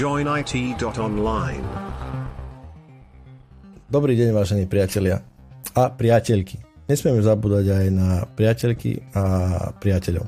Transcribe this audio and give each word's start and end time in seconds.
joinit.online. 0.00 1.66
Dobrý 3.84 4.16
deň, 4.16 4.32
vážení 4.32 4.64
priatelia 4.64 5.20
a 5.76 5.92
priateľky. 5.92 6.56
Nesmieme 6.88 7.20
zabúdať 7.20 7.68
aj 7.68 7.86
na 7.92 8.24
priateľky 8.24 8.96
a 9.12 9.24
priateľov. 9.76 10.24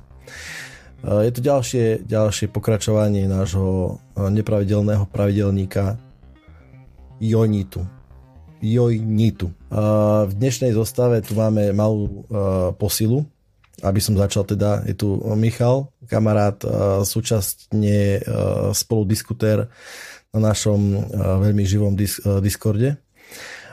Je 1.25 1.31
to 1.33 1.41
ďalšie, 1.41 2.05
ďalšie 2.05 2.53
pokračovanie 2.53 3.25
nášho 3.25 3.97
nepravidelného 4.13 5.09
pravidelníka 5.09 5.97
Jonitu. 7.17 7.81
Jojnitu. 8.61 9.57
V 10.29 10.33
dnešnej 10.37 10.77
zostave 10.77 11.25
tu 11.25 11.33
máme 11.33 11.73
malú 11.73 12.29
posilu, 12.77 13.25
aby 13.83 14.01
som 14.01 14.15
začal 14.15 14.47
teda, 14.47 14.87
je 14.87 14.95
tu 14.95 15.19
Michal, 15.35 15.91
kamarát, 16.07 16.55
e, 16.63 16.69
súčasne 17.03 17.99
e, 18.17 18.21
spoludiskutér 18.71 19.67
na 20.33 20.39
našom 20.41 20.81
e, 20.95 20.99
veľmi 21.19 21.67
živom 21.67 21.99
dis- 21.99 22.23
Discorde. 22.39 22.97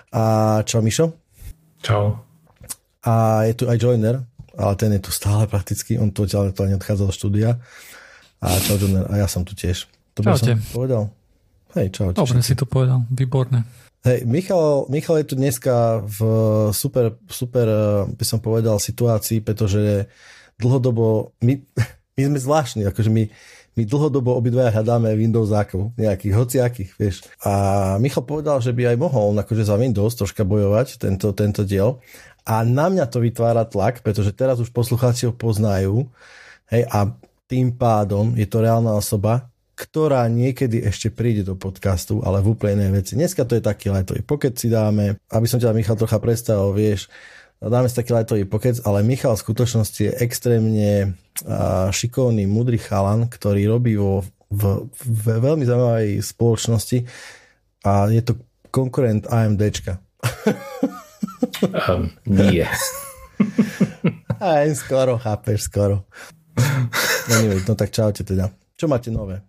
A 0.10 0.24
čau 0.66 0.82
Mišo. 0.82 1.14
Čau. 1.86 2.18
A 3.06 3.46
je 3.46 3.54
tu 3.54 3.70
aj 3.70 3.78
Joiner, 3.78 4.26
ale 4.58 4.74
ten 4.76 4.92
je 4.98 5.02
tu 5.06 5.14
stále 5.14 5.46
prakticky, 5.46 5.96
on 6.02 6.10
to 6.10 6.26
ďalej 6.26 6.58
to 6.58 6.66
neodchádzal 6.66 7.08
do 7.08 7.16
štúdia. 7.16 7.50
A 8.42 8.48
čau 8.66 8.82
Joiner, 8.82 9.06
a 9.08 9.22
ja 9.22 9.28
som 9.30 9.46
tu 9.46 9.54
tiež. 9.54 9.86
To 10.18 10.26
Čaute. 10.26 10.58
som 10.58 10.74
povedal? 10.74 11.14
Hej, 11.78 11.94
čau. 11.94 12.10
Dobre 12.12 12.42
si 12.42 12.58
to 12.58 12.66
povedal, 12.66 13.06
výborné. 13.14 13.62
Hej, 14.00 14.24
Michal, 14.24 14.88
Michal 14.88 15.20
je 15.20 15.28
tu 15.28 15.36
dneska 15.36 16.00
v 16.00 16.20
super, 16.72 17.20
super, 17.28 17.68
eh, 17.68 18.08
by 18.08 18.26
som 18.26 18.40
povedal, 18.40 18.80
situácii, 18.80 19.44
pretože 19.44 20.08
dlhodobo, 20.56 21.36
my, 21.44 21.60
my 22.16 22.22
sme 22.24 22.40
zvláštni, 22.40 22.88
akože 22.88 23.12
my, 23.12 23.28
my 23.76 23.84
dlhodobo 23.84 24.40
obidvaja 24.40 24.72
hľadáme 24.72 25.12
Windowsákov, 25.20 26.00
nejakých 26.00 26.32
hociakých, 26.32 26.92
vieš. 26.96 27.28
A 27.44 27.52
Michal 28.00 28.24
povedal, 28.24 28.64
že 28.64 28.72
by 28.72 28.96
aj 28.96 28.98
mohol 29.04 29.36
akože 29.36 29.68
za 29.68 29.76
Windows 29.76 30.16
troška 30.16 30.48
bojovať 30.48 31.04
tento, 31.04 31.36
tento 31.36 31.68
diel. 31.68 32.00
A 32.48 32.64
na 32.64 32.88
mňa 32.88 33.04
to 33.12 33.20
vytvára 33.20 33.68
tlak, 33.68 34.00
pretože 34.00 34.32
teraz 34.32 34.64
už 34.64 34.72
poslucháči 34.72 35.28
ho 35.28 35.36
poznajú, 35.36 36.08
hej, 36.72 36.88
a 36.88 37.12
tým 37.52 37.76
pádom 37.76 38.32
je 38.40 38.48
to 38.48 38.64
reálna 38.64 38.96
osoba, 38.96 39.52
ktorá 39.80 40.28
niekedy 40.28 40.84
ešte 40.84 41.08
príde 41.08 41.48
do 41.48 41.56
podcastu, 41.56 42.20
ale 42.28 42.44
v 42.44 42.52
úplne 42.52 42.84
inej 42.84 42.92
veci. 43.00 43.12
Dneska 43.16 43.48
to 43.48 43.56
je 43.56 43.64
taký 43.64 43.88
letový 43.88 44.28
pokec 44.28 44.60
si 44.60 44.68
dáme, 44.68 45.24
aby 45.32 45.48
som 45.48 45.56
ťa 45.56 45.72
Michal 45.72 45.96
trocha 45.96 46.20
predstavil, 46.20 46.76
vieš, 46.76 47.08
dáme 47.64 47.88
si 47.88 47.96
taký 47.96 48.12
letový 48.12 48.44
pokec, 48.44 48.84
ale 48.84 49.08
Michal 49.08 49.40
v 49.40 49.44
skutočnosti 49.48 50.02
je 50.04 50.12
extrémne 50.20 51.16
šikovný, 51.96 52.44
mudrý 52.44 52.76
chalan, 52.76 53.32
ktorý 53.32 53.72
robí 53.72 53.96
vo 53.96 54.28
v, 54.50 54.90
v 54.90 55.26
veľmi 55.40 55.64
zaujímavej 55.64 56.26
spoločnosti 56.26 57.06
a 57.86 58.10
je 58.10 58.22
to 58.26 58.34
konkurent 58.74 59.30
AMDčka. 59.30 60.02
Um, 61.88 62.10
nie. 62.26 62.66
Aj 64.42 64.68
skoro, 64.74 65.22
chápeš, 65.22 65.70
skoro. 65.70 66.10
No, 67.30 67.36
neviem, 67.46 67.62
no 67.64 67.78
tak 67.78 67.94
čaute 67.94 68.26
teda. 68.26 68.50
Čo 68.74 68.90
máte 68.90 69.14
nové? 69.14 69.49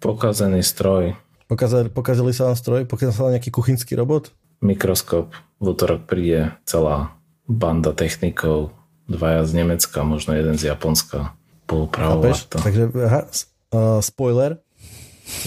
Pokazený 0.00 0.64
stroj. 0.64 1.12
Pokazali, 1.44 1.92
pokazili 1.92 2.32
sa 2.32 2.48
vám 2.48 2.56
stroj? 2.56 2.88
Pokazal 2.88 3.12
sa 3.12 3.28
vám 3.28 3.36
nejaký 3.36 3.52
kuchynský 3.52 4.00
robot? 4.00 4.32
Mikroskop. 4.64 5.28
V 5.60 5.76
útorok 5.76 6.08
príde 6.08 6.56
celá 6.64 7.12
banda 7.44 7.92
technikov. 7.92 8.72
Dvaja 9.12 9.44
z 9.44 9.60
Nemecka, 9.60 10.00
možno 10.00 10.32
jeden 10.32 10.56
z 10.56 10.72
Japonska. 10.72 11.36
Poupravovať 11.68 12.48
to. 12.48 12.56
Takže 12.64 12.84
aha, 12.96 13.28
uh, 13.28 14.00
spoiler. 14.00 14.56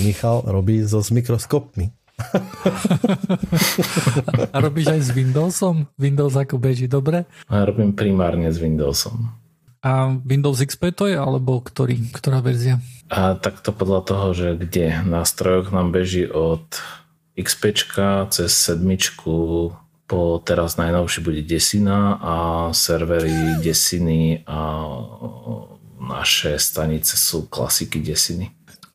Michal 0.06 0.46
robí 0.46 0.86
so 0.86 1.02
s 1.02 1.10
mikroskopmi. 1.10 1.90
A 4.54 4.58
robíš 4.62 4.94
aj 4.94 5.02
s 5.02 5.10
Windowsom? 5.18 5.90
Windows 5.98 6.38
ako 6.38 6.62
beží 6.62 6.86
dobre? 6.86 7.26
A 7.50 7.66
robím 7.66 7.98
primárne 7.98 8.54
s 8.54 8.62
Windowsom. 8.62 9.34
A 9.84 10.16
Windows 10.24 10.64
XP 10.64 10.96
to 10.96 11.12
je, 11.12 11.20
alebo 11.20 11.60
ktorý, 11.60 12.00
ktorá 12.16 12.40
verzia? 12.40 12.80
A 13.12 13.36
takto 13.36 13.76
podľa 13.76 14.02
toho, 14.08 14.28
že 14.32 14.48
kde 14.56 15.04
na 15.04 15.28
strojoch 15.28 15.76
nám 15.76 15.92
beží 15.92 16.24
od 16.24 16.64
XP 17.36 17.76
cez 18.32 18.52
sedmičku 18.56 19.36
po 20.08 20.40
teraz 20.44 20.80
najnovšie 20.80 21.20
bude 21.24 21.42
desina 21.44 22.20
a 22.20 22.36
servery 22.72 23.60
desiny 23.60 24.44
a 24.48 24.88
naše 26.00 26.60
stanice 26.60 27.16
sú 27.16 27.48
klasiky 27.48 28.04
desiny. 28.04 28.52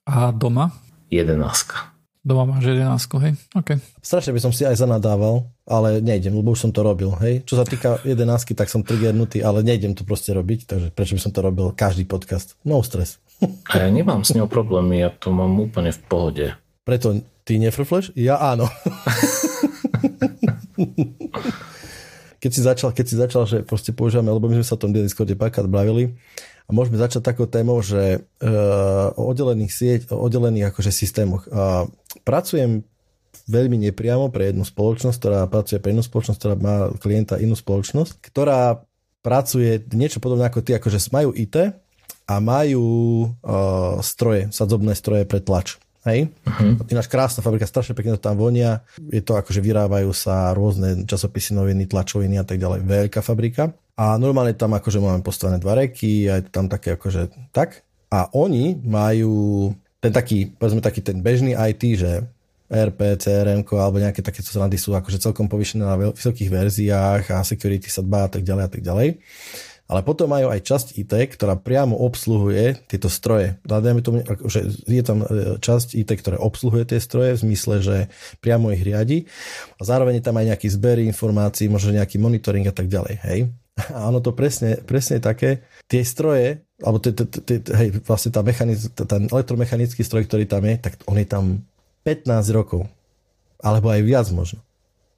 A 0.09 0.33
doma? 0.33 0.73
Jedenáctka. 1.09 1.98
Doma 2.27 2.45
máš 2.45 2.75
11, 2.75 2.85
hej? 3.23 3.33
OK. 3.55 3.79
Strašne 4.03 4.35
by 4.35 4.41
som 4.43 4.53
si 4.53 4.67
aj 4.67 4.83
zanadával, 4.83 5.47
ale 5.65 6.03
nejdem, 6.03 6.35
lebo 6.35 6.53
už 6.53 6.67
som 6.67 6.73
to 6.75 6.83
robil, 6.83 7.15
hej. 7.23 7.47
Čo 7.47 7.63
sa 7.63 7.65
týka 7.65 8.03
11, 8.03 8.59
tak 8.59 8.67
som 8.67 8.83
triggernutý, 8.83 9.41
ale 9.41 9.63
nejdem 9.63 9.95
to 9.95 10.03
proste 10.03 10.35
robiť, 10.35 10.67
takže 10.67 10.89
prečo 10.93 11.15
by 11.15 11.23
som 11.23 11.33
to 11.33 11.41
robil 11.41 11.71
každý 11.73 12.05
podcast? 12.05 12.59
No 12.67 12.83
stres. 12.83 13.23
A 13.71 13.87
ja 13.87 13.89
nemám 13.89 14.27
s 14.27 14.35
ňou 14.35 14.51
problémy, 14.51 14.99
ja 14.99 15.15
to 15.15 15.31
mám 15.31 15.55
úplne 15.63 15.95
v 15.95 16.01
pohode. 16.11 16.47
Preto 16.83 17.23
ty 17.47 17.63
nefrfleš? 17.63 18.11
Ja 18.19 18.43
áno. 18.43 18.67
keď 22.43 22.51
si 22.51 22.61
začal, 22.63 22.91
keď 22.95 23.07
si 23.07 23.15
začal, 23.19 23.43
že 23.47 23.63
proste 23.63 23.91
používame, 23.95 24.31
lebo 24.31 24.47
my 24.51 24.59
sme 24.63 24.67
sa 24.67 24.75
o 24.75 24.83
tom 24.83 24.95
Discorde 24.95 25.35
párkrát 25.39 25.67
bavili 25.67 26.15
a 26.69 26.71
môžeme 26.77 27.01
začať 27.01 27.25
takou 27.25 27.49
témou, 27.49 27.81
že 27.81 28.21
uh, 28.21 29.09
o 29.17 29.33
oddelených 29.33 29.73
sieť, 29.73 30.01
o 30.13 30.21
oddelených 30.21 30.69
akože 30.69 30.93
systémoch. 30.93 31.49
Uh, 31.49 31.89
pracujem 32.29 32.85
veľmi 33.49 33.81
nepriamo 33.89 34.29
pre 34.29 34.53
jednu 34.53 34.69
spoločnosť, 34.69 35.17
ktorá 35.17 35.41
pracuje 35.49 35.81
pre 35.81 35.97
inú 35.97 36.05
spoločnosť, 36.05 36.39
ktorá 36.39 36.55
má 36.61 36.77
klienta 37.01 37.41
inú 37.41 37.57
spoločnosť, 37.57 38.21
ktorá 38.21 38.85
pracuje 39.25 39.81
niečo 39.97 40.21
podobné 40.21 40.45
ako 40.45 40.61
ty, 40.61 40.77
akože 40.77 41.01
majú 41.09 41.33
IT 41.33 41.73
a 42.29 42.35
majú 42.37 42.85
uh, 43.41 43.97
stroje, 44.05 44.53
sadzobné 44.53 44.93
stroje 44.93 45.25
pre 45.25 45.41
tlač. 45.41 45.81
Hej? 46.09 46.33
Uh-huh. 46.45 46.81
Ináč 46.89 47.07
krásna 47.07 47.45
fabrika, 47.45 47.69
strašne 47.69 47.93
pekne 47.93 48.17
to 48.17 48.23
tam 48.25 48.41
vonia. 48.41 48.81
Je 49.13 49.21
to 49.21 49.37
akože 49.37 49.61
vyrábajú 49.61 50.11
sa 50.17 50.51
rôzne 50.57 51.05
časopisy, 51.05 51.53
noviny, 51.53 51.85
tlačoviny 51.87 52.41
a 52.41 52.45
tak 52.45 52.57
ďalej. 52.57 52.83
Veľká 52.85 53.21
fabrika. 53.21 53.77
A 53.99 54.17
normálne 54.17 54.55
tam 54.55 54.73
akože 54.73 55.03
máme 55.03 55.21
postavené 55.21 55.59
dva 55.61 55.77
reky 55.77 56.31
a 56.31 56.41
je 56.41 56.49
tam 56.49 56.71
také 56.71 56.97
akože 56.97 57.53
tak. 57.53 57.85
A 58.09 58.33
oni 58.33 58.79
majú 58.81 59.69
ten 60.01 60.15
taký, 60.15 60.55
povedzme 60.55 60.81
taký 60.81 61.05
ten 61.05 61.21
bežný 61.21 61.53
IT, 61.53 61.83
že 61.99 62.25
RP, 62.69 63.17
CRM 63.17 63.65
alebo 63.65 63.97
nejaké 63.97 64.21
takéto 64.21 64.53
srandy 64.53 64.77
sú 64.77 64.93
akože 64.93 65.19
celkom 65.19 65.49
povyšené 65.49 65.89
na 65.89 65.97
vysokých 65.97 66.53
verziách 66.53 67.25
a 67.33 67.41
security 67.41 67.89
sa 67.89 68.05
dbá 68.05 68.29
a 68.29 68.31
tak 68.31 68.45
ďalej 68.45 68.65
a 68.65 68.71
tak 68.71 68.83
ďalej 68.85 69.09
ale 69.89 70.05
potom 70.05 70.29
majú 70.29 70.53
aj 70.53 70.61
časť 70.69 70.87
IT, 71.01 71.41
ktorá 71.41 71.57
priamo 71.57 71.97
obsluhuje 71.97 72.77
tieto 72.85 73.09
stroje. 73.09 73.57
Tomu, 73.65 74.21
že 74.45 74.69
je 74.85 75.01
tam 75.01 75.25
e, 75.25 75.57
časť 75.57 75.97
IT, 75.97 76.11
ktorá 76.21 76.37
obsluhuje 76.37 76.93
tie 76.93 77.01
stroje 77.01 77.41
v 77.41 77.43
zmysle, 77.49 77.75
že 77.81 77.97
priamo 78.45 78.69
ich 78.69 78.85
riadi 78.85 79.25
a 79.81 79.83
zároveň 79.89 80.21
je 80.21 80.25
tam 80.29 80.37
aj 80.37 80.47
nejaký 80.53 80.69
zber 80.69 81.01
informácií, 81.01 81.73
možno 81.73 81.97
nejaký 81.97 82.21
monitoring 82.21 82.69
a 82.69 82.75
tak 82.77 82.93
ďalej. 82.93 83.15
Hej? 83.25 83.41
A 83.97 84.13
ono 84.13 84.21
to 84.21 84.37
presne, 84.37 84.77
presne 84.85 85.25
také, 85.25 85.65
tie 85.89 86.05
stroje, 86.05 86.61
alebo 86.85 87.01
hej, 87.01 87.89
vlastne 88.05 88.35
tá 88.35 88.45
ten 89.09 89.23
elektromechanický 89.31 90.05
stroj, 90.05 90.29
ktorý 90.29 90.45
tam 90.45 90.69
je, 90.69 90.75
tak 90.85 91.01
on 91.09 91.17
je 91.17 91.25
tam 91.25 91.65
15 92.05 92.29
rokov. 92.53 92.85
Alebo 93.59 93.89
aj 93.89 94.03
viac 94.05 94.27
možno. 94.35 94.61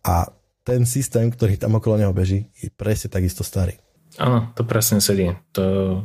A 0.07 0.31
ten 0.63 0.85
systém, 0.87 1.27
ktorý 1.29 1.57
tam 1.57 1.77
okolo 1.77 1.99
neho 2.01 2.13
beží, 2.15 2.49
je 2.61 2.71
presne 2.73 3.11
takisto 3.11 3.43
starý. 3.43 3.77
Áno, 4.19 4.51
to 4.59 4.67
presne 4.67 4.99
sedí. 4.99 5.37
To 5.55 6.03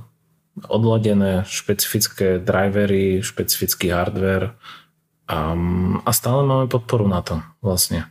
odladené 0.69 1.43
špecifické 1.47 2.39
drivery, 2.39 3.19
špecifický 3.19 3.91
hardware 3.91 4.55
a, 5.27 5.57
a 6.05 6.11
stále 6.15 6.47
máme 6.47 6.71
podporu 6.71 7.09
na 7.09 7.19
to 7.25 7.43
vlastne. 7.59 8.07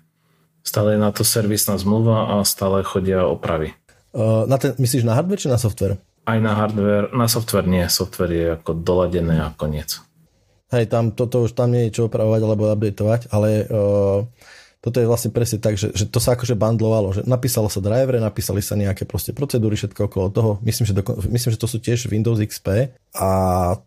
Stále 0.65 0.97
je 0.97 1.01
na 1.01 1.13
to 1.13 1.23
servisná 1.25 1.77
zmluva 1.77 2.37
a 2.37 2.45
stále 2.45 2.85
chodia 2.85 3.25
opravy. 3.25 3.77
Uh, 4.13 4.49
na 4.49 4.61
ten, 4.61 4.77
myslíš 4.77 5.05
na 5.05 5.17
hardware 5.17 5.41
či 5.41 5.49
na 5.49 5.61
software? 5.61 6.01
Aj 6.25 6.41
na 6.41 6.57
hardware, 6.57 7.13
na 7.13 7.29
software 7.29 7.69
nie. 7.69 7.85
Software 7.89 8.33
je 8.33 8.47
ako 8.57 8.81
doladené 8.81 9.45
a 9.45 9.53
koniec. 9.53 10.01
Hej, 10.73 10.89
tam 10.89 11.13
toto 11.13 11.45
už 11.45 11.53
tam 11.53 11.71
nie 11.71 11.89
je 11.89 12.01
čo 12.01 12.03
opravovať 12.09 12.41
alebo 12.41 12.73
updateovať, 12.73 13.29
ale 13.31 13.69
uh, 13.69 14.25
toto 14.85 15.01
je 15.01 15.09
vlastne 15.09 15.33
presne 15.33 15.57
tak, 15.57 15.81
že, 15.81 15.97
že 15.97 16.05
to 16.05 16.21
sa 16.21 16.37
akože 16.37 16.53
bandlovalo, 16.61 17.17
že 17.17 17.25
napísalo 17.25 17.73
sa 17.73 17.81
driver, 17.81 18.21
napísali 18.21 18.61
sa 18.61 18.77
nejaké 18.77 19.09
proste 19.09 19.33
procedúry, 19.33 19.81
všetko 19.81 20.13
okolo 20.13 20.29
toho. 20.29 20.51
Myslím, 20.61 20.85
že, 20.85 20.93
doko, 20.93 21.17
myslím, 21.25 21.57
že 21.57 21.61
to 21.61 21.65
sú 21.65 21.81
tiež 21.81 22.13
Windows 22.13 22.37
XP 22.37 22.93
a 23.17 23.29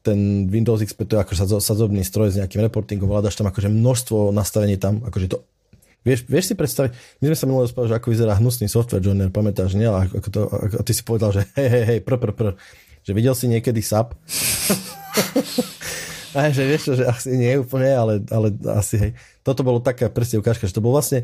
ten 0.02 0.50
Windows 0.50 0.82
XP 0.82 1.06
to 1.06 1.14
je 1.14 1.22
akože 1.22 1.62
sadzobný 1.62 2.02
stroj 2.02 2.34
s 2.34 2.42
nejakým 2.42 2.66
reportingom, 2.66 3.06
vládaš 3.06 3.38
tam 3.38 3.46
akože 3.46 3.70
množstvo 3.70 4.34
nastavení 4.34 4.82
tam, 4.82 5.06
akože 5.06 5.38
to 5.38 5.46
Vieš, 6.08 6.24
vieš 6.24 6.46
si 6.48 6.56
predstaviť, 6.56 7.20
my 7.20 7.26
sme 7.28 7.36
sa 7.36 7.46
minulé 7.52 7.64
rozprávali, 7.68 7.92
že 7.92 7.98
ako 8.00 8.08
vyzerá 8.16 8.34
hnusný 8.40 8.72
software 8.72 9.04
joiner, 9.04 9.28
pamätáš, 9.28 9.76
nie? 9.76 9.92
A, 9.92 10.08
ako 10.08 10.30
to, 10.32 10.40
ako 10.48 10.76
ty 10.88 10.94
si 10.96 11.04
povedal, 11.04 11.36
že 11.36 11.44
hej, 11.60 11.68
hej, 11.68 11.84
hej, 11.84 12.00
pr, 12.00 12.16
pr, 12.16 12.32
pr, 12.32 12.56
že 13.04 13.12
videl 13.12 13.36
si 13.36 13.52
niekedy 13.52 13.84
SAP? 13.84 14.16
Aj, 16.38 16.54
že 16.54 16.64
vieš 16.70 16.92
čo, 16.92 16.94
že 16.94 17.06
asi 17.08 17.34
nie 17.34 17.58
úplne, 17.58 17.92
ale, 17.98 18.14
ale 18.30 18.54
asi 18.78 18.96
hej. 19.00 19.12
Toto 19.48 19.64
bolo 19.64 19.80
taká 19.80 20.12
presne 20.12 20.44
ukážka, 20.44 20.68
že 20.68 20.76
to 20.76 20.84
bol 20.84 20.92
vlastne 20.92 21.24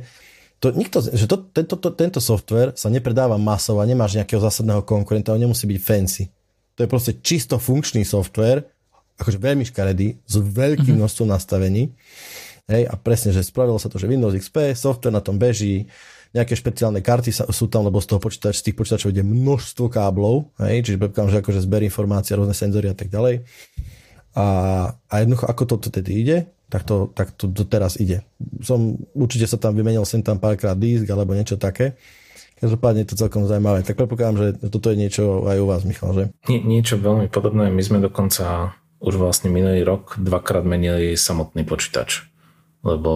to, 0.64 0.72
nikto, 0.72 1.04
že 1.04 1.28
to, 1.28 1.44
tento, 1.52 1.75
to, 1.75 1.92
tento 1.92 2.24
software 2.24 2.72
sa 2.80 2.88
nepredáva 2.88 3.36
masovo 3.36 3.84
a 3.84 3.90
nemáš 3.90 4.16
nejakého 4.16 4.40
zásadného 4.40 4.80
konkurenta, 4.88 5.36
on 5.36 5.44
nemusí 5.44 5.68
byť 5.68 5.80
fancy. 5.84 6.31
To 6.80 6.88
je 6.88 6.88
proste 6.88 7.20
čisto 7.20 7.60
funkčný 7.60 8.08
software, 8.08 8.64
akože 9.20 9.44
veľmi 9.44 9.68
škaredý, 9.68 10.24
s 10.24 10.36
veľkým 10.40 10.88
mm-hmm. 10.88 11.04
množstvom 11.04 11.28
nastavení. 11.28 11.92
Hej, 12.72 12.88
a 12.88 12.96
presne, 12.96 13.36
že 13.36 13.44
spravilo 13.44 13.75
sa 13.75 13.92
to, 13.92 14.00
že 14.00 14.08
Windows 14.08 14.40
XP, 14.40 14.72
software 14.72 15.12
na 15.12 15.19
tom 15.19 15.36
beží, 15.36 15.92
nejaké 16.31 16.56
špeciálne 16.56 17.04
karty 17.04 17.30
sa, 17.30 17.44
sú 17.52 17.68
tam, 17.68 17.84
lebo 17.84 18.00
z 18.00 18.16
toho 18.16 18.24
počítač, 18.24 18.64
z 18.64 18.72
tých 18.72 18.78
počítačov 18.80 19.12
ide 19.12 19.22
množstvo 19.22 19.92
káblov, 19.92 20.48
hej, 20.64 20.88
čiže 20.88 20.98
predpokladám, 20.98 21.30
že 21.30 21.40
akože 21.44 21.60
zber 21.60 21.84
informácie, 21.84 22.40
rôzne 22.40 22.56
senzory 22.56 22.88
a 22.88 22.96
tak 22.96 23.12
ďalej. 23.12 23.44
A, 24.34 24.46
a 24.96 25.14
jednoducho, 25.19 25.46
ako 25.46 25.64
to 25.76 25.92
tedy 25.92 26.24
ide, 26.26 26.38
tak 26.74 26.90
to, 26.90 27.14
tak 27.14 27.38
to, 27.38 27.46
to 27.54 27.70
teraz 27.70 28.02
ide. 28.02 28.25
Som, 28.66 28.98
určite 29.14 29.46
sa 29.46 29.62
tam 29.62 29.78
vymenil 29.78 30.02
sem 30.10 30.25
tam 30.25 30.42
párkrát 30.42 30.74
disk 30.74 31.06
alebo 31.06 31.38
niečo 31.38 31.62
také. 31.62 31.94
Každopádne 32.58 33.06
je 33.06 33.10
to 33.14 33.22
celkom 33.22 33.46
zaujímavé. 33.46 33.86
Tak 33.86 33.94
predpokladám, 33.94 34.38
že 34.42 34.48
toto 34.74 34.90
je 34.90 34.98
niečo 34.98 35.46
aj 35.46 35.58
u 35.62 35.68
vás, 35.70 35.86
Michal, 35.86 36.18
že? 36.18 36.24
Nie, 36.50 36.66
niečo 36.66 36.98
veľmi 36.98 37.30
podobné. 37.30 37.70
My 37.70 37.84
sme 37.86 38.02
dokonca 38.02 38.74
už 38.98 39.22
vlastne 39.22 39.54
minulý 39.54 39.86
rok 39.86 40.18
dvakrát 40.18 40.66
menili 40.66 41.14
samotný 41.14 41.62
počítač. 41.62 42.25
Lebo 42.81 43.14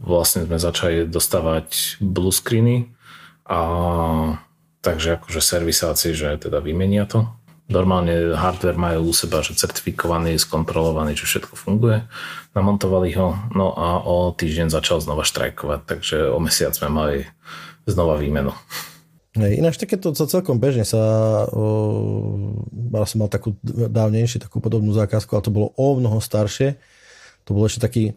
vlastne 0.00 0.48
sme 0.48 0.56
začali 0.56 1.04
dostávať 1.04 2.00
blue 2.00 2.32
a 3.44 3.60
takže 4.80 5.20
akože 5.20 5.40
servisáci, 5.44 6.16
že 6.16 6.40
teda 6.40 6.64
vymenia 6.64 7.04
to 7.04 7.28
normálne 7.74 8.38
hardware 8.38 8.78
majú 8.78 9.10
u 9.10 9.12
seba, 9.12 9.42
že 9.42 9.58
certifikovaný, 9.58 10.38
skontrolovaný, 10.38 11.18
že 11.18 11.26
všetko 11.26 11.58
funguje. 11.58 12.06
Namontovali 12.54 13.10
ho, 13.18 13.34
no 13.50 13.74
a 13.74 13.98
o 13.98 14.30
týždeň 14.30 14.70
začal 14.70 15.02
znova 15.02 15.26
štrajkovať, 15.26 15.80
takže 15.82 16.16
o 16.30 16.38
mesiac 16.38 16.70
sme 16.70 16.88
mali 16.88 17.26
znova 17.90 18.14
výmenu. 18.14 18.54
Hej, 19.34 19.58
ináč 19.58 19.82
takéto 19.82 20.14
to 20.14 20.30
celkom 20.30 20.62
bežne 20.62 20.86
sa, 20.86 21.02
o, 21.50 22.54
som 23.02 23.18
mal 23.18 23.26
takú 23.26 23.58
dávnejšie, 23.66 24.38
takú 24.38 24.62
podobnú 24.62 24.94
zákazku, 24.94 25.34
ale 25.34 25.42
to 25.42 25.50
bolo 25.50 25.68
o 25.74 25.98
mnoho 25.98 26.22
staršie. 26.22 26.78
To 27.50 27.58
bolo 27.58 27.66
ešte 27.66 27.82
taký, 27.82 28.14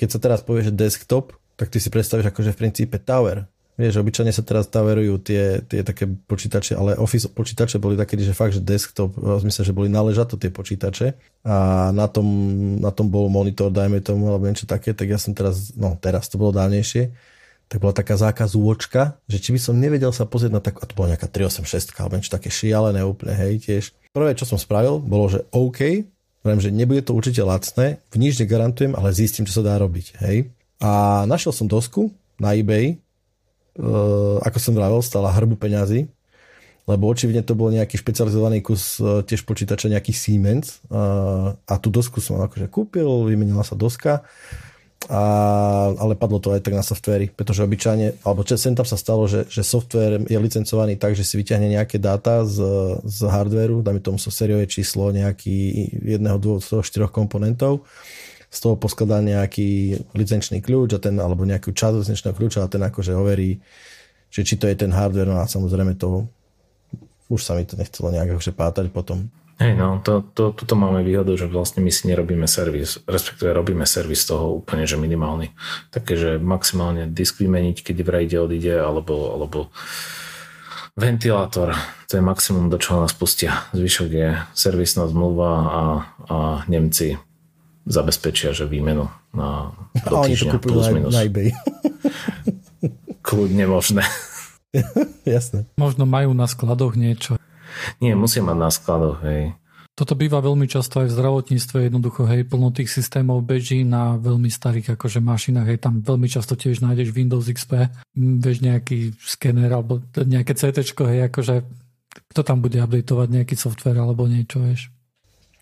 keď 0.00 0.08
sa 0.16 0.18
teraz 0.18 0.40
povie, 0.40 0.64
že 0.64 0.72
desktop, 0.72 1.36
tak 1.60 1.68
ty 1.68 1.76
si 1.76 1.92
predstavíš 1.92 2.32
akože 2.32 2.56
v 2.56 2.60
princípe 2.64 2.96
tower, 2.96 3.44
Vieš, 3.76 4.00
obyčajne 4.00 4.32
sa 4.32 4.40
teraz 4.40 4.72
taverujú 4.72 5.20
tie, 5.20 5.60
tie 5.68 5.84
také 5.84 6.08
počítače, 6.08 6.72
ale 6.80 6.96
Office 6.96 7.28
počítače 7.28 7.76
boli 7.76 7.92
také, 7.92 8.16
že 8.16 8.32
fakt, 8.32 8.56
že 8.56 8.64
desktop, 8.64 9.12
zmysle, 9.20 9.68
že 9.68 9.76
boli 9.76 9.92
náležato 9.92 10.40
tie 10.40 10.48
počítače 10.48 11.12
a 11.44 11.88
na 11.92 12.08
tom, 12.08 12.24
na 12.80 12.88
tom 12.88 13.12
bol 13.12 13.28
monitor, 13.28 13.68
dajme 13.68 14.00
tomu, 14.00 14.32
alebo 14.32 14.48
niečo 14.48 14.64
také, 14.64 14.96
tak 14.96 15.12
ja 15.12 15.20
som 15.20 15.36
teraz, 15.36 15.76
no 15.76 15.92
teraz 16.00 16.32
to 16.32 16.40
bolo 16.40 16.56
dávnejšie, 16.56 17.12
tak 17.68 17.76
bola 17.84 17.92
taká 17.92 18.16
zákazúočka, 18.16 19.20
že 19.28 19.44
či 19.44 19.52
by 19.52 19.60
som 19.60 19.76
nevedel 19.76 20.08
sa 20.08 20.24
pozrieť 20.24 20.56
na 20.56 20.64
takú, 20.64 20.80
a 20.80 20.88
to 20.88 20.96
bola 20.96 21.12
nejaká 21.12 21.28
386 21.28 22.00
alebo 22.00 22.16
niečo 22.16 22.32
také 22.32 22.48
šialené 22.48 23.04
úplne, 23.04 23.36
hej, 23.36 23.60
tiež. 23.60 23.84
Prvé, 24.16 24.32
čo 24.32 24.48
som 24.48 24.56
spravil, 24.56 25.04
bolo, 25.04 25.28
že 25.28 25.44
OK, 25.52 26.08
Viem, 26.46 26.62
že 26.62 26.70
nebude 26.70 27.02
to 27.02 27.10
určite 27.10 27.42
lacné, 27.42 27.98
v 28.06 28.16
nič 28.22 28.38
negarantujem, 28.38 28.94
ale 28.94 29.10
zistím, 29.10 29.50
čo 29.50 29.58
sa 29.58 29.66
dá 29.66 29.82
robiť, 29.82 30.22
hej. 30.22 30.46
A 30.78 31.26
našiel 31.26 31.50
som 31.50 31.66
dosku 31.66 32.14
na 32.38 32.54
eBay, 32.54 33.02
ako 34.40 34.58
som 34.60 34.72
vravel, 34.72 35.00
stala 35.04 35.32
hrbu 35.32 35.60
peňazí, 35.60 36.08
lebo 36.86 37.10
očividne 37.10 37.42
to 37.42 37.58
bol 37.58 37.68
nejaký 37.68 37.98
špecializovaný 37.98 38.62
kus 38.62 39.02
eh, 39.02 39.20
tiež 39.26 39.42
počítača, 39.42 39.90
nejaký 39.90 40.14
Siemens 40.14 40.80
a, 40.88 41.52
a 41.66 41.74
tú 41.82 41.90
dosku 41.90 42.22
som 42.22 42.38
akože 42.40 42.70
kúpil, 42.70 43.06
vymenila 43.26 43.66
sa 43.66 43.74
doska, 43.74 44.22
a, 45.06 45.22
ale 45.92 46.18
padlo 46.18 46.42
to 46.42 46.54
aj 46.54 46.62
tak 46.62 46.74
na 46.74 46.82
softvéri, 46.82 47.30
pretože 47.30 47.62
obyčajne, 47.62 48.26
alebo 48.26 48.42
sem 48.46 48.74
tam 48.74 48.86
sa 48.86 48.98
stalo, 48.98 49.26
že, 49.30 49.46
že 49.46 49.62
software 49.62 50.24
je 50.24 50.38
licencovaný 50.38 50.98
tak, 50.98 51.14
že 51.14 51.22
si 51.22 51.38
vyťahne 51.38 51.78
nejaké 51.78 51.98
dáta 52.00 52.42
z, 52.46 52.62
z 53.02 53.18
hardwareu, 53.28 53.82
dajme 53.82 54.02
tomu 54.02 54.18
so 54.18 54.30
sériové 54.34 54.66
číslo 54.66 55.10
nejaký 55.14 55.90
jedného, 56.00 56.38
dvoch, 56.38 56.62
štyroch 56.82 57.12
komponentov 57.14 57.86
z 58.56 58.58
toho 58.64 58.80
poskladá 58.80 59.20
nejaký 59.20 60.00
licenčný 60.16 60.64
kľúč 60.64 60.96
a 60.96 61.00
ten, 61.02 61.20
alebo 61.20 61.44
nejakú 61.44 61.76
časť 61.76 62.00
licenčného 62.00 62.32
kľúča 62.32 62.64
a 62.64 62.72
ten 62.72 62.80
akože 62.80 63.12
overí, 63.12 63.60
že 64.32 64.48
či 64.48 64.56
to 64.56 64.64
je 64.64 64.80
ten 64.80 64.96
hardware, 64.96 65.28
no 65.28 65.36
a 65.36 65.44
samozrejme 65.44 66.00
to 66.00 66.24
už 67.28 67.42
sa 67.42 67.52
mi 67.58 67.68
to 67.68 67.76
nechcelo 67.76 68.14
nejak 68.14 68.38
akože 68.38 68.56
pátať 68.56 68.88
potom. 68.88 69.28
Hej, 69.56 69.72
no, 69.72 70.04
to, 70.04 70.20
to, 70.36 70.52
tuto 70.52 70.76
máme 70.76 71.00
výhodu, 71.00 71.32
že 71.32 71.48
vlastne 71.48 71.80
my 71.80 71.88
si 71.88 72.12
nerobíme 72.12 72.44
servis, 72.44 73.00
respektíve 73.08 73.56
robíme 73.56 73.88
servis 73.88 74.28
toho 74.28 74.60
úplne, 74.60 74.84
že 74.84 75.00
minimálny. 75.00 75.48
Také, 75.88 76.12
že 76.12 76.30
maximálne 76.36 77.08
disk 77.08 77.40
vymeniť, 77.40 77.80
keď 77.80 77.96
vraj 78.04 78.28
ide, 78.28 78.36
odíde, 78.36 78.76
alebo, 78.76 79.32
alebo 79.32 79.72
ventilátor, 80.92 81.72
to 82.04 82.20
je 82.20 82.22
maximum, 82.22 82.68
do 82.68 82.76
čoho 82.76 83.00
nás 83.00 83.16
pustia. 83.16 83.64
Zvyšok 83.72 84.10
je 84.12 84.36
servisná 84.52 85.08
zmluva 85.08 85.52
a, 85.56 85.82
a 86.28 86.36
Nemci 86.68 87.16
zabezpečia, 87.86 88.50
že 88.50 88.66
výmenu 88.66 89.06
na 89.30 89.70
do 89.94 90.14
a 90.18 90.26
oni 90.26 90.34
to 90.34 90.58
plus 90.58 90.90
minus. 90.90 91.14
Na 91.14 91.22
eBay. 91.22 91.54
Kľudne 93.26 93.64
možné. 93.70 94.02
Jasné. 95.24 95.70
Možno 95.78 96.04
majú 96.04 96.34
na 96.34 96.50
skladoch 96.50 96.98
niečo. 96.98 97.38
Nie, 98.02 98.18
musia 98.18 98.42
mať 98.42 98.56
na 98.58 98.70
skladoch, 98.70 99.22
hej. 99.22 99.54
Toto 99.96 100.12
býva 100.12 100.44
veľmi 100.44 100.68
často 100.68 101.00
aj 101.00 101.08
v 101.08 101.16
zdravotníctve, 101.16 101.88
jednoducho, 101.88 102.28
hej, 102.28 102.44
plno 102.44 102.68
tých 102.68 102.92
systémov 102.92 103.40
beží 103.40 103.80
na 103.80 104.20
veľmi 104.20 104.52
starých 104.52 104.92
akože 104.92 105.24
mašinách, 105.24 105.72
hej, 105.72 105.78
tam 105.80 106.04
veľmi 106.04 106.28
často 106.28 106.52
tiež 106.52 106.84
nájdeš 106.84 107.16
Windows 107.16 107.48
XP, 107.48 107.88
vieš 108.12 108.60
nejaký 108.60 109.16
skener 109.16 109.72
alebo 109.72 110.04
nejaké 110.12 110.52
CT, 110.52 110.84
hej, 110.84 111.32
akože 111.32 111.64
kto 112.28 112.40
tam 112.44 112.60
bude 112.60 112.76
updateovať 112.76 113.28
nejaký 113.40 113.56
software 113.56 113.96
alebo 113.96 114.28
niečo, 114.28 114.60
vieš. 114.60 114.92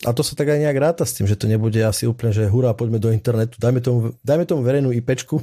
A 0.05 0.13
to 0.13 0.21
sa 0.21 0.37
tak 0.37 0.53
aj 0.53 0.61
nejak 0.61 0.77
ráta 0.77 1.09
s 1.09 1.17
tým, 1.17 1.25
že 1.25 1.35
to 1.35 1.49
nebude 1.49 1.81
asi 1.81 2.05
úplne, 2.05 2.37
že 2.37 2.45
hurá, 2.45 2.77
poďme 2.77 3.01
do 3.01 3.09
internetu, 3.09 3.57
dajme 3.57 3.81
tomu, 3.81 3.99
dajme 4.21 4.45
tomu 4.45 4.61
verejnú 4.61 4.93
IPčku. 4.93 5.41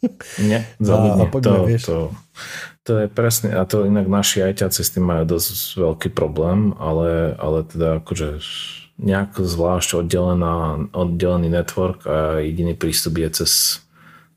Nie, 0.48 0.62
a, 0.86 0.94
a 1.18 1.24
poďme, 1.26 1.58
to, 1.58 1.66
vieš. 1.66 1.82
To, 1.90 1.98
to 2.86 2.92
je 3.02 3.06
presne, 3.10 3.50
a 3.58 3.66
to 3.66 3.82
inak 3.82 4.06
naši 4.06 4.46
ajťaci 4.46 4.80
s 4.86 4.92
tým 4.94 5.04
majú 5.04 5.24
dosť 5.26 5.50
veľký 5.82 6.08
problém, 6.14 6.72
ale, 6.78 7.34
ale 7.42 7.66
teda 7.66 7.98
akože 7.98 8.38
nejak 9.02 9.42
zvlášť 9.42 10.06
oddelená, 10.06 10.86
oddelený 10.94 11.50
network 11.50 12.06
a 12.06 12.38
jediný 12.38 12.78
prístup 12.78 13.18
je 13.18 13.42
cez, 13.42 13.82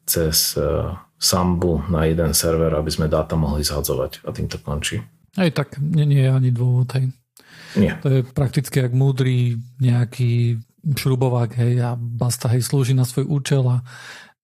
cez 0.10 0.58
uh, 0.58 0.98
sambu 1.22 1.86
na 1.90 2.10
jeden 2.10 2.34
server, 2.34 2.74
aby 2.74 2.90
sme 2.90 3.06
dáta 3.06 3.38
mohli 3.38 3.62
zhadzovať 3.62 4.26
a 4.26 4.34
tým 4.34 4.50
to 4.50 4.58
končí. 4.58 5.02
Aj 5.38 5.50
tak 5.54 5.78
nie, 5.78 6.10
nie 6.10 6.26
je 6.26 6.32
ani 6.34 6.50
dôvod, 6.50 6.90
hej. 6.98 7.14
Nie. 7.78 7.94
To 8.02 8.10
je 8.10 8.22
prakticky 8.26 8.82
jak 8.82 8.92
múdry 8.92 9.62
nejaký 9.78 10.58
šrubovák, 10.88 11.52
hej, 11.58 11.84
a 11.84 11.94
basta, 11.98 12.48
hej, 12.50 12.64
slúži 12.64 12.96
na 12.96 13.04
svoj 13.04 13.28
účel 13.28 13.64
a 13.68 13.84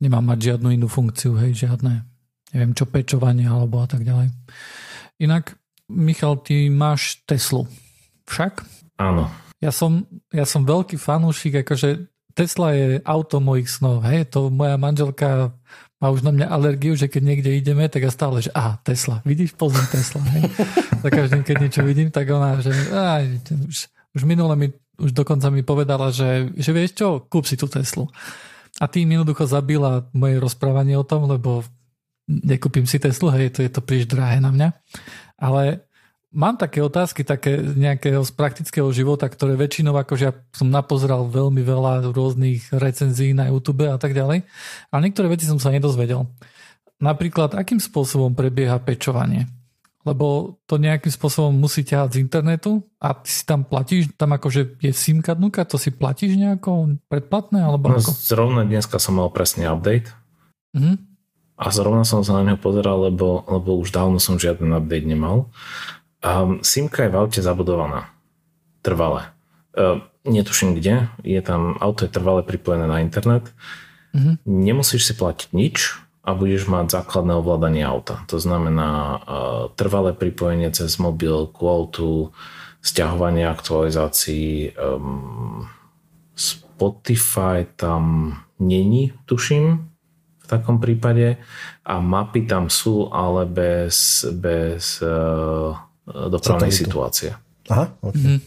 nemá 0.02 0.20
mať 0.20 0.54
žiadnu 0.54 0.76
inú 0.76 0.88
funkciu, 0.92 1.40
hej, 1.40 1.56
žiadne, 1.56 2.04
neviem 2.52 2.74
čo, 2.76 2.84
pečovanie 2.84 3.48
alebo 3.48 3.80
a 3.80 3.88
tak 3.88 4.04
ďalej. 4.04 4.34
Inak, 5.24 5.56
Michal, 5.88 6.42
ty 6.44 6.68
máš 6.68 7.24
Teslu, 7.24 7.70
však? 8.28 8.66
Áno. 9.00 9.32
Ja 9.64 9.72
som, 9.72 10.04
ja 10.36 10.44
som 10.44 10.68
veľký 10.68 11.00
fanúšik, 11.00 11.64
akože 11.64 12.12
Tesla 12.34 12.74
je 12.76 13.00
auto 13.06 13.40
mojich 13.40 13.70
snov, 13.72 14.04
hej, 14.04 14.28
to 14.28 14.52
moja 14.52 14.76
manželka 14.76 15.54
má 16.04 16.12
už 16.12 16.28
na 16.28 16.36
mňa 16.36 16.52
alergiu, 16.52 17.00
že 17.00 17.08
keď 17.08 17.22
niekde 17.24 17.56
ideme, 17.56 17.88
tak 17.88 18.04
ja 18.04 18.12
stále, 18.12 18.44
že 18.44 18.52
aha, 18.52 18.76
Tesla, 18.84 19.24
vidíš, 19.24 19.56
pozri 19.56 19.88
Tesla. 19.88 20.20
Hej. 20.36 20.52
Za 21.08 21.08
každým, 21.08 21.48
keď 21.48 21.56
niečo 21.64 21.82
vidím, 21.88 22.12
tak 22.12 22.28
ona, 22.28 22.60
že 22.60 22.76
aj, 22.92 23.24
už, 23.72 23.78
už 24.12 24.22
minule 24.28 24.52
mi, 24.60 24.68
už 25.00 25.16
dokonca 25.16 25.48
mi 25.48 25.64
povedala, 25.64 26.12
že, 26.12 26.52
že 26.60 26.76
vieš 26.76 27.00
čo, 27.00 27.24
kúp 27.24 27.48
si 27.48 27.56
tú 27.56 27.72
Teslu. 27.72 28.12
A 28.84 28.92
tým 28.92 29.16
jednoducho 29.16 29.48
zabila 29.48 30.04
moje 30.12 30.44
rozprávanie 30.44 31.00
o 31.00 31.08
tom, 31.08 31.24
lebo 31.24 31.64
nekúpim 32.28 32.84
si 32.84 33.00
Teslu, 33.00 33.32
hej, 33.32 33.56
to 33.56 33.64
je 33.64 33.72
to 33.72 33.80
príliš 33.80 34.12
drahé 34.12 34.44
na 34.44 34.52
mňa. 34.52 34.70
Ale 35.40 35.88
Mám 36.34 36.58
také 36.58 36.82
otázky, 36.82 37.22
také 37.22 37.62
nejakého 37.62 38.26
z 38.26 38.34
praktického 38.34 38.90
života, 38.90 39.30
ktoré 39.30 39.54
väčšinou, 39.54 39.94
akože 39.94 40.24
ja 40.26 40.34
som 40.50 40.66
napozeral 40.66 41.30
veľmi 41.30 41.62
veľa 41.62 42.10
rôznych 42.10 42.74
recenzií 42.74 43.38
na 43.38 43.54
YouTube 43.54 43.86
a 43.86 44.02
tak 44.02 44.18
ďalej, 44.18 44.42
ale 44.90 45.00
niektoré 45.06 45.30
veci 45.30 45.46
som 45.46 45.62
sa 45.62 45.70
nedozvedel. 45.70 46.26
Napríklad, 46.98 47.54
akým 47.54 47.78
spôsobom 47.78 48.34
prebieha 48.34 48.82
pečovanie? 48.82 49.46
Lebo 50.04 50.60
to 50.68 50.82
nejakým 50.82 51.14
spôsobom 51.14 51.54
musí 51.56 51.86
ťahať 51.86 52.18
z 52.18 52.22
internetu 52.26 52.84
a 52.98 53.16
ty 53.16 53.30
si 53.30 53.46
tam 53.46 53.64
platíš, 53.64 54.12
tam 54.20 54.36
akože 54.36 54.82
je 54.84 54.92
SIM 54.92 55.24
kartnuka, 55.24 55.64
to 55.64 55.80
si 55.80 55.96
platíš 55.96 56.36
nejako 56.36 57.00
predplatné? 57.08 57.64
Alebo 57.64 57.94
no, 57.94 58.02
ako? 58.02 58.10
Zrovna 58.12 58.68
dneska 58.68 59.00
som 59.00 59.22
mal 59.22 59.32
presne 59.32 59.70
update. 59.70 60.12
Mm-hmm. 60.76 60.96
A 61.56 61.66
zrovna 61.72 62.04
som 62.04 62.26
sa 62.26 62.42
na 62.42 62.52
neho 62.52 62.60
pozeral, 62.60 63.00
lebo, 63.14 63.46
lebo 63.48 63.80
už 63.80 63.94
dávno 63.96 64.18
som 64.20 64.36
žiaden 64.36 64.74
update 64.76 65.08
nemal. 65.08 65.54
Um, 66.24 66.64
SIMka 66.64 67.04
je 67.04 67.12
v 67.12 67.20
aute 67.20 67.40
zabudovaná. 67.44 68.08
Trvale. 68.80 69.36
Uh, 69.76 70.00
netuším 70.24 70.80
kde, 70.80 71.12
je 71.24 71.42
tam, 71.44 71.76
auto 71.84 72.08
je 72.08 72.12
trvale 72.16 72.48
pripojené 72.48 72.88
na 72.88 73.04
internet, 73.04 73.52
mm-hmm. 74.16 74.40
nemusíš 74.48 75.12
si 75.12 75.14
platiť 75.20 75.52
nič 75.52 76.00
a 76.24 76.32
budeš 76.32 76.72
mať 76.72 76.96
základné 76.96 77.36
ovládanie 77.36 77.84
auta. 77.84 78.24
To 78.32 78.40
znamená 78.40 78.92
uh, 78.92 79.20
trvalé 79.76 80.16
pripojenie 80.16 80.72
cez 80.72 80.96
mobil 80.96 81.52
k 81.52 81.60
autu, 81.60 82.32
stiahovanie 82.80 83.44
aktualizácií, 83.44 84.76
um, 84.80 85.68
Spotify 86.36 87.68
tam 87.76 88.36
není, 88.64 89.12
tuším, 89.28 89.92
v 90.44 90.46
takom 90.48 90.80
prípade 90.80 91.40
a 91.84 92.00
mapy 92.00 92.48
tam 92.48 92.68
sú, 92.72 93.12
ale 93.12 93.48
bez, 93.48 94.24
bez 94.32 95.00
uh, 95.04 95.76
dopravnej 96.08 96.72
Satelitu. 96.72 96.84
situácie. 96.90 97.30
Aha, 97.72 97.96
okay. 98.04 98.20
Mm-hmm. 98.20 98.40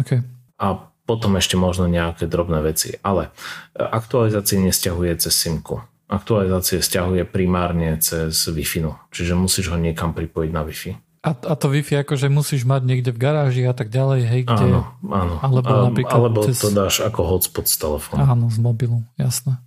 okay. 0.00 0.20
A 0.56 0.92
potom 1.04 1.34
ešte 1.36 1.58
možno 1.58 1.90
nejaké 1.90 2.30
drobné 2.30 2.62
veci. 2.64 2.96
Ale 3.02 3.28
e, 3.74 3.82
aktualizácie 3.82 4.56
nestiahuje 4.62 5.28
cez 5.28 5.34
SIMku. 5.34 5.82
Aktualizácie 6.08 6.80
stiahuje 6.80 7.24
primárne 7.28 7.96
cez 8.00 8.48
Wi-Fi. 8.48 9.12
Čiže 9.12 9.32
musíš 9.36 9.72
ho 9.72 9.76
niekam 9.80 10.12
pripojiť 10.16 10.50
na 10.52 10.62
Wi-Fi. 10.64 10.92
A, 11.22 11.30
a 11.38 11.54
to 11.54 11.70
Wi-Fi 11.70 12.02
akože 12.02 12.26
musíš 12.26 12.66
mať 12.66 12.82
niekde 12.82 13.10
v 13.14 13.18
garáži 13.22 13.62
a 13.62 13.70
tak 13.70 13.94
ďalej, 13.94 14.20
hej, 14.26 14.42
kde... 14.42 14.66
Áno, 14.74 14.80
áno. 15.06 15.34
Alebo, 15.38 15.70
napríklad 15.70 16.18
alebo 16.18 16.42
cez... 16.50 16.58
to 16.58 16.74
dáš 16.74 16.98
ako 16.98 17.20
hotspot 17.30 17.70
z 17.70 17.76
telefónu. 17.78 18.26
Áno, 18.26 18.50
z 18.50 18.58
mobilu, 18.58 19.06
jasné. 19.14 19.62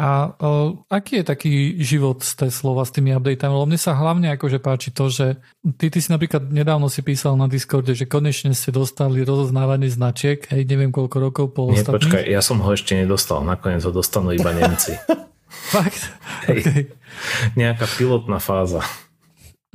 A 0.00 0.32
uh, 0.32 0.80
aký 0.88 1.20
je 1.20 1.24
taký 1.28 1.52
život 1.84 2.24
z 2.24 2.48
Teslova 2.48 2.88
s 2.88 2.92
tými 2.96 3.12
updateami? 3.12 3.52
Lebo 3.52 3.68
mne 3.68 3.76
sa 3.76 3.92
hlavne 3.92 4.32
akože 4.32 4.56
páči 4.56 4.96
to, 4.96 5.12
že 5.12 5.36
ty, 5.76 5.92
ty 5.92 6.00
si 6.00 6.08
napríklad 6.08 6.48
nedávno 6.48 6.88
si 6.88 7.04
písal 7.04 7.36
na 7.36 7.44
Discorde, 7.52 7.92
že 7.92 8.08
konečne 8.08 8.56
ste 8.56 8.72
dostali 8.72 9.20
rozoznávanie 9.20 9.92
značiek, 9.92 10.40
hej, 10.48 10.64
neviem 10.64 10.88
koľko 10.88 11.16
rokov 11.20 11.46
po 11.52 11.68
Nie, 11.68 11.84
ostatných. 11.84 12.00
počkaj, 12.00 12.22
ja 12.32 12.40
som 12.40 12.64
ho 12.64 12.70
ešte 12.72 12.96
nedostal, 12.96 13.44
nakoniec 13.44 13.84
ho 13.84 13.92
dostanú 13.92 14.32
iba 14.32 14.48
Nemci. 14.56 14.96
Fakt? 15.76 16.08
Hej, 16.48 16.64
okay. 16.64 16.82
Nejaká 17.60 17.84
pilotná 18.00 18.40
fáza. 18.40 18.80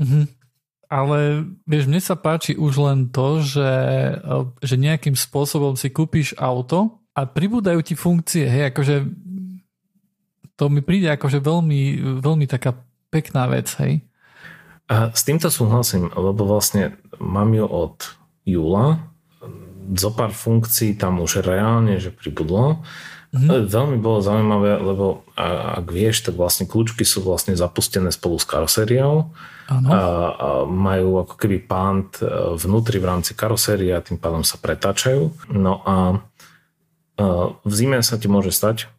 Uh-huh. 0.01 0.25
Ale 0.89 1.46
vieš, 1.70 1.86
mne 1.86 2.01
sa 2.01 2.17
páči 2.17 2.58
už 2.58 2.74
len 2.82 3.13
to, 3.13 3.46
že, 3.46 3.72
že 4.65 4.74
nejakým 4.74 5.13
spôsobom 5.13 5.77
si 5.77 5.94
kúpiš 5.94 6.34
auto 6.41 6.98
a 7.13 7.29
pribúdajú 7.29 7.79
ti 7.86 7.94
funkcie, 7.94 8.50
hej, 8.50 8.74
akože 8.74 8.96
to 10.55 10.71
mi 10.71 10.79
príde 10.79 11.12
akože 11.12 11.43
veľmi, 11.43 11.81
veľmi 12.19 12.45
taká 12.47 12.75
pekná 13.12 13.47
vec, 13.47 13.71
hej? 13.79 14.03
A 14.85 15.09
s 15.12 15.25
týmto 15.25 15.50
súhlasím, 15.50 16.13
lebo 16.13 16.45
vlastne 16.45 16.95
mám 17.17 17.51
ju 17.51 17.65
od 17.65 17.95
júla, 18.45 19.01
zo 19.93 20.09
pár 20.09 20.33
funkcií 20.33 20.97
tam 20.97 21.21
už 21.21 21.45
reálne, 21.45 22.01
že 22.01 22.09
pribudlo. 22.09 22.81
Mm-hmm. 23.35 23.69
Veľmi 23.69 23.97
bolo 24.00 24.24
zaujímavé, 24.24 24.81
lebo 24.81 25.27
ak 25.38 25.85
vieš, 25.91 26.25
tak 26.25 26.39
vlastne 26.39 26.65
kľúčky 26.65 27.05
sú 27.05 27.21
vlastne 27.21 27.53
zapustené 27.53 28.09
spolu 28.09 28.39
s 28.41 28.47
karosériou. 28.47 29.29
A, 29.65 29.74
a 29.74 29.97
majú 30.69 31.25
ako 31.25 31.41
keby 31.41 31.57
pant 31.65 32.21
e, 32.21 32.25
vnútri 32.53 33.01
v 33.01 33.09
rámci 33.09 33.33
karosérie 33.33 33.97
a 33.97 34.05
tým 34.05 34.21
pádom 34.21 34.45
sa 34.45 34.62
pretáčajú. 34.62 35.33
No 35.50 35.81
a 35.81 36.21
v 37.65 37.74
zime 37.74 38.03
sa 38.05 38.19
ti 38.19 38.29
môže 38.29 38.51
stať, 38.51 38.91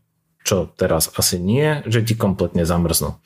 čo 0.46 0.70
teraz 0.78 1.10
asi 1.18 1.42
nie, 1.42 1.82
že 1.90 2.06
ti 2.06 2.14
kompletne 2.14 2.62
zamrznú. 2.62 3.18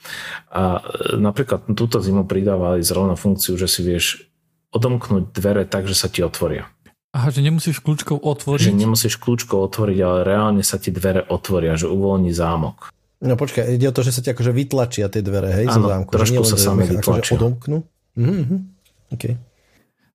A 0.48 0.80
e, 0.80 1.20
napríklad 1.20 1.68
túto 1.76 2.00
zimu 2.00 2.24
pridávali 2.24 2.80
zrovna 2.80 3.20
funkciu, 3.20 3.60
že 3.60 3.68
si 3.68 3.84
vieš 3.84 4.24
odomknúť 4.72 5.36
dvere 5.36 5.68
tak, 5.68 5.84
že 5.84 5.92
sa 5.92 6.08
ti 6.08 6.24
otvoria. 6.24 6.64
Aha, 7.12 7.28
že 7.28 7.44
nemusíš 7.44 7.84
kľúčkou 7.84 8.22
otvoriť? 8.22 8.72
Že 8.72 8.80
nemusíš 8.86 9.20
kľúčkou 9.20 9.60
otvoriť, 9.68 9.98
ale 10.00 10.18
reálne 10.24 10.62
sa 10.64 10.80
ti 10.80 10.88
dvere 10.88 11.26
otvoria, 11.28 11.76
že 11.76 11.90
uvoľní 11.90 12.32
zámok. 12.32 12.88
No 13.20 13.36
počkaj, 13.36 13.76
ide 13.76 13.90
o 13.90 13.92
to, 13.92 14.00
že 14.00 14.16
sa 14.16 14.24
ti 14.24 14.32
akože 14.32 14.48
vytlačia 14.54 15.12
tie 15.12 15.20
dvere, 15.20 15.52
hej, 15.52 15.68
Áno, 15.68 15.84
zo 15.84 15.88
zámku. 15.92 16.08
trošku 16.08 16.42
sa 16.48 16.56
sami 16.56 16.88
akože 16.88 16.94
vytlačia. 16.96 17.34
Akože 17.36 17.36
odomknú? 17.36 17.78
Mhm, 18.16 18.56
okay. 19.12 19.36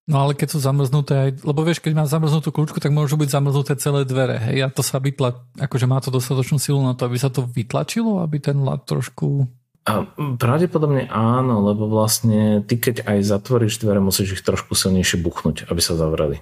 No 0.05 0.21
ale 0.21 0.37
keď 0.37 0.53
sú 0.53 0.59
zamrznuté 0.61 1.13
aj, 1.17 1.29
lebo 1.41 1.65
vieš, 1.65 1.81
keď 1.81 1.97
má 1.97 2.05
zamrznutú 2.05 2.53
kľúčku, 2.53 2.77
tak 2.77 2.93
môžu 2.93 3.17
byť 3.17 3.29
zamrznuté 3.29 3.73
celé 3.81 4.05
dvere, 4.05 4.37
hej, 4.37 4.61
a 4.61 4.69
to 4.69 4.85
sa 4.85 5.01
vytla, 5.01 5.41
akože 5.57 5.85
má 5.89 5.97
to 5.97 6.13
dostatočnú 6.13 6.61
silu 6.61 6.77
na 6.85 6.93
to, 6.93 7.09
aby 7.09 7.17
sa 7.17 7.33
to 7.33 7.41
vytlačilo, 7.49 8.21
aby 8.21 8.37
ten 8.37 8.61
lad 8.61 8.85
trošku... 8.85 9.49
A 9.85 10.05
pravdepodobne 10.37 11.09
áno, 11.09 11.61
lebo 11.65 11.89
vlastne 11.89 12.61
ty 12.65 12.77
keď 12.77 13.05
aj 13.05 13.17
zatvoríš 13.21 13.81
dvere, 13.81 14.01
musíš 14.01 14.41
ich 14.41 14.45
trošku 14.45 14.77
silnejšie 14.77 15.21
buchnúť, 15.21 15.69
aby 15.69 15.81
sa 15.81 15.97
zavreli. 15.97 16.41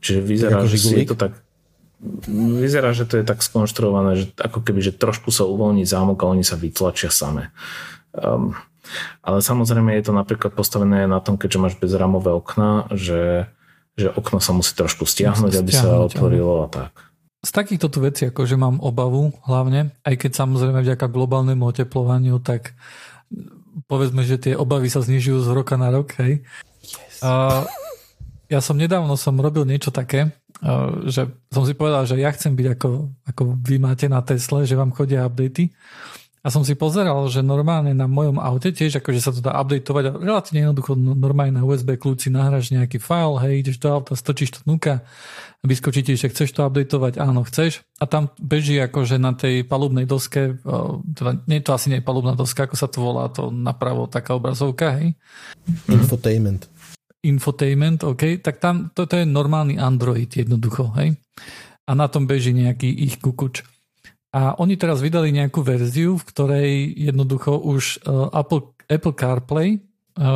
Čiže 0.00 0.20
vyzerá, 0.20 0.64
že 0.64 0.76
si 0.76 0.92
je 0.92 1.08
to 1.08 1.16
tak 1.16 1.40
vyzerá, 2.36 2.92
že 2.92 3.08
to 3.08 3.16
je 3.20 3.24
tak 3.24 3.40
skonštruované, 3.40 4.20
že 4.20 4.26
ako 4.36 4.60
keby, 4.60 4.84
že 4.84 4.92
trošku 4.92 5.32
sa 5.32 5.48
uvoľní 5.48 5.88
zámok 5.88 6.20
a 6.22 6.30
oni 6.30 6.44
sa 6.44 6.60
vytlačia 6.60 7.08
same. 7.08 7.48
Um, 8.12 8.52
ale 9.22 9.38
samozrejme 9.42 9.94
je 9.96 10.04
to 10.06 10.12
napríklad 10.12 10.52
postavené 10.52 11.06
na 11.06 11.18
tom, 11.18 11.40
keďže 11.40 11.58
máš 11.58 11.74
bezramové 11.76 12.32
okna, 12.32 12.90
že, 12.94 13.50
že 13.98 14.12
okno 14.12 14.38
sa 14.38 14.52
musí 14.52 14.72
trošku 14.74 15.04
stiahnuť, 15.08 15.52
aby 15.56 15.72
sa 15.72 16.02
otvorilo 16.04 16.64
a 16.64 16.68
tak. 16.68 16.92
Z 17.46 17.50
takýchto 17.54 17.86
tu 17.86 17.98
vecí, 18.02 18.26
akože 18.26 18.58
mám 18.58 18.82
obavu 18.82 19.30
hlavne, 19.46 19.94
aj 20.02 20.14
keď 20.18 20.30
samozrejme 20.34 20.82
vďaka 20.82 21.06
globálnemu 21.06 21.62
oteplovaniu, 21.62 22.42
tak 22.42 22.74
povedzme, 23.86 24.26
že 24.26 24.40
tie 24.40 24.54
obavy 24.58 24.90
sa 24.90 25.04
znižujú 25.04 25.46
z 25.46 25.48
roka 25.54 25.78
na 25.78 25.94
rok, 25.94 26.16
hej. 26.18 26.42
Yes. 26.82 27.22
A 27.22 27.62
ja 28.46 28.62
som 28.62 28.78
nedávno 28.78 29.14
som 29.18 29.34
robil 29.38 29.66
niečo 29.66 29.90
také, 29.90 30.30
že 31.06 31.28
som 31.52 31.62
si 31.68 31.74
povedal, 31.76 32.08
že 32.08 32.16
ja 32.16 32.32
chcem 32.32 32.56
byť 32.56 32.66
ako, 32.78 32.88
ako 33.28 33.42
vy 33.60 33.76
máte 33.76 34.06
na 34.08 34.22
Tesle, 34.24 34.64
že 34.64 34.78
vám 34.78 34.94
chodia 34.94 35.26
updaty 35.26 35.74
a 36.46 36.50
som 36.54 36.62
si 36.62 36.78
pozeral, 36.78 37.26
že 37.26 37.42
normálne 37.42 37.90
na 37.90 38.06
mojom 38.06 38.38
aute 38.38 38.70
tiež 38.70 39.02
akože 39.02 39.18
sa 39.18 39.34
to 39.34 39.42
dá 39.42 39.58
updateovať 39.58 40.04
a 40.06 40.10
relatívne 40.14 40.62
jednoducho 40.62 40.94
normálne 40.94 41.58
na 41.58 41.66
USB 41.66 41.98
kľúci 41.98 42.30
nahráš 42.30 42.70
nejaký 42.70 43.02
file, 43.02 43.42
hej, 43.42 43.66
ideš 43.66 43.82
do 43.82 43.90
auta, 43.90 44.14
stočíš 44.14 44.54
to 44.54 44.60
nuka 44.70 45.02
vyskočí 45.66 46.06
ti, 46.06 46.14
že 46.14 46.30
chceš 46.30 46.54
to 46.54 46.62
updateovať, 46.62 47.18
áno, 47.18 47.42
chceš 47.42 47.82
a 47.98 48.06
tam 48.06 48.30
beží 48.38 48.78
akože 48.78 49.18
na 49.18 49.34
tej 49.34 49.66
palubnej 49.66 50.06
doske, 50.06 50.62
teda 51.12 51.42
nie 51.50 51.60
to 51.60 51.74
asi 51.74 51.90
nie 51.90 51.98
je 52.00 52.06
palubná 52.06 52.38
doska, 52.38 52.70
ako 52.70 52.76
sa 52.78 52.86
to 52.86 53.02
volá, 53.02 53.26
to 53.28 53.50
napravo 53.50 54.06
taká 54.06 54.38
obrazovka, 54.38 54.94
hej. 54.96 55.18
Infotainment. 55.90 56.70
Infotainment, 57.26 58.06
OK, 58.06 58.38
tak 58.38 58.62
tam 58.62 58.94
toto 58.94 59.18
je 59.18 59.26
normálny 59.26 59.76
Android 59.76 60.30
jednoducho, 60.30 60.94
hej. 60.94 61.18
A 61.86 61.92
na 61.94 62.06
tom 62.06 62.30
beží 62.30 62.54
nejaký 62.54 62.90
ich 62.90 63.18
kukuč. 63.18 63.75
A 64.36 64.52
oni 64.60 64.76
teraz 64.76 65.00
vydali 65.00 65.32
nejakú 65.32 65.64
verziu, 65.64 66.20
v 66.20 66.28
ktorej 66.28 66.70
jednoducho 66.92 67.56
už 67.56 68.04
e, 68.04 68.12
Apple, 68.36 68.76
Apple 68.84 69.16
CarPlay 69.16 69.68
e, 69.72 69.78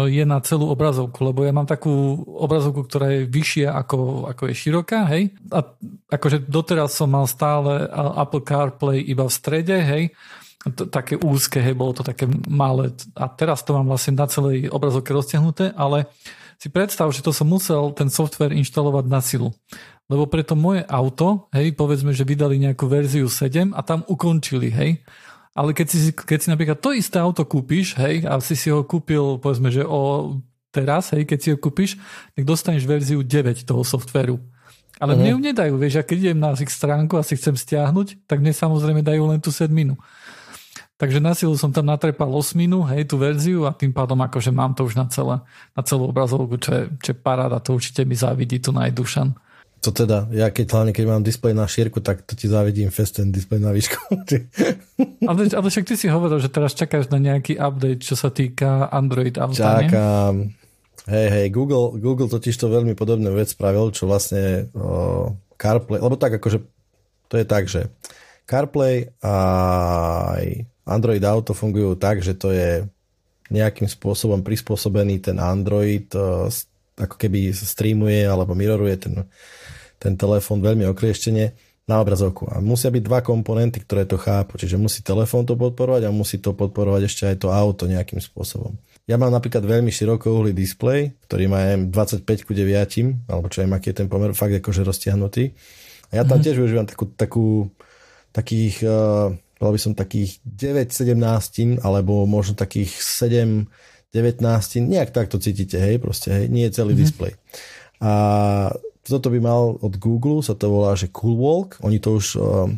je 0.08 0.24
na 0.24 0.40
celú 0.40 0.72
obrazovku, 0.72 1.20
lebo 1.20 1.44
ja 1.44 1.52
mám 1.52 1.68
takú 1.68 2.24
obrazovku, 2.24 2.88
ktorá 2.88 3.12
je 3.12 3.28
vyššia 3.28 3.76
ako, 3.76 4.24
ako 4.32 4.42
je 4.48 4.54
široká, 4.56 5.04
hej. 5.12 5.36
A 5.52 5.60
akože 6.16 6.48
doteraz 6.48 6.96
som 6.96 7.12
mal 7.12 7.28
stále 7.28 7.84
Apple 7.92 8.40
CarPlay 8.40 9.04
iba 9.04 9.28
v 9.28 9.36
strede, 9.36 9.76
hej. 9.76 10.16
To, 10.64 10.88
také 10.88 11.20
úzke, 11.20 11.60
hej, 11.60 11.76
bolo 11.76 11.92
to 11.92 12.00
také 12.00 12.24
malé. 12.48 12.96
A 13.20 13.28
teraz 13.28 13.60
to 13.68 13.76
mám 13.76 13.84
vlastne 13.84 14.16
na 14.16 14.24
celej 14.32 14.72
obrazovke 14.72 15.12
roztiahnuté, 15.12 15.76
ale 15.76 16.08
si 16.56 16.72
predstav, 16.72 17.08
že 17.12 17.24
to 17.24 17.36
som 17.36 17.48
musel 17.48 17.92
ten 17.92 18.08
software 18.08 18.56
inštalovať 18.56 19.04
na 19.08 19.20
silu. 19.20 19.52
Lebo 20.10 20.26
preto 20.26 20.58
moje 20.58 20.82
auto, 20.90 21.46
hej, 21.54 21.70
povedzme, 21.78 22.10
že 22.10 22.26
vydali 22.26 22.58
nejakú 22.58 22.90
verziu 22.90 23.30
7 23.30 23.70
a 23.70 23.80
tam 23.86 24.02
ukončili, 24.10 24.66
hej. 24.74 24.98
Ale 25.54 25.70
keď 25.70 25.86
si, 25.86 26.10
keď 26.10 26.38
si 26.42 26.48
napríklad 26.50 26.82
to 26.82 26.90
isté 26.90 27.22
auto 27.22 27.46
kúpiš, 27.46 27.94
hej, 27.94 28.26
a 28.26 28.42
si 28.42 28.58
si 28.58 28.74
ho 28.74 28.82
kúpil, 28.82 29.38
povedzme, 29.38 29.70
že 29.70 29.86
o 29.86 30.34
teraz, 30.74 31.14
hej, 31.14 31.26
keď 31.30 31.38
si 31.38 31.48
ho 31.54 31.58
kúpiš, 31.62 31.94
tak 32.34 32.42
dostaneš 32.42 32.90
verziu 32.90 33.22
9 33.22 33.62
toho 33.62 33.86
softveru. 33.86 34.42
Ale 34.98 35.14
uh-huh. 35.14 35.20
mne 35.22 35.30
ju 35.30 35.38
nedajú, 35.38 35.74
vieš, 35.78 36.02
a 36.02 36.06
keď 36.06 36.16
idem 36.26 36.38
na 36.42 36.58
ich 36.58 36.74
stránku 36.74 37.14
a 37.14 37.22
si 37.22 37.38
chcem 37.38 37.54
stiahnuť, 37.54 38.26
tak 38.26 38.42
mne 38.42 38.50
samozrejme 38.50 39.06
dajú 39.06 39.22
len 39.30 39.38
tú 39.38 39.54
sedminu. 39.54 39.94
Takže 41.00 41.16
na 41.16 41.32
silu 41.32 41.56
som 41.56 41.72
tam 41.72 41.88
natrepal 41.88 42.28
osminu, 42.28 42.84
hej, 42.84 43.08
tú 43.08 43.16
verziu 43.16 43.64
a 43.64 43.72
tým 43.72 43.88
pádom 43.88 44.20
akože 44.20 44.52
mám 44.52 44.76
to 44.76 44.84
už 44.84 45.00
na, 45.00 45.08
celé, 45.08 45.40
na 45.72 45.80
celú 45.80 46.12
obrazovku, 46.12 46.60
čo 46.60 46.70
je, 46.76 46.82
čo 47.00 47.08
je 47.14 47.16
paráda, 47.16 47.56
to 47.56 47.72
určite 47.72 48.04
mi 48.04 48.12
závidí 48.12 48.60
tu 48.60 48.68
najdušan. 48.74 49.32
To 49.80 49.88
teda, 49.96 50.28
ja 50.28 50.52
keď 50.52 50.76
hlavne 50.76 50.92
keď 50.92 51.04
mám 51.08 51.24
displej 51.24 51.56
na 51.56 51.64
šírku, 51.64 52.04
tak 52.04 52.20
to 52.28 52.36
ti 52.36 52.52
závidím 52.52 52.92
fest 52.92 53.16
ten 53.16 53.32
displej 53.32 53.64
na 53.64 53.72
výšku. 53.72 53.96
ale, 55.30 55.42
ale 55.48 55.66
však 55.72 55.88
ty 55.88 55.96
si 55.96 56.04
hovoril, 56.12 56.36
že 56.36 56.52
teraz 56.52 56.76
čakáš 56.76 57.08
na 57.08 57.16
nejaký 57.16 57.56
update, 57.56 58.04
čo 58.04 58.12
sa 58.12 58.28
týka 58.28 58.92
Android 58.92 59.32
auta, 59.40 59.80
Čakám. 59.80 60.52
Hej, 61.08 61.26
hej, 61.32 61.46
Google, 61.48 61.96
Google 61.96 62.28
totiž 62.28 62.60
to 62.60 62.68
veľmi 62.68 62.92
podobnú 62.92 63.32
vec 63.32 63.56
spravil, 63.56 63.88
čo 63.88 64.04
vlastne 64.04 64.68
o, 64.76 65.32
CarPlay, 65.56 65.96
lebo 65.96 66.20
tak 66.20 66.36
akože 66.36 66.60
to 67.32 67.34
je 67.40 67.46
tak, 67.48 67.64
že 67.64 67.88
CarPlay 68.44 69.08
a 69.24 69.34
aj 70.36 70.44
Android 70.84 71.24
Auto 71.24 71.56
fungujú 71.56 71.96
tak, 71.96 72.20
že 72.20 72.36
to 72.36 72.52
je 72.52 72.84
nejakým 73.48 73.88
spôsobom 73.88 74.44
prispôsobený 74.44 75.24
ten 75.24 75.40
Android, 75.40 76.04
o, 76.12 76.52
ako 77.00 77.16
keby 77.16 77.56
streamuje 77.56 78.28
alebo 78.28 78.52
miroruje 78.52 78.96
ten 79.00 79.14
ten 80.00 80.16
telefón 80.16 80.64
veľmi 80.64 80.88
okrieštene 80.88 81.52
na 81.84 82.00
obrazovku. 82.00 82.46
A 82.48 82.62
musia 82.62 82.88
byť 82.88 83.02
dva 83.02 83.20
komponenty, 83.20 83.82
ktoré 83.82 84.06
to 84.06 84.14
chápu. 84.14 84.56
Čiže 84.56 84.78
musí 84.78 85.02
telefón 85.02 85.42
to 85.42 85.58
podporovať 85.58 86.06
a 86.06 86.14
musí 86.14 86.38
to 86.38 86.54
podporovať 86.54 87.02
ešte 87.10 87.22
aj 87.26 87.36
to 87.42 87.48
auto 87.50 87.90
nejakým 87.90 88.22
spôsobom. 88.22 88.78
Ja 89.10 89.18
mám 89.18 89.34
napríklad 89.34 89.66
veľmi 89.66 89.90
širokouhlý 89.90 90.54
displej, 90.54 91.18
ktorý 91.26 91.50
má 91.50 91.74
25 91.74 92.22
ku 92.46 92.54
9, 92.54 93.26
alebo 93.26 93.50
čo 93.50 93.66
aj 93.66 93.68
aký 93.74 93.90
je 93.90 93.96
ten 93.98 94.08
pomer, 94.08 94.30
fakt 94.38 94.54
akože 94.54 94.86
roztiahnutý. 94.86 95.50
A 96.14 96.22
ja 96.22 96.22
tam 96.22 96.38
mm-hmm. 96.38 96.44
tiež 96.46 96.56
využívam 96.62 96.86
takú, 96.86 97.04
takú 97.18 97.46
takých, 98.30 98.86
uh, 98.86 99.34
by 99.58 99.80
som 99.82 99.98
takých 99.98 100.38
9, 100.46 100.94
17, 100.94 101.82
alebo 101.82 102.22
možno 102.22 102.54
takých 102.54 102.94
7, 103.02 103.66
19, 104.14 104.42
nejak 104.90 105.10
takto 105.14 105.38
cítite, 105.42 105.78
hej, 105.78 106.02
proste, 106.02 106.34
hej, 106.34 106.46
nie 106.50 106.66
je 106.66 106.78
celý 106.78 106.94
mm-hmm. 106.94 107.02
displej. 107.02 107.32
A 108.00 108.12
toto 109.04 109.28
by 109.28 109.40
mal 109.40 109.76
od 109.80 109.94
Google, 110.00 110.40
sa 110.40 110.56
to 110.56 110.72
volá, 110.72 110.96
že 110.96 111.12
Cool 111.12 111.36
Walk, 111.36 111.80
oni 111.84 112.00
to 112.00 112.16
už 112.16 112.26
uh, 112.36 112.68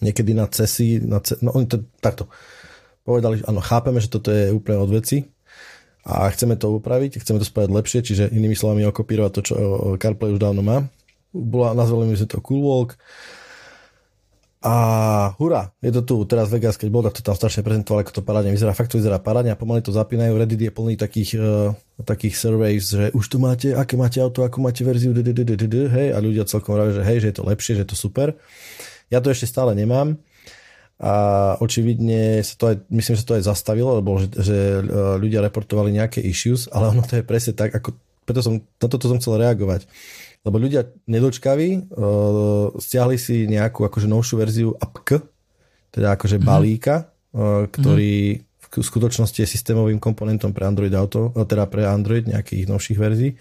niekedy 0.00 0.32
na 0.32 0.48
CESI, 0.48 1.04
na 1.04 1.20
ce, 1.20 1.36
no 1.44 1.52
oni 1.52 1.68
to 1.68 1.84
takto, 2.00 2.28
povedali, 3.04 3.44
áno, 3.44 3.60
chápeme, 3.60 4.00
že 4.00 4.08
toto 4.08 4.32
je 4.32 4.48
úplne 4.52 4.80
od 4.80 4.90
veci 4.92 5.28
a 6.04 6.28
chceme 6.32 6.56
to 6.56 6.72
upraviť, 6.72 7.20
chceme 7.20 7.40
to 7.40 7.46
spraviť 7.48 7.70
lepšie, 7.72 8.00
čiže 8.00 8.32
inými 8.32 8.56
slovami 8.56 8.84
okopírovať 8.88 9.30
to, 9.32 9.40
čo 9.44 9.54
CarPlay 10.00 10.32
už 10.36 10.40
dávno 10.40 10.64
má. 10.64 10.88
Bola, 11.32 11.76
nazvali 11.76 12.16
sme 12.16 12.28
to 12.28 12.40
Cool 12.44 12.64
Walk 12.64 12.96
a 14.64 14.74
hurá, 15.36 15.76
je 15.84 15.92
to 15.92 16.00
tu, 16.00 16.16
teraz 16.24 16.48
Vegas, 16.48 16.80
keď 16.80 16.88
bol, 16.88 17.04
tak 17.04 17.20
to 17.20 17.20
tam 17.20 17.36
strašne 17.36 17.60
prezentoval, 17.60 18.00
ako 18.00 18.16
to 18.16 18.22
parádne 18.24 18.48
vyzerá, 18.48 18.72
fakt 18.72 18.96
to 18.96 18.96
vyzerá 18.96 19.20
parádne 19.20 19.52
a 19.52 19.60
pomaly 19.60 19.84
to 19.84 19.92
zapínajú, 19.92 20.40
Reddit 20.40 20.56
je 20.64 20.72
plný 20.72 20.96
takých, 20.96 21.36
uh, 21.36 21.76
takých 22.00 22.32
surveys, 22.32 22.88
že 22.88 23.12
už 23.12 23.28
tu 23.28 23.36
máte, 23.36 23.76
aké 23.76 24.00
máte 24.00 24.24
auto, 24.24 24.40
akú 24.40 24.64
máte 24.64 24.80
verziu, 24.80 25.12
hej, 25.12 26.16
a 26.16 26.18
ľudia 26.18 26.48
celkom 26.48 26.80
hovoria, 26.80 26.96
že 26.96 27.04
hej, 27.04 27.18
že 27.20 27.28
je 27.28 27.36
to 27.36 27.44
lepšie, 27.44 27.72
že 27.76 27.82
je 27.84 27.90
to 27.92 27.98
super. 28.00 28.40
Ja 29.12 29.20
to 29.20 29.28
ešte 29.28 29.44
stále 29.44 29.76
nemám, 29.76 30.16
a 30.96 31.12
očividne 31.58 32.40
sa 32.40 32.54
to 32.54 32.64
aj, 32.70 32.76
myslím, 32.88 33.14
že 33.18 33.26
to 33.26 33.36
aj 33.36 33.44
zastavilo, 33.44 33.98
lebo 33.98 34.16
že, 34.16 34.30
že 34.30 34.58
e, 34.78 34.82
ľudia 35.18 35.42
reportovali 35.42 35.90
nejaké 35.90 36.22
issues, 36.22 36.70
ale 36.70 36.94
ono 36.94 37.02
to 37.02 37.18
je 37.18 37.26
presne 37.26 37.52
tak, 37.52 37.74
ako, 37.74 37.98
preto 38.22 38.40
som, 38.40 38.62
na 38.62 38.86
toto 38.88 39.10
som 39.10 39.18
chcel 39.18 39.42
reagovať. 39.42 39.90
Lebo 40.44 40.60
ľudia 40.60 40.84
nedočkaví 41.08 41.88
uh, 41.88 42.68
stiahli 42.76 43.16
si 43.16 43.48
nejakú 43.48 43.88
akože 43.88 44.04
novšiu 44.04 44.34
verziu 44.36 44.70
APK, 44.76 45.24
teda 45.88 46.20
akože 46.20 46.36
mm-hmm. 46.36 46.48
balíka, 46.52 47.08
uh, 47.32 47.64
ktorý 47.72 48.44
v 48.74 48.82
skutočnosti 48.82 49.38
je 49.38 49.48
systémovým 49.48 50.02
komponentom 50.02 50.50
pre 50.50 50.66
Android 50.66 50.92
Auto, 50.92 51.30
teda 51.46 51.70
pre 51.70 51.86
Android 51.86 52.26
nejakých 52.26 52.66
novších 52.66 52.98
verzií. 52.98 53.38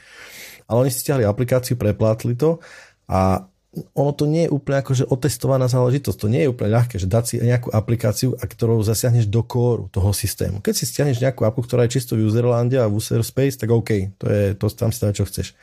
Ale 0.70 0.88
oni 0.88 0.92
si 0.94 1.02
stiahli 1.02 1.26
aplikáciu, 1.26 1.74
preplátli 1.76 2.38
to 2.38 2.62
a 3.10 3.42
ono 3.74 4.12
to 4.14 4.30
nie 4.30 4.46
je 4.46 4.54
úplne 4.54 4.86
akože 4.86 5.10
otestovaná 5.10 5.66
záležitosť. 5.66 6.18
To 6.22 6.28
nie 6.30 6.46
je 6.46 6.52
úplne 6.54 6.78
ľahké, 6.78 7.02
že 7.02 7.10
dať 7.10 7.24
si 7.26 7.36
nejakú 7.42 7.74
aplikáciu, 7.74 8.38
a 8.38 8.46
ktorou 8.46 8.86
zasiahneš 8.86 9.26
do 9.26 9.42
kóru 9.42 9.90
toho 9.90 10.14
systému. 10.14 10.62
Keď 10.62 10.74
si 10.78 10.86
stiahneš 10.86 11.18
nejakú 11.18 11.42
apku, 11.42 11.66
ktorá 11.66 11.90
je 11.90 11.98
čisto 11.98 12.14
v 12.14 12.30
userlande 12.30 12.78
a 12.78 12.86
v 12.86 13.02
user 13.02 13.26
space, 13.26 13.58
tak 13.58 13.74
OK, 13.74 14.14
to 14.22 14.26
je, 14.30 14.54
to 14.54 14.66
tam 14.78 14.94
dá, 14.94 15.10
čo 15.10 15.26
chceš. 15.26 15.58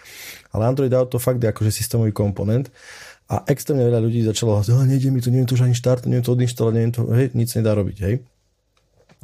Ale 0.51 0.67
Android 0.67 0.91
Auto 0.91 1.23
fakt 1.23 1.39
je 1.39 1.47
akože 1.47 1.71
systémový 1.71 2.11
komponent 2.11 2.67
a 3.31 3.47
extrémne 3.47 3.87
veľa 3.87 4.03
ľudí 4.03 4.27
začalo 4.27 4.59
hovoriť, 4.59 4.75
oh, 4.75 4.83
nejde 4.83 5.09
mi 5.15 5.23
to, 5.23 5.31
neviem 5.31 5.47
to 5.47 5.55
už 5.55 5.71
ani 5.71 5.77
štart, 5.79 6.11
neviem 6.11 6.27
to 6.27 6.35
odinštalovať, 6.35 6.75
neviem 6.75 6.93
to, 6.93 7.01
hej, 7.15 7.27
nic 7.39 7.51
nedá 7.55 7.79
robiť, 7.79 7.97
hej. 8.03 8.15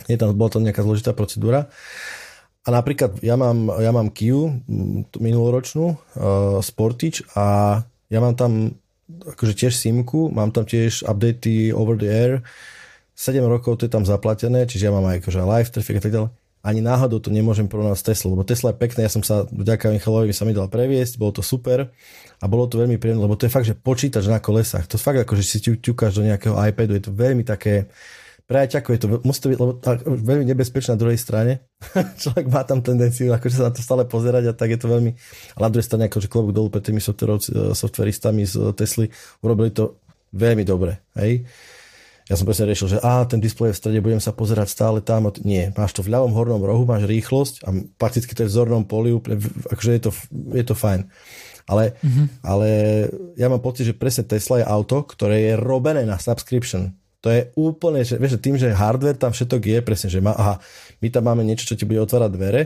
Je 0.07 0.15
tam, 0.15 0.31
bola 0.39 0.51
tam 0.53 0.63
nejaká 0.63 0.87
zložitá 0.87 1.11
procedúra. 1.11 1.67
A 2.67 2.69
napríklad 2.71 3.19
ja 3.23 3.35
mám, 3.35 3.71
ja 3.83 3.91
mám 3.91 4.15
Kia 4.15 4.63
minuloročnú 5.19 5.87
uh, 5.95 6.59
Sportage 6.63 7.27
a 7.35 7.83
ja 8.11 8.19
mám 8.23 8.35
tam 8.39 8.77
akože 9.07 9.55
tiež 9.55 9.75
simku, 9.75 10.31
mám 10.35 10.51
tam 10.51 10.67
tiež 10.67 11.07
updaty 11.07 11.71
over 11.71 11.95
the 11.95 12.11
air, 12.11 12.43
7 13.17 13.41
rokov 13.49 13.81
to 13.81 13.89
je 13.89 13.93
tam 13.93 14.05
zaplatené, 14.05 14.69
čiže 14.69 14.91
ja 14.91 14.93
mám 14.93 15.07
aj 15.09 15.25
akože 15.25 15.41
live 15.41 15.71
traffic 15.73 15.97
a 15.99 16.03
tak 16.05 16.13
ďalej. 16.13 16.31
Ani 16.67 16.83
náhodou 16.83 17.23
to 17.23 17.31
nemôžem 17.31 17.71
porovnať 17.71 18.03
s 18.03 18.05
Tesla, 18.05 18.35
lebo 18.35 18.43
Tesla 18.43 18.75
je 18.75 18.83
pekné, 18.83 19.07
ja 19.07 19.13
som 19.13 19.23
sa 19.23 19.47
vďaka 19.47 19.95
Michalovi 19.95 20.35
sa 20.35 20.43
mi 20.43 20.51
dal 20.51 20.67
previesť, 20.67 21.15
bolo 21.15 21.39
to 21.39 21.43
super 21.47 21.95
a 22.43 22.45
bolo 22.51 22.67
to 22.67 22.83
veľmi 22.83 22.99
príjemné, 22.99 23.23
lebo 23.23 23.39
to 23.39 23.47
je 23.47 23.55
fakt, 23.55 23.71
že 23.71 23.79
počítač 23.79 24.27
na 24.27 24.43
kolesách, 24.43 24.91
to 24.91 24.99
fakt 24.99 25.23
ako, 25.23 25.39
že 25.39 25.45
si 25.47 25.59
ťukáš 25.63 26.19
do 26.19 26.27
nejakého 26.27 26.59
iPadu, 26.59 26.99
je 26.99 27.05
to 27.07 27.15
veľmi 27.15 27.47
také, 27.47 27.87
Prejaťako 28.47 28.89
je 28.95 29.01
to, 29.03 29.07
musí 29.27 29.41
to 29.43 29.51
byť 29.51 29.59
lebo, 29.59 29.73
tak, 29.83 30.07
veľmi 30.07 30.47
nebezpečné 30.47 30.95
na 30.95 31.01
druhej 31.03 31.19
strane. 31.19 31.67
Človek 32.23 32.47
má 32.47 32.63
tam 32.63 32.79
tendenciu 32.79 33.35
akože 33.35 33.59
sa 33.59 33.67
na 33.67 33.75
to 33.75 33.83
stále 33.83 34.07
pozerať 34.07 34.51
a 34.51 34.53
tak 34.55 34.71
je 34.71 34.79
to 34.79 34.87
veľmi... 34.87 35.11
Ale 35.59 35.65
na 35.67 35.73
druhej 35.75 35.87
strane 35.91 36.07
akože 36.07 36.31
klobúk 36.31 36.55
dolu 36.55 36.71
pred 36.71 36.87
tými 36.87 37.03
softveristami 37.03 38.47
z 38.47 38.71
Tesly 38.79 39.11
urobili 39.43 39.75
to 39.75 39.99
veľmi 40.31 40.63
dobre. 40.63 41.03
Hej? 41.19 41.43
Ja 42.27 42.35
som 42.35 42.47
presne 42.47 42.67
riešil, 42.71 42.99
že 42.99 43.03
a 43.03 43.23
ten 43.23 43.39
displej 43.39 43.71
v 43.71 43.79
strede, 43.79 44.03
budem 44.03 44.19
sa 44.19 44.35
pozerať 44.35 44.71
stále 44.71 44.99
tam. 44.99 45.31
Nie, 45.47 45.71
máš 45.75 45.95
to 45.95 46.03
v 46.03 46.11
ľavom 46.11 46.35
hornom 46.35 46.59
rohu, 46.59 46.83
máš 46.83 47.07
rýchlosť 47.07 47.67
a 47.67 47.71
prakticky 47.99 48.35
to 48.35 48.47
je 48.47 48.51
v 48.51 48.57
zornom 48.63 48.83
poli, 48.83 49.15
úplne, 49.15 49.39
akože 49.71 49.91
je 49.95 50.03
to, 50.03 50.11
je 50.55 50.65
to 50.67 50.75
fajn. 50.75 51.07
Ale, 51.67 51.99
mm-hmm. 51.99 52.27
ale 52.47 52.69
ja 53.39 53.47
mám 53.47 53.63
pocit, 53.63 53.91
že 53.91 53.95
presne 53.95 54.27
Tesla 54.27 54.63
je 54.63 54.67
auto, 54.67 55.03
ktoré 55.03 55.51
je 55.51 55.55
robené 55.59 56.03
na 56.03 56.19
subscription. 56.19 56.95
To 57.27 57.35
je 57.35 57.51
úplne, 57.59 58.07
že, 58.07 58.23
vieš, 58.23 58.39
tým, 58.39 58.55
že 58.55 58.71
hardware 58.71 59.19
tam 59.19 59.35
všetok 59.35 59.59
je, 59.59 59.79
presne, 59.83 60.07
že 60.07 60.23
má, 60.23 60.31
aha, 60.31 60.63
my 61.03 61.11
tam 61.11 61.27
máme 61.27 61.43
niečo, 61.43 61.67
čo 61.67 61.75
ti 61.75 61.83
bude 61.83 61.99
otvárať 61.99 62.31
dvere, 62.31 62.63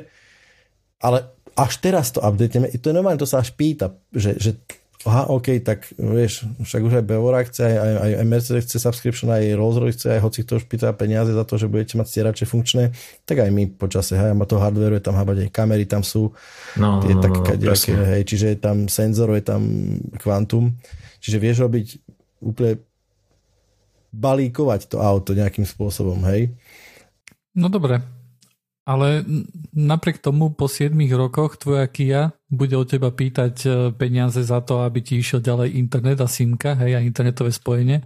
ale 1.01 1.33
až 1.57 1.81
teraz 1.81 2.13
to 2.13 2.21
updateme, 2.21 2.69
to 2.69 2.93
je 2.93 2.95
normálne, 2.95 3.17
to 3.17 3.25
sa 3.25 3.41
až 3.41 3.57
pýta, 3.57 3.97
že, 4.13 4.37
že 4.37 4.61
aha, 5.09 5.33
OK, 5.33 5.65
tak 5.65 5.89
vieš, 5.97 6.45
však 6.61 6.81
už 6.85 6.93
aj 7.01 7.05
Bevorák 7.09 7.49
chce, 7.49 7.73
aj, 7.73 7.93
aj, 8.05 8.13
aj 8.21 8.27
Mercedes 8.29 8.69
chce 8.69 8.77
subscription, 8.85 9.33
aj 9.33 9.57
Rolls 9.57 9.81
Royce 9.81 9.97
chce, 9.97 10.09
aj 10.13 10.21
hoci 10.29 10.45
kto 10.45 10.61
už 10.61 10.69
pýta 10.69 10.93
peniaze 10.93 11.33
za 11.33 11.45
to, 11.49 11.57
že 11.57 11.73
budete 11.73 11.97
mať 11.97 12.05
stierače 12.13 12.45
funkčné, 12.45 12.93
tak 13.25 13.41
aj 13.41 13.49
my 13.49 13.65
počase, 13.81 14.13
hej, 14.13 14.37
má 14.37 14.45
to 14.45 14.61
hardware, 14.61 15.01
je 15.01 15.05
tam 15.09 15.17
hábať 15.17 15.49
aj 15.49 15.57
kamery, 15.57 15.89
tam 15.89 16.05
sú 16.05 16.37
no, 16.77 17.01
tie 17.01 17.17
no, 17.17 17.25
také, 17.25 17.57
no, 17.57 17.73
no, 17.73 18.05
hej, 18.13 18.23
čiže 18.29 18.47
je 18.53 18.59
tam 18.61 18.93
senzor, 18.93 19.33
je 19.41 19.45
tam 19.49 19.65
kvantum, 20.21 20.77
čiže 21.17 21.41
vieš 21.41 21.65
robiť 21.65 21.87
úplne 22.45 22.85
balíkovať 24.11 24.91
to 24.91 24.97
auto 24.99 25.35
nejakým 25.35 25.65
spôsobom, 25.65 26.23
hej? 26.27 26.55
No 27.55 27.67
dobre, 27.71 28.03
ale 28.91 29.23
napriek 29.71 30.19
tomu 30.19 30.51
po 30.51 30.67
7 30.67 30.91
rokoch 31.15 31.61
tvoja 31.61 31.87
Kia 31.87 32.35
bude 32.51 32.75
od 32.75 32.91
teba 32.91 33.15
pýtať 33.15 33.55
e, 33.63 33.69
peniaze 33.95 34.43
za 34.43 34.59
to, 34.65 34.83
aby 34.83 34.99
ti 34.99 35.23
išiel 35.23 35.39
ďalej 35.39 35.79
internet 35.79 36.19
a 36.19 36.27
simka, 36.27 36.75
hej, 36.75 36.99
a 36.99 37.01
internetové 37.05 37.55
spojenie. 37.55 38.03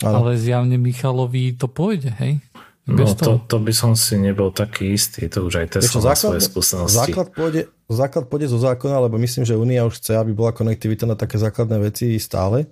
Ano. 0.00 0.24
Ale 0.24 0.40
zjavne 0.40 0.80
Michalovi 0.80 1.52
to 1.60 1.68
pôjde, 1.68 2.16
hej? 2.16 2.40
Bez 2.84 3.16
no 3.16 3.20
to, 3.20 3.30
to 3.48 3.58
by 3.64 3.72
som 3.72 3.96
si 3.96 4.20
nebol 4.20 4.52
taký 4.52 4.92
istý, 4.92 5.24
to 5.32 5.48
už 5.48 5.64
aj 5.64 5.66
Tesla 5.80 6.12
má 6.12 6.16
svoje 6.16 6.44
skúsenosti. 6.44 7.00
Základ 7.00 7.32
pôjde, 7.32 7.72
základ 7.88 8.24
pôjde 8.28 8.52
zo 8.52 8.60
zákona, 8.60 9.08
lebo 9.08 9.16
myslím, 9.16 9.48
že 9.48 9.56
Unia 9.56 9.88
už 9.88 10.04
chce, 10.04 10.20
aby 10.20 10.36
bola 10.36 10.52
konektivita 10.52 11.08
na 11.08 11.16
také 11.16 11.40
základné 11.40 11.80
veci 11.80 12.12
stále. 12.20 12.68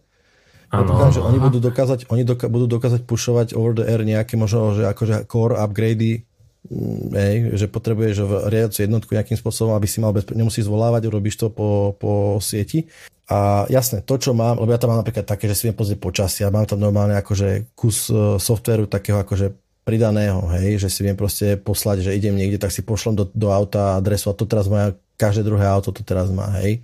Ano, 0.73 1.13
že 1.13 1.21
oni 1.21 1.37
budú 1.37 1.61
dokázať, 1.61 2.09
oni 2.09 2.25
doka- 2.25 2.49
budú 2.49 2.65
dokázať 2.65 3.05
pušovať 3.05 3.53
over 3.53 3.77
the 3.77 3.85
air 3.85 4.01
nejaké 4.09 4.41
možno, 4.41 4.73
že 4.73 4.89
akože 4.89 5.29
core 5.29 5.61
upgrady, 5.61 6.25
mm, 6.65 7.13
hej, 7.13 7.35
že 7.61 7.67
potrebuješ 7.69 8.49
riadiacu 8.49 8.81
jednotku 8.81 9.13
nejakým 9.13 9.37
spôsobom, 9.37 9.77
aby 9.77 9.85
si 9.85 10.01
mal 10.01 10.17
bezpe- 10.17 10.33
nemusíš 10.33 10.73
zvolávať, 10.73 11.13
urobíš 11.13 11.37
to 11.37 11.53
po, 11.53 11.93
po 12.01 12.41
sieti. 12.41 12.89
A 13.29 13.69
jasné, 13.69 14.01
to, 14.01 14.17
čo 14.17 14.33
mám, 14.33 14.57
lebo 14.57 14.73
ja 14.73 14.81
tam 14.81 14.97
mám 14.97 15.05
napríklad 15.05 15.29
také, 15.29 15.45
že 15.45 15.61
si 15.61 15.69
viem 15.69 15.77
pozrieť 15.77 16.01
počasia, 16.01 16.49
mám 16.49 16.65
tam 16.65 16.81
normálne 16.81 17.21
akože 17.21 17.77
kus 17.77 18.09
e, 18.09 18.41
softveru 18.41 18.89
takého 18.89 19.21
akože 19.21 19.53
pridaného, 19.85 20.41
hej, 20.57 20.81
že 20.81 20.89
si 20.89 21.05
viem 21.05 21.17
proste 21.21 21.61
poslať, 21.61 22.09
že 22.09 22.17
idem 22.17 22.33
niekde, 22.33 22.57
tak 22.57 22.73
si 22.73 22.81
pošlem 22.81 23.13
do, 23.13 23.25
do 23.29 23.53
auta 23.53 24.01
adresu 24.01 24.33
a 24.33 24.37
to 24.37 24.49
teraz 24.49 24.73
má, 24.73 24.97
každé 25.21 25.45
druhé 25.45 25.69
auto 25.69 25.93
to 25.93 26.01
teraz 26.01 26.33
má, 26.33 26.49
hej 26.65 26.81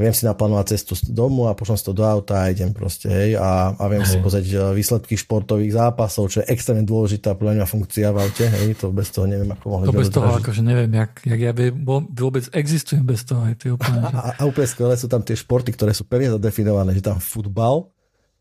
viem 0.00 0.14
si 0.16 0.24
naplánovať 0.24 0.72
cestu 0.72 0.96
domu 1.12 1.48
a 1.48 1.52
pošlem 1.52 1.76
si 1.76 1.84
to 1.84 1.92
do 1.92 2.00
auta 2.00 2.48
a 2.48 2.50
idem 2.50 2.72
proste, 2.72 3.12
hej, 3.12 3.36
a, 3.36 3.76
a 3.76 3.84
viem 3.92 4.00
hej. 4.00 4.08
si 4.08 4.16
pozrieť 4.24 4.46
e, 4.48 4.56
výsledky 4.72 5.20
športových 5.20 5.76
zápasov, 5.76 6.32
čo 6.32 6.40
je 6.40 6.48
extrémne 6.48 6.88
dôležitá 6.88 7.36
pre 7.36 7.52
mňa 7.52 7.68
funkcia 7.68 8.08
v 8.08 8.18
aute, 8.24 8.44
hej, 8.48 8.72
to 8.80 8.88
bez 8.88 9.12
toho 9.12 9.28
neviem, 9.28 9.52
ako 9.52 9.64
mohli 9.68 9.84
To 9.92 9.92
bez 9.92 10.08
toho, 10.08 10.32
akože 10.32 10.64
neviem, 10.64 10.88
jak, 10.96 11.12
jak 11.28 11.40
ja 11.40 11.52
by, 11.52 11.76
vôbec 12.08 12.48
existujem 12.56 13.04
bez 13.04 13.28
toho, 13.28 13.44
aj 13.44 13.54
to 13.60 13.76
úplne. 13.76 14.00
A, 14.08 14.32
a, 14.32 14.42
úplne 14.48 14.68
skvelé 14.68 14.96
sú 14.96 15.12
tam 15.12 15.20
tie 15.20 15.36
športy, 15.36 15.76
ktoré 15.76 15.92
sú 15.92 16.08
pevne 16.08 16.32
zadefinované, 16.32 16.96
že 16.96 17.04
tam 17.04 17.20
futbal, 17.20 17.92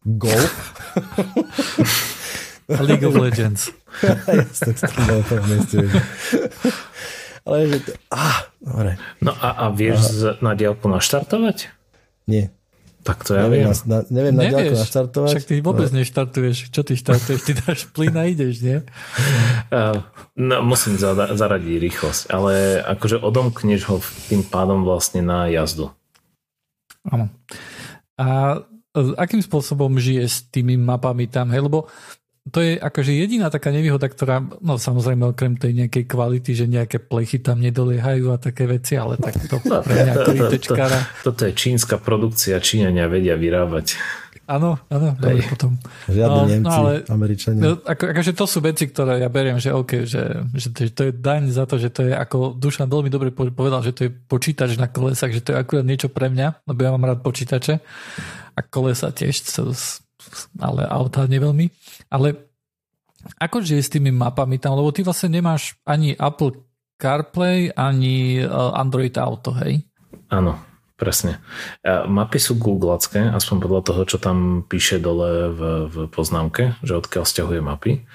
golf, 0.07 0.55
League 2.79 3.03
of 3.03 3.15
Legends. 3.15 3.71
Jasne, 4.01 4.73
to 5.67 5.83
ale 7.47 7.57
že... 7.67 7.77
To, 7.85 7.91
ah, 8.13 8.49
dobre. 8.61 8.91
No 9.19 9.33
a, 9.33 9.65
a 9.65 9.65
vieš 9.73 10.01
a... 10.21 10.37
na 10.39 10.53
diálku 10.53 10.85
naštartovať? 10.85 11.73
Nie. 12.29 12.53
Tak 13.01 13.25
to 13.25 13.33
ja 13.33 13.49
neviem. 13.49 13.65
Na, 13.65 13.73
na, 13.89 13.97
neviem 14.13 14.33
na 14.37 14.45
diálku 14.45 14.77
naštartovať. 14.77 15.33
Však 15.33 15.47
ty 15.49 15.55
vôbec 15.65 15.89
no. 15.89 15.97
neštartuješ. 15.97 16.69
Čo 16.69 16.81
ty 16.85 16.93
štartuješ? 16.93 17.41
Ty 17.41 17.51
dáš 17.65 17.89
plyn 17.89 18.13
a 18.13 18.29
ideš, 18.29 18.61
nie? 18.61 18.77
Uh, 19.73 20.05
no, 20.49 20.61
musím 20.61 21.01
zada- 21.01 21.33
zaradiť 21.33 21.81
rýchlosť, 21.81 22.29
ale 22.29 22.77
akože 22.85 23.17
odomkneš 23.17 23.81
ho 23.89 23.97
tým 24.29 24.45
pádom 24.45 24.85
vlastne 24.85 25.25
na 25.25 25.49
jazdu. 25.49 25.89
Áno. 27.09 27.33
A 28.21 28.61
e, 28.93 29.01
akým 29.17 29.41
spôsobom 29.41 29.97
žije 29.97 30.23
s 30.29 30.45
tými 30.53 30.77
mapami 30.77 31.25
tam? 31.25 31.49
Hej? 31.49 31.65
Lebo 31.65 31.89
to 32.49 32.57
je 32.57 32.73
akože 32.73 33.13
jediná 33.13 33.53
taká 33.53 33.69
nevýhoda, 33.69 34.09
ktorá, 34.09 34.41
no 34.41 34.81
samozrejme 34.81 35.29
okrem 35.29 35.61
tej 35.61 35.77
nejakej 35.77 36.09
kvality, 36.09 36.57
že 36.57 36.65
nejaké 36.65 36.97
plechy 36.97 37.37
tam 37.37 37.61
nedoliehajú 37.61 38.33
a 38.33 38.41
také 38.41 38.65
veci, 38.65 38.97
ale 38.97 39.21
tak 39.21 39.37
to 39.45 39.61
no, 39.61 39.85
pre 39.85 39.93
mňa 39.93 40.13
to, 40.25 40.31
to, 40.33 40.45
to, 40.57 40.73
Toto 41.21 41.41
je 41.45 41.53
čínska 41.53 42.01
produkcia, 42.01 42.57
Číňania 42.57 43.05
vedia 43.05 43.37
vyrábať. 43.37 43.93
Áno, 44.49 44.75
áno, 44.89 45.13
dobre, 45.15 45.45
potom. 45.47 45.77
Žiadne 46.09 46.41
no, 46.41 46.49
Nemci, 46.49 46.65
no, 46.65 46.71
ale, 46.73 46.91
Američania. 47.07 47.61
No, 47.61 47.69
ako, 47.77 48.03
akože 48.09 48.31
to 48.33 48.45
sú 48.49 48.59
veci, 48.59 48.83
ktoré 48.89 49.21
ja 49.21 49.29
beriem, 49.29 49.61
že 49.61 49.69
OK, 49.71 50.03
že, 50.03 50.43
že, 50.51 50.67
to, 50.73 50.79
že 50.89 50.91
to 50.97 51.01
je 51.07 51.11
daň 51.13 51.53
za 51.53 51.63
to, 51.69 51.77
že 51.77 51.93
to 51.93 52.09
je, 52.09 52.13
ako 52.17 52.57
Dušan 52.57 52.89
veľmi 52.89 53.07
dobre 53.13 53.29
povedal, 53.31 53.85
že 53.85 53.93
to 53.93 54.09
je 54.09 54.11
počítač 54.11 54.81
na 54.81 54.89
kolesách, 54.89 55.31
že 55.31 55.45
to 55.45 55.53
je 55.53 55.57
akurát 55.61 55.85
niečo 55.85 56.09
pre 56.09 56.27
mňa, 56.27 56.67
lebo 56.67 56.79
ja 56.83 56.89
mám 56.89 57.05
rád 57.05 57.21
počítače 57.21 57.79
a 58.51 58.59
kolesa 58.65 59.13
tiež, 59.13 59.39
ale 60.59 60.83
auta 60.89 61.29
neveľmi. 61.29 61.71
Ale 62.11 62.51
ako 63.39 63.63
je 63.63 63.79
s 63.79 63.93
tými 63.93 64.11
mapami 64.11 64.59
tam, 64.59 64.75
lebo 64.75 64.91
ty 64.91 65.01
vlastne 65.05 65.31
nemáš 65.31 65.79
ani 65.85 66.13
Apple 66.17 66.67
CarPlay, 67.01 67.73
ani 67.73 68.41
e, 68.41 68.45
Android 68.51 69.13
Auto, 69.17 69.55
hej? 69.61 69.85
Áno, 70.29 70.57
presne. 70.95 71.41
Mapy 71.85 72.37
sú 72.37 72.61
googlacké, 72.61 73.33
aspoň 73.33 73.57
podľa 73.57 73.81
toho, 73.89 74.01
čo 74.05 74.17
tam 74.21 74.63
píše 74.69 75.01
dole 75.01 75.49
v, 75.49 75.61
v 75.89 75.95
poznámke, 76.13 76.77
že 76.85 77.01
odkiaľ 77.01 77.23
stiahuje 77.25 77.61
mapy. 77.65 78.05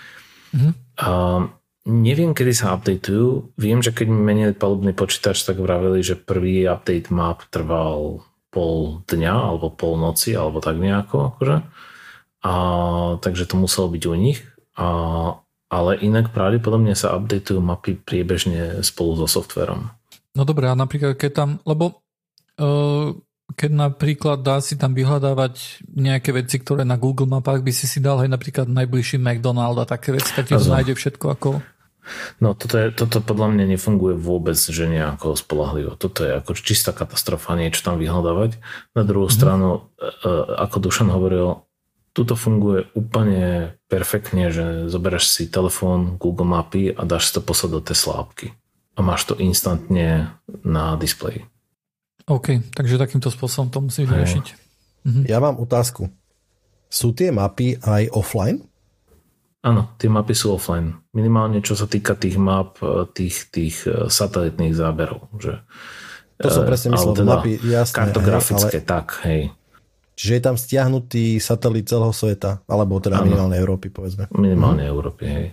Mhm. 0.55 0.71
A 1.03 1.11
neviem, 1.87 2.33
kedy 2.33 2.53
sa 2.57 2.75
updateujú. 2.79 3.59
Viem, 3.59 3.83
že 3.85 3.95
keď 3.95 4.07
menili 4.11 4.55
palubný 4.57 4.97
počítač, 4.97 5.45
tak 5.45 5.61
vravili, 5.61 6.01
že 6.01 6.19
prvý 6.19 6.65
update 6.67 7.13
map 7.13 7.45
trval 7.53 8.25
pol 8.49 9.05
dňa 9.05 9.35
alebo 9.35 9.69
pol 9.69 10.01
noci, 10.01 10.33
alebo 10.33 10.65
tak 10.65 10.81
nejako. 10.81 11.37
Akože. 11.37 11.57
A, 12.47 12.53
takže 13.19 13.51
to 13.51 13.59
muselo 13.59 13.91
byť 13.91 14.03
u 14.07 14.15
nich. 14.15 14.47
A, 14.79 14.87
ale 15.67 15.99
inak 15.99 16.31
pravdepodobne 16.31 16.95
sa 16.95 17.19
updateujú 17.19 17.59
mapy 17.59 17.99
priebežne 17.99 18.87
spolu 18.87 19.19
so 19.19 19.27
softverom. 19.27 19.91
No 20.39 20.47
dobré, 20.47 20.71
a 20.71 20.79
napríklad 20.79 21.19
keď 21.19 21.33
tam, 21.33 21.51
lebo 21.67 22.07
uh, 22.63 23.11
keď 23.57 23.71
napríklad 23.73 24.39
dá 24.45 24.63
si 24.63 24.79
tam 24.79 24.95
vyhľadávať 24.95 25.87
nejaké 25.91 26.31
veci, 26.37 26.63
ktoré 26.63 26.87
na 26.87 27.01
Google 27.01 27.27
mapách 27.27 27.67
by 27.67 27.73
si 27.75 27.89
si 27.89 27.99
dal 27.99 28.23
aj 28.23 28.31
napríklad 28.31 28.69
najbližší 28.69 29.19
McDonald 29.19 29.81
a 29.83 29.89
také 29.89 30.15
veci, 30.15 30.31
tak 30.37 30.47
ti 30.47 30.55
to 30.55 30.67
nájde 30.71 30.95
všetko 30.95 31.27
ako... 31.35 31.51
No 32.39 32.55
toto, 32.55 32.79
je, 32.79 32.95
toto 32.95 33.19
podľa 33.19 33.51
mňa 33.51 33.75
nefunguje 33.75 34.15
vôbec, 34.15 34.55
že 34.55 34.87
nejako 34.87 35.35
spolahlivo. 35.35 35.99
Toto 35.99 36.23
je 36.23 36.39
ako 36.39 36.55
čistá 36.55 36.95
katastrofa 36.95 37.59
niečo 37.59 37.83
tam 37.83 37.99
vyhľadávať. 37.99 38.63
Na 38.95 39.03
druhú 39.03 39.27
mm-hmm. 39.27 39.35
stranu, 39.35 39.91
e, 39.99 40.07
e, 40.23 40.31
ako 40.55 40.87
Dušan 40.87 41.11
hovoril, 41.11 41.66
Tuto 42.17 42.33
funguje 42.33 42.89
úplne 42.97 43.77
perfektne, 43.93 44.49
že 44.49 44.89
zoberieš 44.89 45.29
si 45.29 45.45
telefón, 45.53 46.17
Google 46.17 46.49
Mapy 46.49 46.97
a 46.97 47.05
dáš 47.05 47.29
si 47.29 47.33
to 47.37 47.45
poslať 47.45 47.71
do 47.77 47.81
Tesla 47.85 48.25
appky. 48.25 48.57
A 48.97 49.05
máš 49.05 49.29
to 49.29 49.37
instantne 49.37 50.33
na 50.65 50.97
displeji. 50.97 51.45
OK, 52.25 52.65
takže 52.73 52.97
takýmto 52.97 53.29
spôsobom 53.29 53.69
to 53.69 53.85
musíš 53.85 54.09
riešiť. 54.09 54.47
Mhm. 55.05 55.23
Ja 55.29 55.45
mám 55.45 55.61
otázku. 55.61 56.09
Sú 56.89 57.13
tie 57.13 57.29
mapy 57.29 57.77
aj 57.85 58.09
offline? 58.17 58.65
Áno, 59.67 59.93
tie 59.99 60.07
mapy 60.07 60.33
sú 60.33 60.55
offline. 60.55 60.95
Minimálne 61.11 61.59
čo 61.59 61.75
sa 61.75 61.91
týka 61.91 62.15
tých 62.15 62.39
map, 62.39 62.79
tých, 63.13 63.51
tých 63.51 63.85
eh, 63.85 64.07
satelitných 64.07 64.73
záberov. 64.73 65.27
Že, 65.37 65.61
to 66.39 66.49
som 66.49 66.63
presne 66.65 66.95
myslel, 66.95 67.15
teda 67.19 67.35
mapy, 67.43 67.53
jasné. 67.67 67.97
Kartografické, 67.97 68.79
hej, 68.79 68.85
ale... 68.87 68.89
tak, 68.89 69.07
hej. 69.27 69.43
Čiže 70.17 70.33
je 70.33 70.43
tam 70.43 70.57
stiahnutý 70.57 71.37
satelit 71.37 71.93
celého 71.93 72.11
sveta, 72.11 72.65
alebo 72.65 72.97
teda 72.99 73.21
ano. 73.21 73.29
minimálne 73.29 73.57
Európy, 73.61 73.93
povedzme. 73.93 74.33
Minimálne 74.33 74.89
hm. 74.89 74.91
Európy, 74.91 75.25
hej. 75.29 75.47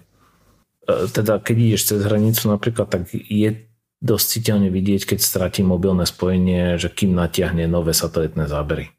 E, 0.88 0.94
teda 1.12 1.44
keď 1.44 1.56
ideš 1.60 1.92
cez 1.92 2.00
hranicu 2.08 2.48
napríklad, 2.48 2.88
tak 2.88 3.12
je 3.12 3.68
dosť 4.04 4.26
citeľne 4.40 4.72
vidieť, 4.72 5.16
keď 5.16 5.20
stratí 5.20 5.64
mobilné 5.64 6.04
spojenie, 6.08 6.76
že 6.76 6.92
kým 6.92 7.16
natiahne 7.16 7.68
nové 7.68 7.96
satelitné 7.96 8.48
zábery. 8.48 8.92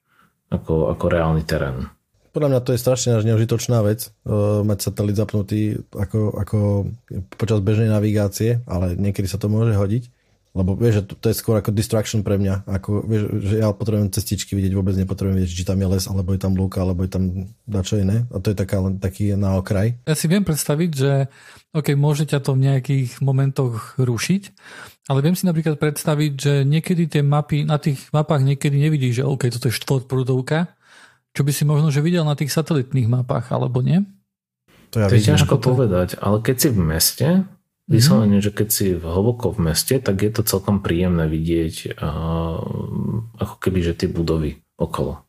Ako, 0.52 0.92
ako 0.92 1.04
reálny 1.08 1.42
terén. 1.44 1.88
Podľa 2.34 2.50
mňa 2.50 2.60
to 2.62 2.72
je 2.74 2.82
strašne 2.82 3.10
až 3.14 3.24
neužitočná 3.26 3.78
vec, 3.86 4.10
uh, 4.26 4.66
mať 4.66 4.90
satelit 4.90 5.14
zapnutý 5.14 5.82
ako, 5.94 6.34
ako 6.34 6.58
počas 7.38 7.62
bežnej 7.62 7.90
navigácie, 7.90 8.64
ale 8.66 8.98
niekedy 8.98 9.30
sa 9.30 9.38
to 9.38 9.46
môže 9.46 9.74
hodiť. 9.74 10.13
Lebo 10.54 10.78
vieš, 10.78 11.02
že 11.02 11.10
to, 11.10 11.14
to 11.18 11.26
je 11.34 11.36
skôr 11.36 11.58
ako 11.58 11.74
distraction 11.74 12.22
pre 12.22 12.38
mňa. 12.38 12.62
Ako, 12.70 13.02
vieš, 13.02 13.26
že 13.42 13.58
ja 13.58 13.74
potrebujem 13.74 14.14
cestičky 14.14 14.54
vidieť, 14.54 14.78
vôbec 14.78 14.94
nepotrebujem 14.94 15.42
vidieť, 15.42 15.50
či 15.50 15.66
tam 15.66 15.82
je 15.82 15.88
les, 15.90 16.04
alebo 16.06 16.30
je 16.30 16.40
tam 16.40 16.54
lúka, 16.54 16.78
alebo 16.86 17.02
je 17.02 17.10
tam 17.10 17.50
dačo 17.66 17.98
iné. 17.98 18.22
A 18.30 18.38
to 18.38 18.54
je 18.54 18.56
taká, 18.56 18.78
len 18.78 19.02
taký 19.02 19.34
na 19.34 19.58
okraj. 19.58 19.98
Ja 20.06 20.14
si 20.14 20.30
viem 20.30 20.46
predstaviť, 20.46 20.90
že 20.94 21.26
OK, 21.74 21.98
môže 21.98 22.30
ťa 22.30 22.38
to 22.38 22.54
v 22.54 22.70
nejakých 22.70 23.18
momentoch 23.18 23.98
rušiť, 23.98 24.42
ale 25.10 25.26
viem 25.26 25.34
si 25.34 25.42
napríklad 25.42 25.74
predstaviť, 25.82 26.32
že 26.38 26.52
niekedy 26.62 27.10
tie 27.10 27.26
mapy, 27.26 27.66
na 27.66 27.82
tých 27.82 28.14
mapách 28.14 28.46
niekedy 28.46 28.78
nevidíš, 28.78 29.20
že 29.20 29.24
OK, 29.26 29.50
toto 29.50 29.66
je 29.66 29.74
štvorprúdovka, 29.74 30.70
čo 31.34 31.42
by 31.42 31.50
si 31.50 31.66
možno 31.66 31.90
že 31.90 31.98
videl 31.98 32.22
na 32.22 32.38
tých 32.38 32.54
satelitných 32.54 33.10
mapách, 33.10 33.50
alebo 33.50 33.82
nie? 33.82 34.06
To, 34.94 35.02
ja 35.02 35.10
to 35.10 35.18
je 35.18 35.26
ťažko 35.34 35.58
povedať, 35.58 36.14
ale 36.22 36.38
keď 36.38 36.56
si 36.62 36.68
v 36.70 36.78
meste, 36.78 37.28
Vyslovene, 37.84 38.40
že 38.40 38.48
keď 38.48 38.68
si 38.72 38.86
hlboko 38.96 39.52
v 39.52 39.68
meste, 39.68 40.00
tak 40.00 40.24
je 40.24 40.32
to 40.32 40.40
celkom 40.40 40.80
príjemné 40.80 41.28
vidieť 41.28 42.00
uh, 42.00 42.56
ako 43.36 43.56
keby, 43.60 43.84
že 43.84 43.92
tie 43.92 44.08
budovy 44.08 44.64
okolo. 44.80 45.20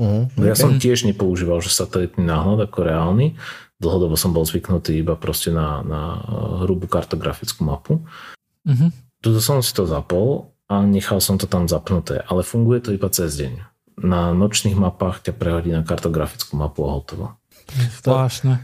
Mm-hmm. 0.00 0.42
Ja 0.48 0.56
som 0.56 0.80
tiež 0.80 1.04
nepoužíval, 1.06 1.60
že 1.60 1.70
satelitný 1.70 2.24
náhľad 2.24 2.66
ako 2.66 2.78
reálny. 2.88 3.26
Dlhodobo 3.78 4.16
som 4.16 4.32
bol 4.32 4.48
zvyknutý 4.48 4.96
iba 5.04 5.14
proste 5.14 5.52
na, 5.52 5.84
na 5.84 6.02
hrubú 6.64 6.88
kartografickú 6.88 7.62
mapu. 7.68 8.00
Mm-hmm. 8.64 8.90
Tuto 9.20 9.40
som 9.44 9.60
si 9.60 9.70
to 9.76 9.84
zapol 9.84 10.56
a 10.72 10.80
nechal 10.88 11.20
som 11.20 11.36
to 11.36 11.44
tam 11.44 11.68
zapnuté, 11.68 12.24
ale 12.24 12.40
funguje 12.40 12.80
to 12.80 12.90
iba 12.96 13.12
cez 13.12 13.36
deň. 13.36 13.60
Na 14.00 14.32
nočných 14.32 14.74
mapách 14.74 15.30
ťa 15.30 15.32
prehodí 15.36 15.70
na 15.70 15.84
kartografickú 15.84 16.56
mapu 16.56 16.88
a 16.88 16.96
hotovo. 16.96 17.36
Zvláštne. 18.02 18.58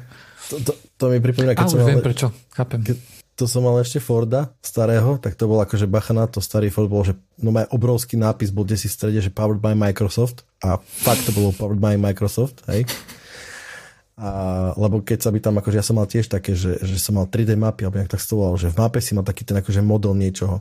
To, 0.50 0.56
to, 0.66 0.72
to 1.01 1.09
mi 1.09 1.17
pripomína, 1.17 1.57
keď 1.57 1.65
Ale 1.65 1.73
som 1.73 1.81
mal... 1.81 1.89
viem 1.89 2.05
prečo, 2.05 2.27
chápem. 2.53 2.85
Keď 2.85 2.97
to 3.41 3.49
som 3.49 3.65
mal 3.65 3.81
ešte 3.81 4.05
Forda 4.05 4.53
starého, 4.61 5.17
tak 5.17 5.33
to 5.33 5.49
bol 5.49 5.57
akože 5.65 5.89
bacha 5.89 6.13
na 6.13 6.29
to, 6.29 6.45
starý 6.45 6.69
Ford 6.69 6.93
bol, 6.93 7.09
že 7.09 7.17
no 7.41 7.49
má 7.49 7.65
obrovský 7.73 8.21
nápis, 8.21 8.53
bol 8.53 8.69
si 8.69 8.85
v 8.85 8.93
strede, 8.93 9.25
že 9.25 9.33
powered 9.33 9.65
by 9.65 9.73
Microsoft 9.73 10.45
a 10.61 10.77
fakt 10.77 11.25
to 11.25 11.33
bolo 11.33 11.57
powered 11.57 11.81
by 11.81 11.97
Microsoft, 11.97 12.61
hej. 12.69 12.85
A, 14.21 14.77
lebo 14.77 15.01
keď 15.01 15.25
sa 15.25 15.33
by 15.33 15.41
tam, 15.41 15.57
akože 15.57 15.81
ja 15.81 15.87
som 15.87 15.97
mal 15.97 16.05
tiež 16.05 16.29
také, 16.29 16.53
že, 16.53 16.77
že 16.85 17.01
som 17.01 17.17
mal 17.17 17.25
3D 17.25 17.57
mapy, 17.57 17.89
alebo 17.89 17.97
nejak 17.97 18.13
tak 18.13 18.21
to 18.21 18.37
že 18.61 18.69
v 18.69 18.77
mape 18.77 19.01
si 19.01 19.17
mal 19.17 19.25
taký 19.25 19.49
ten 19.49 19.57
akože 19.57 19.81
model 19.81 20.13
niečoho. 20.13 20.61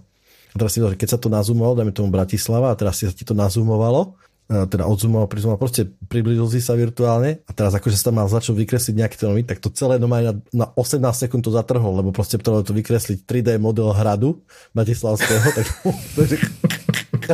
A 0.50 0.56
teraz 0.56 0.72
si 0.72 0.80
že 0.80 0.96
keď 0.96 1.10
sa 1.12 1.20
to 1.20 1.28
nazoomovalo, 1.28 1.84
dajme 1.84 1.92
tomu 1.92 2.08
Bratislava, 2.08 2.72
a 2.72 2.80
teraz 2.80 2.96
si 2.96 3.04
sa 3.04 3.12
ti 3.12 3.28
to 3.28 3.36
nazoomovalo, 3.36 4.16
E, 4.16 4.29
teda 4.50 4.90
odzumoval, 4.90 5.30
prizumoval, 5.30 5.62
proste 5.62 5.86
priblížil 5.86 6.50
si 6.50 6.60
sa 6.60 6.74
virtuálne 6.74 7.46
a 7.46 7.52
teraz 7.54 7.70
akože 7.78 8.02
sa 8.02 8.10
tam 8.10 8.18
mal 8.18 8.26
začať 8.26 8.58
vykresliť 8.58 8.96
nejaký 8.98 9.16
ten 9.22 9.30
tak 9.46 9.62
to 9.62 9.70
celé 9.70 10.02
doma 10.02 10.26
na, 10.26 10.34
na 10.50 10.66
18 10.74 11.06
sekúnd 11.06 11.46
to 11.46 11.54
zatrhol, 11.54 11.94
lebo 12.02 12.10
proste 12.10 12.42
to 12.42 12.66
vykresliť 12.66 13.30
3D 13.30 13.62
model 13.62 13.94
hradu 13.94 14.42
Bratislavského, 14.74 15.54
tak 15.58 15.66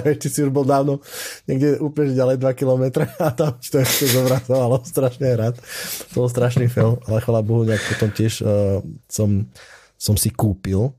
či 0.21 0.28
si 0.28 0.39
už 0.43 0.51
bol 0.51 0.67
dávno 0.67 0.99
niekde 1.47 1.80
úplne 1.80 2.12
ďalej 2.12 2.38
2 2.41 2.60
km 2.60 2.84
a 3.19 3.32
tam 3.32 3.56
to 3.56 3.78
ešte 3.80 4.12
zobrazovalo 4.12 4.84
strašne 4.91 5.28
rád. 5.36 5.56
To 6.12 6.25
bol 6.25 6.30
strašný 6.30 6.67
film, 6.67 6.99
ale 7.08 7.23
chvala 7.23 7.45
Bohu, 7.45 7.63
nejak 7.63 7.84
potom 7.95 8.10
tiež 8.12 8.43
uh, 8.43 8.84
som, 9.08 9.47
som 9.95 10.15
si 10.19 10.32
kúpil 10.32 10.91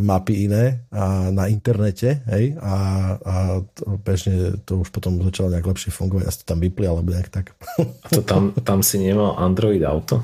mapy 0.00 0.46
iné 0.46 0.86
a 0.94 1.28
na 1.34 1.50
internete, 1.50 2.22
hej, 2.30 2.54
a, 2.62 2.74
a 3.20 3.34
to, 3.74 3.98
bežne 4.00 4.60
to 4.62 4.86
už 4.86 4.88
potom 4.94 5.18
začalo 5.18 5.50
nejak 5.50 5.66
lepšie 5.66 5.90
fungovať, 5.90 6.24
ja 6.24 6.32
to 6.32 6.44
tam 6.46 6.58
vypli, 6.62 6.86
alebo 6.86 7.10
nejak 7.10 7.28
tak. 7.28 7.52
A 7.80 8.08
to 8.08 8.22
tam, 8.22 8.54
tam 8.62 8.80
si 8.86 9.02
nemal 9.02 9.34
Android 9.36 9.82
Auto? 9.82 10.22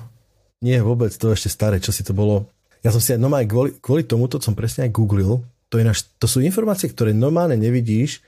Nie, 0.62 0.78
vôbec, 0.78 1.10
to 1.18 1.34
ešte 1.34 1.50
staré, 1.50 1.82
čo 1.82 1.90
si 1.90 2.06
to 2.06 2.14
bolo. 2.14 2.46
Ja 2.86 2.94
som 2.94 3.02
si 3.02 3.10
aj 3.10 3.18
normálne, 3.18 3.50
kvôli, 3.50 3.74
kvôli 3.82 4.06
tomuto 4.06 4.38
som 4.38 4.54
presne 4.54 4.86
aj 4.86 4.94
googlil, 4.94 5.42
to, 5.66 5.80
je 5.80 5.84
naš, 5.88 6.06
to 6.20 6.28
sú 6.28 6.44
informácie, 6.44 6.86
ktoré 6.86 7.10
normálne 7.16 7.56
nevidíš, 7.56 8.20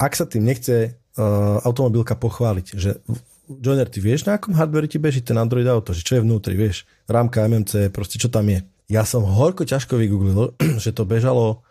ak 0.00 0.12
sa 0.14 0.24
tým 0.24 0.46
nechce 0.46 0.94
uh, 0.94 1.58
automobilka 1.66 2.14
pochváliť, 2.14 2.66
že 2.76 3.00
Joiner, 3.46 3.86
ty 3.86 4.02
vieš, 4.02 4.26
na 4.26 4.38
akom 4.38 4.54
hardware 4.58 4.90
ti 4.90 4.98
beží 4.98 5.22
ten 5.22 5.38
Android 5.38 5.66
Auto, 5.70 5.94
že 5.94 6.02
čo 6.02 6.18
je 6.18 6.24
vnútri, 6.26 6.58
vieš, 6.58 6.82
rámka, 7.06 7.46
MMC, 7.46 7.94
proste 7.94 8.18
čo 8.18 8.26
tam 8.26 8.50
je 8.50 8.58
ja 8.86 9.02
som 9.02 9.26
horko 9.26 9.66
ťažko 9.66 9.98
vygooglil, 9.98 10.54
že 10.84 10.94
to 10.94 11.02
bežalo, 11.02 11.66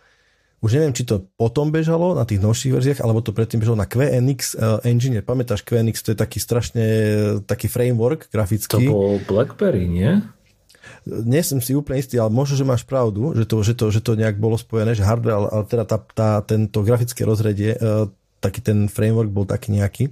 už 0.59 0.79
neviem, 0.79 0.95
či 0.95 1.07
to 1.07 1.27
potom 1.39 1.71
bežalo 1.71 2.15
na 2.15 2.27
tých 2.27 2.43
novších 2.43 2.73
verziách, 2.75 2.99
alebo 3.03 3.23
to 3.23 3.35
predtým 3.35 3.63
bežalo 3.63 3.79
na 3.79 3.87
QNX 3.87 4.55
uh, 4.55 4.83
engine. 4.83 5.23
Pamätáš 5.23 5.63
QNX, 5.63 6.03
to 6.03 6.11
je 6.13 6.17
taký 6.19 6.39
strašne 6.41 6.85
taký 7.47 7.71
framework 7.71 8.27
grafický. 8.31 8.87
To 8.87 8.91
bol 8.91 9.13
BlackBerry, 9.23 9.87
nie? 9.87 10.23
nie 11.05 11.41
som 11.45 11.61
si 11.61 11.77
úplne 11.77 12.01
istý, 12.01 12.17
ale 12.17 12.33
možno, 12.33 12.57
že 12.57 12.65
máš 12.65 12.81
pravdu, 12.81 13.37
že 13.37 13.45
to, 13.45 13.61
že 13.61 13.73
to, 13.77 13.85
že 13.93 14.01
to 14.01 14.17
nejak 14.17 14.41
bolo 14.41 14.57
spojené, 14.57 14.97
že 14.97 15.05
hardware, 15.05 15.37
ale, 15.37 15.47
ale 15.53 15.63
teda 15.69 15.85
tá, 15.85 15.97
tá, 16.01 16.29
tento 16.41 16.81
grafické 16.81 17.21
rozredie, 17.21 17.77
uh, 17.77 18.09
taký 18.41 18.61
ten 18.65 18.89
framework 18.89 19.29
bol 19.29 19.45
taký 19.45 19.73
nejaký, 19.73 20.09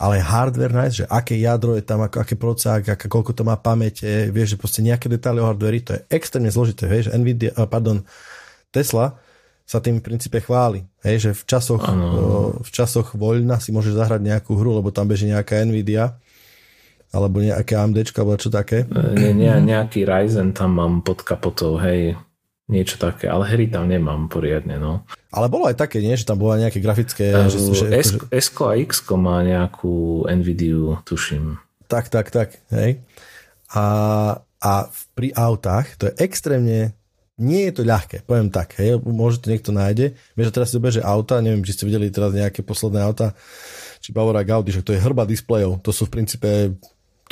ale 0.00 0.20
hardware 0.20 0.72
nice, 0.72 1.02
že 1.02 1.06
aké 1.08 1.36
jadro 1.36 1.76
je 1.76 1.84
tam, 1.84 2.04
aké 2.04 2.36
procák, 2.36 2.96
aké, 2.96 3.06
koľko 3.08 3.32
to 3.36 3.42
má 3.44 3.56
pamäte, 3.58 4.30
vieš, 4.32 4.56
že 4.56 4.60
proste 4.60 4.80
nejaké 4.80 5.08
detaily 5.08 5.40
o 5.42 5.48
hardware, 5.48 5.80
to 5.82 5.92
je 5.96 6.02
extrémne 6.12 6.48
zložité, 6.48 6.88
vieš, 6.88 7.12
Nvidia, 7.12 7.52
uh, 7.56 7.68
pardon, 7.68 8.00
Tesla 8.72 9.20
sa 9.62 9.78
tým 9.78 10.00
v 10.00 10.04
princípe 10.04 10.40
chváli, 10.42 10.84
hej, 11.04 11.28
že 11.28 11.30
v 11.36 11.42
časoch, 11.44 11.82
uh, 11.84 12.56
v 12.60 12.70
časoch 12.72 13.14
voľna 13.16 13.60
si 13.60 13.70
môžeš 13.70 13.96
zahrať 13.96 14.20
nejakú 14.20 14.56
hru, 14.56 14.76
lebo 14.80 14.92
tam 14.92 15.08
beží 15.08 15.28
nejaká 15.28 15.60
Nvidia, 15.64 16.16
alebo 17.12 17.44
nejaké 17.44 17.76
AMD, 17.76 18.08
alebo 18.16 18.40
čo 18.40 18.48
také. 18.48 18.88
Nie, 18.88 19.36
nie, 19.36 19.52
nejaký 19.52 20.08
Ryzen 20.08 20.56
tam 20.56 20.80
mám 20.80 21.04
pod 21.04 21.20
kapotou, 21.20 21.76
hej, 21.76 22.16
niečo 22.72 22.96
také, 22.96 23.28
ale 23.28 23.44
hry 23.44 23.68
tam 23.68 23.84
nemám 23.86 24.32
poriadne, 24.32 24.80
no. 24.80 25.04
Ale 25.28 25.52
bolo 25.52 25.68
aj 25.68 25.76
také, 25.76 26.00
nie? 26.00 26.16
Že 26.16 26.32
tam 26.32 26.38
bola 26.40 26.56
nejaké 26.56 26.80
grafické... 26.80 27.36
Uh, 27.36 27.52
že, 27.52 27.60
že, 27.60 27.86
S, 27.92 28.08
že... 28.16 28.24
S 28.32 28.48
a 28.56 28.72
X 28.80 29.04
má 29.12 29.44
nejakú 29.44 30.24
NVIDIA, 30.24 31.04
tuším. 31.04 31.60
Tak, 31.86 32.08
tak, 32.08 32.32
tak, 32.32 32.56
hej. 32.72 33.04
A, 33.76 33.84
a 34.40 34.72
pri 35.12 35.36
autách 35.36 36.00
to 36.00 36.08
je 36.08 36.16
extrémne 36.24 36.96
nie 37.40 37.68
je 37.68 37.80
to 37.80 37.82
ľahké, 37.82 38.28
poviem 38.28 38.52
tak, 38.52 38.76
hej, 38.76 39.00
možno 39.02 39.42
to 39.42 39.52
niekto 39.52 39.72
nájde. 39.72 40.14
Vieš, 40.36 40.52
teraz 40.52 40.68
si 40.70 40.76
dobe, 40.76 40.92
že 40.92 41.00
auta, 41.00 41.40
neviem, 41.40 41.64
či 41.64 41.74
ste 41.74 41.88
videli 41.88 42.12
teraz 42.12 42.30
nejaké 42.36 42.60
posledné 42.60 43.00
auta, 43.02 43.32
či 43.98 44.12
Bavora 44.12 44.44
Gaudi, 44.44 44.70
že 44.70 44.84
to 44.84 44.92
je 44.92 45.00
hrba 45.00 45.24
displejov, 45.24 45.80
to 45.80 45.90
sú 45.90 46.06
v 46.06 46.14
princípe 46.20 46.76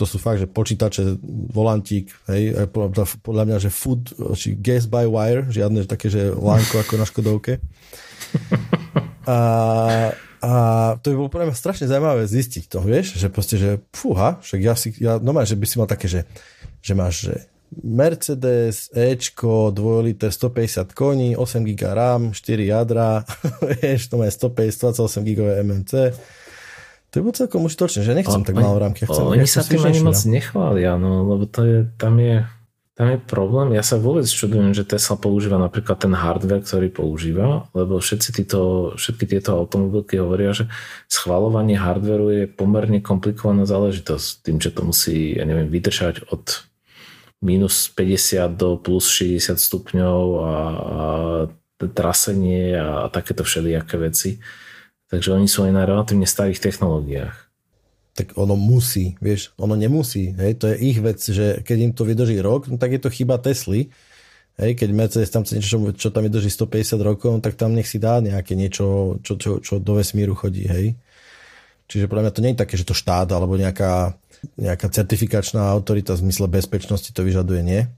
to 0.01 0.09
sú 0.09 0.17
fakt, 0.17 0.41
že 0.41 0.49
počítače, 0.49 1.21
volantík, 1.53 2.09
hej, 2.33 2.65
podľa 3.21 3.45
mňa, 3.45 3.57
že 3.61 3.69
food, 3.69 4.17
či 4.33 4.57
gas 4.57 4.89
by 4.89 5.05
wire, 5.05 5.53
žiadne 5.53 5.85
také, 5.85 6.09
že 6.09 6.33
lánko 6.33 6.81
ako 6.81 6.95
na 6.97 7.05
Škodovke. 7.05 7.61
A, 9.29 9.39
a 10.41 10.53
to 11.05 11.13
by 11.13 11.17
bolo 11.21 11.29
pre 11.29 11.45
mňa 11.45 11.53
strašne 11.53 11.85
zaujímavé 11.85 12.25
zistiť 12.25 12.65
to, 12.73 12.81
vieš, 12.81 13.21
že 13.21 13.29
proste, 13.29 13.61
že 13.61 13.85
fúha, 13.93 14.41
však 14.41 14.61
ja 14.65 14.73
si, 14.73 14.89
ja, 14.97 15.21
no 15.21 15.37
že 15.45 15.61
by 15.61 15.67
si 15.69 15.77
mal 15.77 15.85
také, 15.85 16.09
že, 16.09 16.25
že 16.81 16.97
máš, 16.97 17.29
že 17.29 17.35
Mercedes, 17.71 18.91
Ečko, 18.91 19.71
2 19.71 20.03
liter, 20.03 20.33
150 20.33 20.91
koní, 20.91 21.39
8 21.39 21.63
GB 21.63 21.83
RAM, 21.87 22.33
4 22.33 22.67
jadra, 22.67 23.23
vieš, 23.79 24.09
to 24.09 24.17
má 24.17 24.27
150, 24.27 24.97
28 24.97 25.23
GB 25.23 25.49
MMC, 25.63 25.93
to 27.11 27.18
je 27.18 27.35
celkom 27.35 27.66
užitočné, 27.66 28.07
že 28.07 28.14
nechcem 28.14 28.42
o, 28.42 28.46
tak 28.46 28.55
malo 28.55 28.79
rámky. 28.79 29.03
Chcem, 29.03 29.27
oni 29.27 29.46
sa 29.46 29.66
tým 29.66 29.83
ani 29.83 30.01
moc 30.01 30.18
nechvália, 30.27 30.94
no, 30.94 31.27
lebo 31.27 31.44
to 31.51 31.61
je, 31.66 31.79
tam 31.99 32.16
je 32.23 32.46
tam 33.01 33.16
je 33.16 33.18
problém, 33.33 33.73
ja 33.73 33.81
sa 33.81 33.96
vôbec 33.96 34.29
čudujem, 34.29 34.77
že 34.77 34.85
Tesla 34.85 35.16
používa 35.16 35.57
napríklad 35.57 36.05
ten 36.05 36.12
hardware, 36.12 36.61
ktorý 36.61 36.92
používa, 36.92 37.64
lebo 37.73 37.96
všetci 37.96 38.29
títo, 38.29 38.92
všetky 38.92 39.25
tieto 39.25 39.57
automobilky 39.57 40.20
hovoria, 40.20 40.53
že 40.53 40.68
schvalovanie 41.09 41.81
hardwareu 41.81 42.29
je 42.29 42.44
pomerne 42.44 43.01
komplikovaná 43.01 43.64
záležitosť, 43.64 44.44
tým, 44.44 44.61
že 44.61 44.68
to 44.77 44.85
musí, 44.85 45.33
ja 45.33 45.49
neviem, 45.49 45.73
vydržať 45.73 46.29
od 46.29 46.68
minus 47.40 47.88
50 47.88 48.53
do 48.53 48.77
plus 48.77 49.09
60 49.09 49.57
stupňov 49.57 50.25
a, 50.37 50.44
a 50.44 51.05
trasenie 51.88 52.77
a 52.77 53.09
takéto 53.09 53.49
všelijaké 53.49 53.96
veci. 53.96 54.44
Takže 55.11 55.35
oni 55.35 55.51
sú 55.51 55.66
aj 55.66 55.75
na 55.75 55.83
relatívne 55.83 56.25
starých 56.25 56.62
technológiách. 56.62 57.35
Tak 58.14 58.38
ono 58.38 58.55
musí, 58.55 59.18
vieš, 59.18 59.51
ono 59.59 59.75
nemusí. 59.75 60.31
Hej, 60.38 60.62
to 60.62 60.70
je 60.70 60.77
ich 60.79 60.99
vec, 61.03 61.18
že 61.18 61.62
keď 61.66 61.77
im 61.83 61.92
to 61.94 62.07
vydrží 62.07 62.38
rok, 62.38 62.70
no 62.70 62.79
tak 62.79 62.94
je 62.94 63.01
to 63.03 63.11
chyba 63.11 63.42
Tesly. 63.42 63.90
Hej, 64.61 64.77
keď 64.77 64.88
Mercedes 64.92 65.33
tam 65.33 65.42
chce 65.42 65.57
niečo, 65.57 65.79
čo 65.96 66.12
tam 66.12 66.27
vydrží 66.27 66.53
150 66.53 67.01
rokov, 67.01 67.29
no 67.33 67.40
tak 67.40 67.57
tam 67.57 67.73
nech 67.75 67.88
si 67.88 67.96
dá 67.96 68.20
nejaké 68.20 68.55
niečo, 68.55 69.16
čo, 69.25 69.35
čo, 69.40 69.51
čo 69.59 69.81
do 69.81 69.96
vesmíru 69.96 70.37
chodí, 70.37 70.68
hej. 70.68 70.94
Čiže 71.90 72.07
podľa 72.07 72.29
mňa 72.29 72.35
to 72.37 72.42
nie 72.44 72.53
je 72.55 72.61
také, 72.61 72.75
že 72.79 72.87
to 72.87 72.94
štát 72.94 73.27
alebo 73.35 73.59
nejaká, 73.59 74.14
nejaká 74.61 74.87
certifikačná 74.92 75.64
autorita 75.64 76.14
v 76.14 76.29
zmysle 76.29 76.46
bezpečnosti 76.46 77.11
to 77.11 77.25
vyžaduje, 77.27 77.66
nie? 77.66 77.88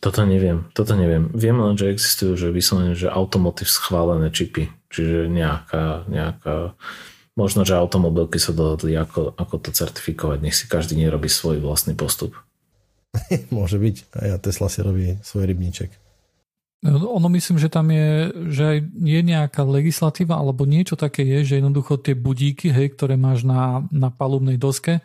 Toto 0.00 0.26
neviem, 0.26 0.68
toto 0.72 0.92
neviem. 0.96 1.28
Viem 1.32 1.56
len, 1.60 1.76
že 1.76 1.92
existujú, 1.92 2.36
že 2.36 2.52
vyslovene, 2.52 2.96
že 2.96 3.12
automotív 3.12 3.68
schválené 3.68 4.28
čipy, 4.28 4.72
čiže 4.96 5.28
nejaká, 5.28 6.08
nejaká 6.08 6.72
možno, 7.36 7.68
že 7.68 7.76
automobilky 7.76 8.40
sa 8.40 8.56
dohodli, 8.56 8.96
ako, 8.96 9.36
ako 9.36 9.54
to 9.60 9.70
certifikovať, 9.70 10.38
nech 10.40 10.56
si 10.56 10.64
každý 10.64 10.96
nerobí 10.96 11.28
svoj 11.28 11.60
vlastný 11.60 11.92
postup. 11.92 12.32
Môže 13.54 13.76
byť, 13.76 13.96
a 14.16 14.36
Tesla 14.40 14.72
si 14.72 14.80
robí 14.80 15.20
svoj 15.20 15.44
rybníček. 15.52 15.92
Ono 16.86 17.26
myslím, 17.32 17.56
že 17.58 17.72
tam 17.72 17.88
je, 17.88 18.30
že 18.52 18.84
je 18.84 19.20
nejaká 19.24 19.64
legislatíva 19.64 20.38
alebo 20.38 20.68
niečo 20.68 20.94
také 20.94 21.24
je, 21.24 21.38
že 21.42 21.58
jednoducho 21.58 21.98
tie 21.98 22.12
budíky, 22.14 22.70
hej, 22.70 22.94
ktoré 22.94 23.16
máš 23.16 23.42
na, 23.42 23.82
na 23.90 24.12
palubnej 24.12 24.60
doske, 24.60 25.02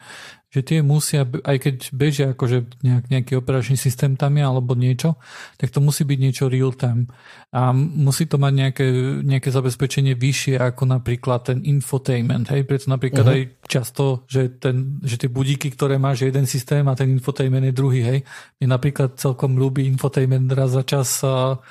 že 0.52 0.60
tie 0.68 0.84
musia, 0.84 1.24
aj 1.24 1.58
keď 1.64 1.76
bežia 1.96 2.28
akože 2.36 2.84
nejak, 2.84 3.08
nejaký 3.08 3.34
operačný 3.40 3.80
systém 3.80 4.20
tam 4.20 4.36
je 4.36 4.44
alebo 4.44 4.76
niečo, 4.76 5.16
tak 5.56 5.72
to 5.72 5.80
musí 5.80 6.04
byť 6.04 6.20
niečo 6.20 6.52
real 6.52 6.76
time. 6.76 7.08
A 7.56 7.72
musí 7.72 8.28
to 8.28 8.36
mať 8.36 8.54
nejaké, 8.60 8.88
nejaké 9.24 9.48
zabezpečenie 9.48 10.12
vyššie 10.20 10.60
ako 10.60 10.92
napríklad 10.92 11.48
ten 11.48 11.64
infotainment. 11.64 12.52
Hej? 12.52 12.68
Preto 12.68 12.92
napríklad 12.92 13.24
uh-huh. 13.24 13.36
aj 13.40 13.42
často, 13.64 14.28
že, 14.28 14.52
ten, 14.60 15.00
že 15.00 15.16
tie 15.16 15.32
budíky, 15.32 15.72
ktoré 15.72 15.96
máš 15.96 16.28
jeden 16.28 16.44
systém 16.44 16.84
a 16.84 17.00
ten 17.00 17.08
infotainment 17.08 17.72
je 17.72 17.74
druhý. 17.74 18.04
Hej? 18.04 18.20
Mne 18.60 18.76
napríklad 18.76 19.16
celkom 19.16 19.56
ľúbi 19.56 19.88
infotainment 19.88 20.52
raz 20.52 20.76
za 20.76 20.84
čas 20.84 21.08
a 21.24 21.64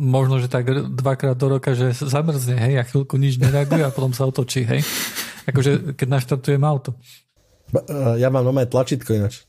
možno, 0.00 0.40
že 0.40 0.48
tak 0.48 0.70
dvakrát 0.96 1.36
do 1.36 1.60
roka, 1.60 1.76
že 1.76 1.92
zamrzne, 2.14 2.56
hej, 2.56 2.80
a 2.80 2.88
chvíľku 2.88 3.20
nič 3.20 3.36
nereaguje 3.36 3.84
a 3.84 3.92
potom 3.92 4.16
sa 4.16 4.24
otočí, 4.24 4.64
hej. 4.64 4.80
Akože, 5.44 5.98
keď 5.98 6.08
naštartujem 6.08 6.62
auto. 6.64 6.96
Eh, 7.74 8.14
ja 8.16 8.28
mám 8.32 8.44
nové 8.44 8.64
tlačítko 8.64 9.12
ináč. 9.12 9.44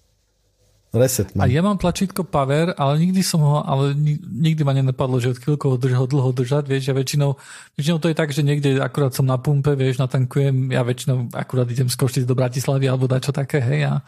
Reset 0.89 1.37
mám. 1.37 1.45
A 1.45 1.53
ja 1.53 1.61
mám 1.61 1.77
tlačítko 1.77 2.25
Power, 2.25 2.73
ale 2.73 2.97
nikdy 2.97 3.21
som 3.21 3.45
ho, 3.45 3.61
ale 3.61 3.93
nikdy 4.25 4.65
ma 4.65 4.73
nenapadlo, 4.73 5.21
že 5.21 5.37
od 5.37 5.41
chvíľkou 5.41 5.69
ho 5.69 5.77
držal 5.77 6.09
dlho 6.09 6.33
držať, 6.33 6.65
vieš, 6.65 6.89
ja 6.89 6.97
väčšinou, 6.97 7.37
väčšinou 7.77 8.01
to 8.01 8.09
je 8.09 8.17
tak, 8.17 8.33
že 8.33 8.41
niekde 8.41 8.81
akurát 8.81 9.13
som 9.13 9.29
na 9.29 9.37
pumpe, 9.37 9.77
vieš, 9.77 10.01
natankujem, 10.01 10.73
ja 10.73 10.81
väčšinou 10.81 11.29
akurát 11.37 11.69
idem 11.69 11.93
z 11.93 12.25
do 12.25 12.33
Bratislavy 12.33 12.89
alebo 12.89 13.05
dačo 13.05 13.29
také, 13.29 13.61
hej, 13.61 13.85
a 13.85 14.01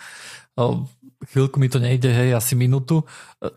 chvíľku 1.30 1.62
mi 1.62 1.69
to 1.69 1.78
nejde, 1.78 2.10
hej, 2.10 2.34
asi 2.34 2.58
minútu. 2.58 3.06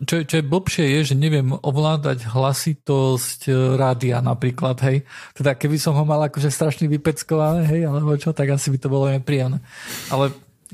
Čo, 0.05 0.21
čo 0.21 0.35
je 0.37 0.45
blbšie 0.45 0.85
je, 0.85 1.13
že 1.13 1.15
neviem 1.17 1.49
ovládať 1.49 2.29
hlasitosť 2.29 3.49
eh, 3.49 3.55
rádia 3.73 4.21
napríklad, 4.21 4.77
hej. 4.85 5.01
Teda 5.33 5.57
keby 5.57 5.81
som 5.81 5.97
ho 5.97 6.05
mal 6.05 6.21
akože 6.29 6.53
strašne 6.53 6.85
vypeckované, 6.85 7.65
hej, 7.65 7.89
alebo 7.89 8.13
čo, 8.21 8.37
tak 8.37 8.53
asi 8.53 8.69
by 8.69 8.77
to 8.77 8.87
bolo 8.91 9.09
nepríjemné. 9.09 9.65
Ale 10.13 10.29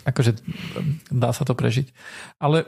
akože 0.08 0.40
dá 1.12 1.32
sa 1.36 1.44
to 1.44 1.54
prežiť. 1.54 1.92
Ale 2.42 2.66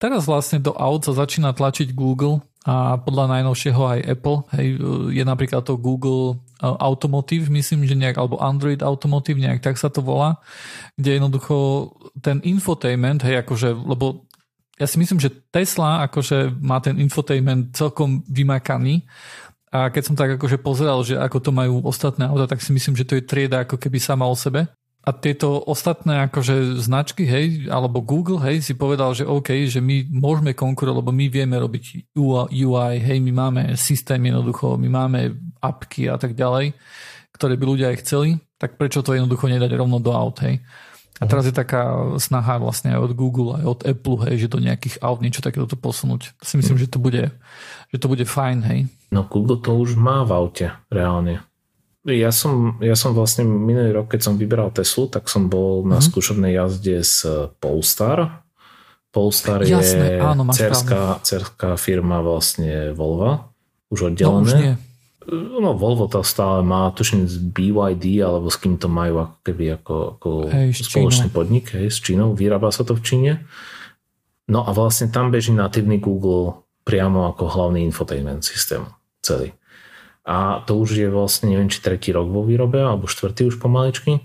teraz 0.00 0.26
vlastne 0.26 0.62
do 0.62 0.74
aut 0.74 1.04
sa 1.04 1.14
začína 1.14 1.54
tlačiť 1.54 1.94
Google 1.94 2.42
a 2.62 2.94
podľa 2.94 3.26
najnovšieho 3.38 3.82
aj 3.82 4.00
Apple, 4.06 4.46
hej, 4.54 4.78
je 5.10 5.24
napríklad 5.26 5.66
to 5.66 5.74
Google 5.74 6.38
e, 6.62 6.62
Automotive, 6.62 7.50
myslím, 7.50 7.82
že 7.90 7.98
nejak, 7.98 8.14
alebo 8.14 8.38
Android 8.38 8.78
Automotive, 8.86 9.34
nejak 9.34 9.66
tak 9.66 9.74
sa 9.74 9.90
to 9.90 9.98
volá, 9.98 10.38
kde 10.94 11.18
jednoducho 11.18 11.90
ten 12.22 12.38
infotainment, 12.46 13.26
hej, 13.26 13.42
akože, 13.42 13.74
lebo 13.74 14.30
ja 14.78 14.86
si 14.86 14.94
myslím, 15.02 15.18
že 15.18 15.34
Tesla 15.50 16.06
akože 16.06 16.54
má 16.62 16.78
ten 16.78 17.02
infotainment 17.02 17.74
celkom 17.74 18.22
vymakaný. 18.30 19.06
A 19.72 19.90
keď 19.90 20.02
som 20.02 20.14
tak 20.18 20.38
akože 20.38 20.58
pozeral, 20.62 21.02
že 21.02 21.18
ako 21.18 21.38
to 21.38 21.50
majú 21.50 21.82
ostatné 21.82 22.30
auta, 22.30 22.46
tak 22.46 22.62
si 22.62 22.70
myslím, 22.74 22.94
že 22.94 23.06
to 23.06 23.18
je 23.18 23.26
trieda 23.26 23.62
ako 23.62 23.78
keby 23.78 23.98
sama 23.98 24.26
o 24.26 24.36
sebe 24.36 24.68
a 25.02 25.10
tieto 25.10 25.58
ostatné 25.58 26.30
akože 26.30 26.78
značky, 26.78 27.26
hej, 27.26 27.66
alebo 27.66 27.98
Google, 27.98 28.38
hej, 28.46 28.62
si 28.62 28.78
povedal, 28.78 29.10
že 29.18 29.26
OK, 29.26 29.66
že 29.66 29.82
my 29.82 30.06
môžeme 30.06 30.54
konkurovať, 30.54 30.98
lebo 31.02 31.10
my 31.10 31.26
vieme 31.26 31.58
robiť 31.58 32.14
UI, 32.14 32.94
hej, 33.02 33.18
my 33.18 33.32
máme 33.34 33.62
systém 33.74 34.22
jednoducho, 34.22 34.78
my 34.78 34.86
máme 34.86 35.34
apky 35.58 36.06
a 36.06 36.14
tak 36.22 36.38
ďalej, 36.38 36.78
ktoré 37.34 37.58
by 37.58 37.64
ľudia 37.66 37.86
aj 37.90 37.98
chceli, 38.06 38.38
tak 38.62 38.78
prečo 38.78 39.02
to 39.02 39.18
jednoducho 39.18 39.50
nedať 39.50 39.74
rovno 39.74 39.98
do 39.98 40.14
aut, 40.14 40.38
hej. 40.46 40.62
A 41.18 41.26
teraz 41.26 41.46
je 41.46 41.54
taká 41.54 42.14
snaha 42.18 42.58
vlastne 42.58 42.98
aj 42.98 43.10
od 43.10 43.12
Google, 43.14 43.58
aj 43.58 43.64
od 43.66 43.80
Apple, 43.86 44.18
hej, 44.26 44.46
že 44.46 44.54
do 44.54 44.58
nejakých 44.58 44.98
aut 45.02 45.22
niečo 45.22 45.42
takéto 45.42 45.78
posunúť. 45.78 46.34
Si 46.42 46.58
myslím, 46.58 46.78
že 46.78 46.90
to 46.90 46.98
bude, 46.98 47.30
že 47.90 47.98
to 47.98 48.06
bude 48.06 48.26
fajn, 48.26 48.58
hej. 48.66 48.80
No 49.10 49.26
Google 49.26 49.58
to 49.62 49.74
už 49.74 49.94
má 49.98 50.26
v 50.26 50.30
aute, 50.34 50.66
reálne. 50.90 51.42
Ja 52.02 52.34
som, 52.34 52.82
ja 52.82 52.98
som 52.98 53.14
vlastne 53.14 53.46
minulý 53.46 53.94
rok, 53.94 54.10
keď 54.10 54.20
som 54.26 54.34
vyberal 54.34 54.74
Teslu, 54.74 55.06
tak 55.06 55.30
som 55.30 55.46
bol 55.46 55.86
na 55.86 56.02
mm. 56.02 56.04
skúšobnej 56.10 56.58
jazde 56.58 56.98
s 56.98 57.22
Polestar. 57.62 58.42
Polestar 59.14 59.62
Jasné, 59.62 60.18
je 60.18 60.24
áno, 60.24 60.42
cerská, 60.50 61.22
cerská 61.22 61.78
firma 61.78 62.18
vlastne 62.18 62.90
Volvo, 62.90 63.54
už 63.94 64.10
oddelené. 64.10 64.34
No, 64.34 64.42
už 64.42 64.52
nie. 64.58 64.74
No 65.30 65.78
Volvo 65.78 66.10
to 66.10 66.26
stále 66.26 66.66
má, 66.66 66.90
tuším 66.90 67.30
z 67.30 67.38
BYD, 67.38 68.18
alebo 68.26 68.50
s 68.50 68.58
kým 68.58 68.74
to 68.74 68.90
majú 68.90 69.22
ako 69.22 69.36
keby 69.46 69.64
ako, 69.78 69.96
ako 70.18 70.28
hej, 70.50 70.68
spoločný 70.74 71.30
Čínou. 71.30 71.36
podnik, 71.38 71.66
hej, 71.78 71.86
s 71.86 72.02
Čínou, 72.02 72.34
vyrába 72.34 72.74
sa 72.74 72.82
to 72.82 72.98
v 72.98 73.04
Číne. 73.06 73.32
No 74.50 74.66
a 74.66 74.74
vlastne 74.74 75.06
tam 75.06 75.30
beží 75.30 75.54
natívny 75.54 76.02
Google 76.02 76.66
priamo 76.82 77.30
ako 77.30 77.46
hlavný 77.46 77.86
infotainment 77.86 78.42
systém 78.42 78.82
celý. 79.22 79.54
A 80.22 80.62
to 80.62 80.78
už 80.78 80.94
je 81.02 81.08
vlastne, 81.10 81.50
neviem, 81.50 81.66
či 81.66 81.82
tretí 81.82 82.14
rok 82.14 82.30
vo 82.30 82.46
výrobe, 82.46 82.78
alebo 82.78 83.10
štvrtý 83.10 83.50
už 83.50 83.58
pomaličky. 83.58 84.22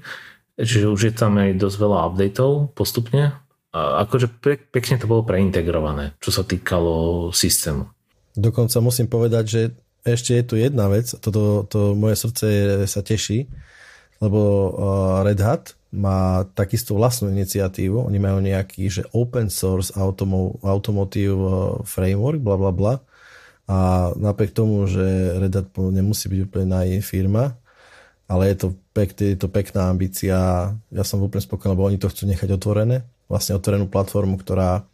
Čiže 0.57 0.93
už 0.93 1.01
je 1.09 1.13
tam 1.13 1.37
aj 1.41 1.57
dosť 1.57 1.77
veľa 1.77 1.97
updateov 2.13 2.77
postupne. 2.77 3.33
A 3.73 4.05
akože 4.05 4.29
pekne 4.73 4.95
to 4.97 5.05
bolo 5.05 5.21
preintegrované, 5.21 6.17
čo 6.17 6.33
sa 6.33 6.41
týkalo 6.41 7.29
systému. 7.29 7.89
Dokonca 8.37 8.77
musím 8.81 9.09
povedať, 9.09 9.45
že 9.45 9.61
ešte 10.05 10.37
je 10.37 10.43
tu 10.45 10.55
jedna 10.55 10.87
vec, 10.87 11.09
toto 11.19 11.67
to 11.67 11.97
moje 11.97 12.15
srdce 12.15 12.47
sa 12.87 13.01
teší, 13.01 13.49
lebo 14.23 14.39
Red 15.21 15.41
Hat 15.41 15.77
má 15.91 16.47
takisto 16.55 16.95
vlastnú 16.95 17.33
iniciatívu, 17.33 18.07
oni 18.07 18.19
majú 18.21 18.39
nejaký, 18.39 18.87
že 18.87 19.03
open 19.11 19.51
source 19.51 19.91
automo, 19.97 20.57
automotive 20.63 21.37
framework, 21.83 22.39
bla 22.39 22.55
bla 22.55 22.71
bla, 22.71 22.93
a 23.67 24.09
napriek 24.15 24.55
tomu, 24.55 24.87
že 24.87 25.03
Red 25.43 25.53
Hat 25.59 25.67
nemusí 25.75 26.31
byť 26.31 26.39
úplne 26.47 26.67
naj 26.71 27.03
firma, 27.03 27.59
ale 28.27 28.55
je 28.55 28.55
to, 28.63 28.67
pek, 28.95 29.11
je 29.11 29.35
to 29.35 29.51
pekná 29.51 29.91
ambícia. 29.91 30.71
Ja 30.71 31.03
som 31.03 31.19
úplne 31.19 31.43
spokojný, 31.43 31.75
lebo 31.75 31.87
oni 31.87 31.99
to 31.99 32.07
chcú 32.07 32.31
nechať 32.31 32.55
otvorené. 32.55 33.03
Vlastne 33.27 33.59
otvorenú 33.59 33.91
platformu, 33.91 34.39
ktorá 34.39 34.87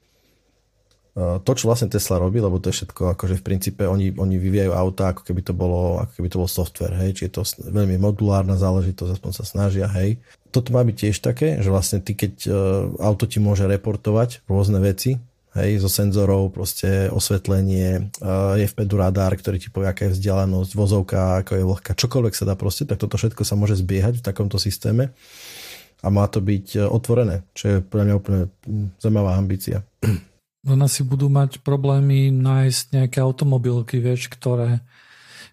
e, 1.14 1.38
to, 1.42 1.52
čo 1.54 1.70
vlastne 1.70 1.90
Tesla 1.90 2.18
robí, 2.18 2.42
lebo 2.42 2.58
to 2.58 2.74
je 2.74 2.82
všetko, 2.82 3.14
akože 3.14 3.42
v 3.42 3.46
princípe 3.46 3.86
oni, 3.86 4.14
oni 4.18 4.42
vyvíjajú 4.42 4.74
auta, 4.74 5.14
ako 5.14 5.22
keby 5.22 5.42
to 5.46 5.54
bolo, 5.54 6.02
ako 6.02 6.12
keby 6.18 6.30
to 6.34 6.42
bol 6.42 6.50
software, 6.50 6.98
hej, 6.98 7.14
či 7.14 7.30
je 7.30 7.34
to 7.38 7.46
veľmi 7.70 8.02
modulárna 8.02 8.58
záležitosť, 8.58 9.22
aspoň 9.22 9.32
sa 9.38 9.46
snažia, 9.46 9.86
hej. 10.02 10.18
Toto 10.50 10.74
má 10.74 10.82
byť 10.86 10.96
tiež 10.98 11.18
také, 11.22 11.62
že 11.62 11.70
vlastne 11.74 12.02
ty, 12.02 12.14
keď 12.14 12.34
uh, 12.46 12.54
auto 13.02 13.26
ti 13.26 13.42
môže 13.42 13.66
reportovať 13.66 14.46
rôzne 14.46 14.78
veci, 14.78 15.18
hej, 15.54 15.82
zo 15.82 15.90
senzorov, 15.90 16.54
proste 16.54 17.10
osvetlenie, 17.14 18.10
je 18.58 18.66
v 18.66 18.74
pedu 18.74 18.98
radar, 18.98 19.38
ktorý 19.38 19.62
ti 19.62 19.70
povie, 19.70 19.90
aká 19.90 20.10
je 20.10 20.18
vzdialenosť, 20.18 20.72
vozovka, 20.74 21.46
ako 21.46 21.52
je 21.54 21.64
vlhká, 21.64 21.92
čokoľvek 21.94 22.34
sa 22.34 22.50
dá 22.50 22.58
proste, 22.58 22.90
tak 22.90 22.98
toto 22.98 23.18
všetko 23.18 23.46
sa 23.46 23.54
môže 23.54 23.78
zbiehať 23.78 24.22
v 24.22 24.26
takomto 24.26 24.58
systéme 24.58 25.14
a 26.04 26.12
má 26.12 26.28
to 26.28 26.44
byť 26.44 26.76
e, 26.76 26.84
otvorené, 26.84 27.48
čo 27.56 27.64
je 27.70 27.78
pre 27.80 28.04
mňa 28.04 28.20
úplne 28.20 28.52
zaujímavá 29.00 29.40
ambícia. 29.40 29.88
No 30.64 30.88
si 30.88 31.04
budú 31.04 31.28
mať 31.28 31.60
problémy 31.60 32.32
nájsť 32.32 32.96
nejaké 32.96 33.20
automobilky, 33.20 34.00
vieš, 34.00 34.32
ktoré, 34.32 34.80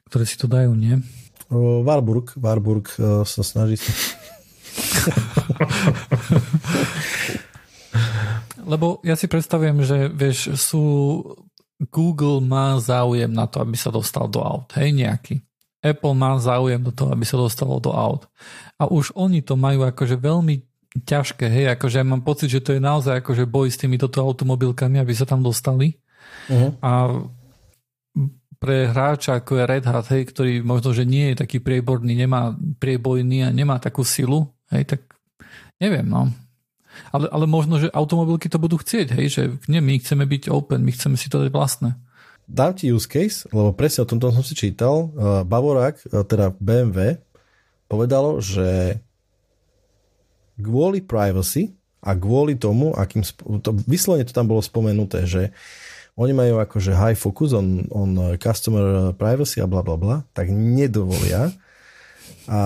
ktoré 0.07 0.23
si 0.23 0.39
to 0.39 0.47
dajú, 0.47 0.71
nie? 0.79 1.03
Warburg, 1.51 2.31
Warburg 2.39 2.87
e, 2.95 3.27
sa 3.27 3.43
snaží 3.43 3.75
Lebo 8.65 9.01
ja 9.07 9.15
si 9.17 9.27
predstavujem, 9.31 9.85
že 9.85 10.09
vieš, 10.11 10.57
sú 10.61 10.83
Google 11.89 12.45
má 12.45 12.77
záujem 12.77 13.33
na 13.33 13.49
to, 13.49 13.65
aby 13.65 13.73
sa 13.73 13.89
dostal 13.89 14.29
do 14.29 14.45
aut, 14.45 14.69
hej, 14.77 14.93
nejaký. 14.93 15.41
Apple 15.81 16.13
má 16.13 16.37
záujem 16.37 16.77
do 16.77 16.93
toho, 16.93 17.09
aby 17.09 17.25
sa 17.25 17.41
dostalo 17.41 17.81
do 17.81 17.97
aut. 17.97 18.29
A 18.77 18.85
už 18.85 19.17
oni 19.17 19.41
to 19.41 19.57
majú 19.57 19.89
akože 19.89 20.21
veľmi 20.21 20.61
ťažké, 21.09 21.49
hej, 21.49 21.67
akože 21.73 22.03
ja 22.03 22.05
mám 22.05 22.21
pocit, 22.21 22.53
že 22.53 22.61
to 22.61 22.77
je 22.77 22.83
naozaj 22.85 23.25
akože 23.25 23.49
boj 23.49 23.73
s 23.73 23.81
týmito 23.81 24.13
automobilkami, 24.13 25.01
aby 25.01 25.13
sa 25.17 25.25
tam 25.25 25.41
dostali. 25.41 25.97
Uh-huh. 26.53 26.77
A 26.85 26.93
pre 28.61 28.93
hráča 28.93 29.41
ako 29.41 29.57
je 29.57 29.65
Red 29.65 29.85
Hat, 29.89 30.13
hej, 30.13 30.29
ktorý 30.29 30.61
možno, 30.61 30.93
že 30.93 31.09
nie 31.09 31.33
je 31.33 31.41
taký 31.41 31.65
prieborný, 31.65 32.13
nemá 32.13 32.53
priebojný 32.77 33.49
a 33.49 33.55
nemá 33.55 33.81
takú 33.81 34.05
silu, 34.05 34.53
hej, 34.69 34.85
tak 34.85 35.01
neviem, 35.81 36.05
no. 36.05 36.29
Ale, 37.11 37.27
ale 37.31 37.47
možno, 37.47 37.79
že 37.79 37.91
automobilky 37.91 38.51
to 38.51 38.59
budú 38.59 38.79
chcieť, 38.79 39.15
hej, 39.15 39.27
že 39.31 39.43
nie, 39.67 39.81
my 39.83 39.99
chceme 39.99 40.27
byť 40.27 40.51
open, 40.51 40.83
my 40.83 40.91
chceme 40.95 41.17
si 41.19 41.31
to 41.31 41.43
dať 41.43 41.51
vlastné. 41.51 41.95
Dám 42.51 42.75
ti 42.75 42.91
use 42.91 43.07
case, 43.07 43.47
lebo 43.55 43.71
presne 43.71 44.03
o 44.03 44.11
tomto 44.11 44.35
som 44.35 44.43
si 44.43 44.59
čítal. 44.59 45.07
Bavorák, 45.47 46.03
teda 46.27 46.51
BMW, 46.59 47.23
povedalo, 47.87 48.43
že 48.43 48.99
kvôli 50.59 50.99
privacy 50.99 51.79
a 52.03 52.19
kvôli 52.19 52.59
tomu, 52.59 52.91
akým, 52.95 53.23
to, 53.63 53.71
vyslovene 53.87 54.27
to 54.27 54.35
tam 54.35 54.51
bolo 54.51 54.59
spomenuté, 54.61 55.31
že 55.31 55.55
oni 56.19 56.35
majú 56.35 56.59
akože 56.61 56.91
high 56.93 57.17
focus 57.17 57.55
on, 57.55 57.87
on 57.89 58.37
customer 58.37 59.15
privacy 59.15 59.63
a 59.63 59.71
bla 59.71 59.81
bla 59.81 59.97
bla, 59.97 60.17
tak 60.35 60.51
nedovolia, 60.51 61.55
a 62.49 62.61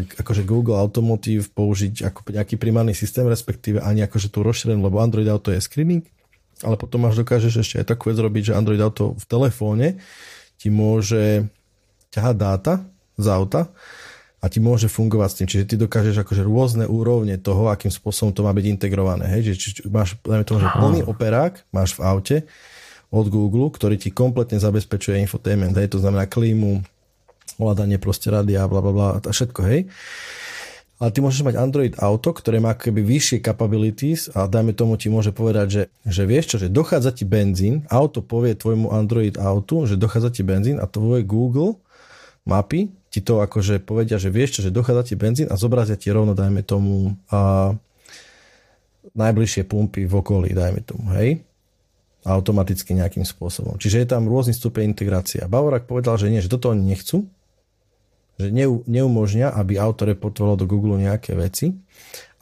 akože 0.00 0.44
Google 0.44 0.76
Automotive 0.76 1.48
použiť 1.52 2.04
ako 2.12 2.20
nejaký 2.36 2.60
primárny 2.60 2.92
systém, 2.92 3.24
respektíve 3.24 3.80
ani 3.80 4.04
akože 4.04 4.28
tu 4.28 4.44
rozšírenú, 4.44 4.84
lebo 4.84 5.00
Android 5.00 5.28
Auto 5.30 5.54
je 5.54 5.60
screening, 5.62 6.04
ale 6.60 6.76
potom 6.76 7.04
až 7.08 7.24
dokážeš 7.24 7.54
ešte 7.60 7.76
aj 7.80 7.86
takú 7.96 8.12
vec 8.12 8.18
robiť, 8.20 8.52
že 8.52 8.56
Android 8.56 8.80
Auto 8.80 9.16
v 9.16 9.24
telefóne 9.24 10.00
ti 10.56 10.68
môže 10.68 11.48
ťahať 12.12 12.36
dáta 12.36 12.74
z 13.16 13.26
auta 13.28 13.62
a 14.40 14.46
ti 14.52 14.60
môže 14.60 14.88
fungovať 14.88 15.28
s 15.28 15.36
tým. 15.36 15.48
Čiže 15.48 15.64
ty 15.68 15.74
dokážeš 15.80 16.22
akože 16.22 16.44
rôzne 16.44 16.84
úrovne 16.88 17.36
toho, 17.40 17.72
akým 17.72 17.92
spôsobom 17.92 18.32
to 18.32 18.44
má 18.44 18.52
byť 18.52 18.66
integrované. 18.68 19.26
Hej? 19.26 19.52
Že, 19.52 19.54
či, 19.56 19.68
máš, 19.88 20.16
dajme 20.22 20.44
tomu, 20.44 20.60
že 20.60 20.68
plný 20.76 21.00
operák 21.04 21.66
máš 21.72 21.96
v 21.96 22.04
aute 22.04 22.36
od 23.08 23.26
Google, 23.32 23.68
ktorý 23.72 23.96
ti 23.96 24.12
kompletne 24.12 24.60
zabezpečuje 24.60 25.20
infotainment. 25.24 25.76
Hej? 25.76 25.96
To 25.96 25.98
znamená 26.00 26.28
klímu, 26.28 26.84
ovládanie 27.56 27.96
proste 28.02 28.28
rádia, 28.28 28.68
bla 28.68 28.82
bla 28.82 28.92
bla 28.92 29.08
a 29.16 29.30
všetko, 29.30 29.60
hej. 29.66 29.88
Ale 30.96 31.12
ty 31.12 31.20
môžeš 31.20 31.44
mať 31.44 31.60
Android 31.60 31.94
Auto, 32.00 32.32
ktoré 32.32 32.56
má 32.56 32.72
keby 32.72 33.04
vyššie 33.04 33.44
capabilities 33.44 34.32
a 34.32 34.48
dajme 34.48 34.72
tomu 34.72 34.96
ti 34.96 35.12
môže 35.12 35.28
povedať, 35.28 35.66
že, 35.68 35.82
že 36.08 36.22
vieš 36.24 36.56
čo, 36.56 36.56
že 36.56 36.72
dochádza 36.72 37.12
ti 37.12 37.28
benzín, 37.28 37.84
auto 37.92 38.24
povie 38.24 38.56
tvojmu 38.56 38.88
Android 38.96 39.36
Autu, 39.36 39.84
že 39.84 40.00
dochádza 40.00 40.32
ti 40.32 40.40
benzín 40.40 40.80
a 40.80 40.88
tvoje 40.88 41.20
Google 41.20 41.76
mapy 42.48 42.88
ti 43.12 43.20
to 43.20 43.44
akože 43.44 43.84
povedia, 43.84 44.16
že 44.16 44.32
vieš 44.32 44.60
čo, 44.60 44.60
že 44.64 44.72
dochádza 44.72 45.12
ti 45.12 45.14
benzín 45.20 45.52
a 45.52 45.60
zobrazia 45.60 46.00
ti 46.00 46.08
rovno, 46.08 46.32
dajme 46.32 46.64
tomu, 46.64 47.12
a 47.28 47.72
najbližšie 49.12 49.68
pumpy 49.68 50.08
v 50.08 50.14
okolí, 50.16 50.56
dajme 50.56 50.80
tomu, 50.80 51.12
hej 51.12 51.44
automaticky 52.26 52.90
nejakým 52.90 53.22
spôsobom. 53.22 53.78
Čiže 53.78 54.02
je 54.02 54.08
tam 54.10 54.26
rôzny 54.26 54.50
stupeň 54.50 54.90
integrácia. 54.90 55.46
Bavorak 55.46 55.86
povedal, 55.86 56.18
že 56.18 56.26
nie, 56.26 56.42
že 56.42 56.50
toto 56.50 56.74
oni 56.74 56.82
nechcú, 56.82 57.22
že 58.36 58.52
neumožňa, 58.84 59.56
aby 59.56 59.80
auto 59.80 60.04
reportovalo 60.04 60.60
do 60.60 60.68
Google 60.68 61.00
nejaké 61.00 61.32
veci. 61.32 61.72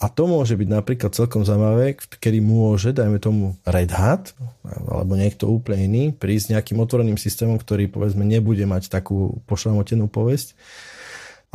A 0.02 0.10
to 0.10 0.26
môže 0.26 0.58
byť 0.58 0.68
napríklad 0.68 1.14
celkom 1.14 1.46
zaujímavé, 1.46 1.94
kedy 1.94 2.42
môže, 2.42 2.90
dajme 2.90 3.22
tomu 3.22 3.54
Red 3.62 3.94
Hat, 3.94 4.34
alebo 4.66 5.14
niekto 5.14 5.46
úplne 5.46 5.86
iný, 5.86 6.04
prísť 6.10 6.58
nejakým 6.58 6.82
otvoreným 6.82 7.16
systémom, 7.16 7.56
ktorý 7.56 7.86
povedzme 7.88 8.26
nebude 8.26 8.66
mať 8.66 8.90
takú 8.90 9.38
pošlamotenú 9.46 10.10
povesť. 10.10 10.58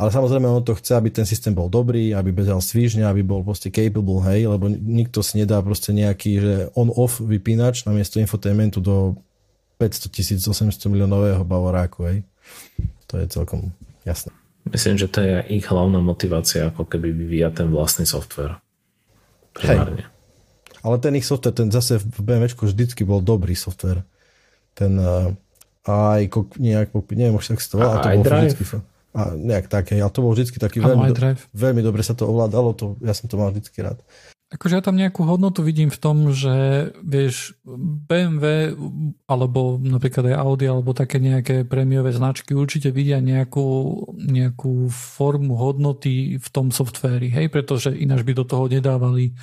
Ale 0.00 0.08
samozrejme 0.08 0.48
ono 0.48 0.64
to 0.64 0.72
chce, 0.72 0.96
aby 0.96 1.12
ten 1.12 1.28
systém 1.28 1.52
bol 1.52 1.68
dobrý, 1.68 2.16
aby 2.16 2.32
bezal 2.32 2.64
svížňa, 2.64 3.12
aby 3.12 3.20
bol 3.20 3.44
proste 3.44 3.68
capable, 3.68 4.24
hej, 4.32 4.48
lebo 4.48 4.72
nikto 4.72 5.20
si 5.20 5.36
nedá 5.36 5.60
proste 5.60 5.92
nejaký, 5.92 6.32
že 6.40 6.54
on-off 6.72 7.20
vypínač 7.20 7.84
na 7.84 7.92
miesto 7.92 8.16
infotainmentu 8.16 8.80
do 8.80 9.20
500 9.76 10.08
tisíc 10.08 10.40
800 10.40 10.80
miliónového 10.88 11.44
bavoráku, 11.44 12.08
hej. 12.08 12.18
To 13.12 13.20
je 13.20 13.28
celkom 13.28 13.76
Jasné. 14.04 14.32
Myslím, 14.68 15.00
že 15.00 15.08
to 15.08 15.24
je 15.24 15.36
ich 15.56 15.66
hlavná 15.66 15.98
motivácia, 16.04 16.68
ako 16.68 16.84
keby 16.84 17.10
vyvíjať 17.16 17.64
ten 17.64 17.68
vlastný 17.72 18.04
software. 18.04 18.60
Primárne. 19.56 20.04
Hej. 20.04 20.18
Ale 20.80 20.96
ten 21.00 21.12
ich 21.16 21.28
software, 21.28 21.56
ten 21.56 21.68
zase 21.68 22.00
v 22.00 22.20
BMW 22.20 22.48
vždycky 22.48 23.04
bol 23.04 23.20
dobrý 23.20 23.52
software. 23.52 24.04
Ten 24.72 24.96
uh, 24.96 25.32
aj 25.84 26.28
nejak, 26.60 26.92
neviem 27.12 27.36
už 27.36 27.56
tak 27.56 27.60
to 27.60 27.80
volá, 27.80 28.00
to 28.00 28.08
bol 28.12 28.24
vždycky, 28.24 28.64
a 29.10 29.34
nejak 29.34 29.66
také, 29.66 29.98
ale 29.98 30.12
to 30.12 30.22
bol 30.22 30.32
vždycky 30.36 30.62
taký 30.62 30.78
veľmi, 30.78 31.10
do, 31.10 31.34
veľmi 31.50 31.80
dobre 31.82 32.02
sa 32.06 32.14
to 32.14 32.30
ovládalo, 32.30 32.78
to, 32.78 32.94
ja 33.02 33.10
som 33.10 33.26
to 33.26 33.34
mal 33.34 33.50
vždycky 33.50 33.82
rád. 33.82 33.98
Akože 34.50 34.78
ja 34.78 34.82
tam 34.82 34.98
nejakú 34.98 35.22
hodnotu 35.22 35.62
vidím 35.62 35.94
v 35.94 36.02
tom, 36.02 36.34
že 36.34 36.90
vieš, 37.06 37.54
BMW 38.10 38.74
alebo 39.30 39.78
napríklad 39.78 40.34
aj 40.34 40.36
Audi 40.42 40.66
alebo 40.66 40.90
také 40.90 41.22
nejaké 41.22 41.62
prémiové 41.62 42.10
značky 42.10 42.58
určite 42.58 42.90
vidia 42.90 43.22
nejakú, 43.22 43.62
nejakú 44.18 44.90
formu 44.90 45.54
hodnoty 45.54 46.42
v 46.42 46.48
tom 46.50 46.74
softvéri, 46.74 47.30
hej, 47.30 47.46
pretože 47.46 47.94
ináč 47.94 48.26
by 48.26 48.32
do 48.34 48.42
toho 48.42 48.66
nedávali 48.66 49.38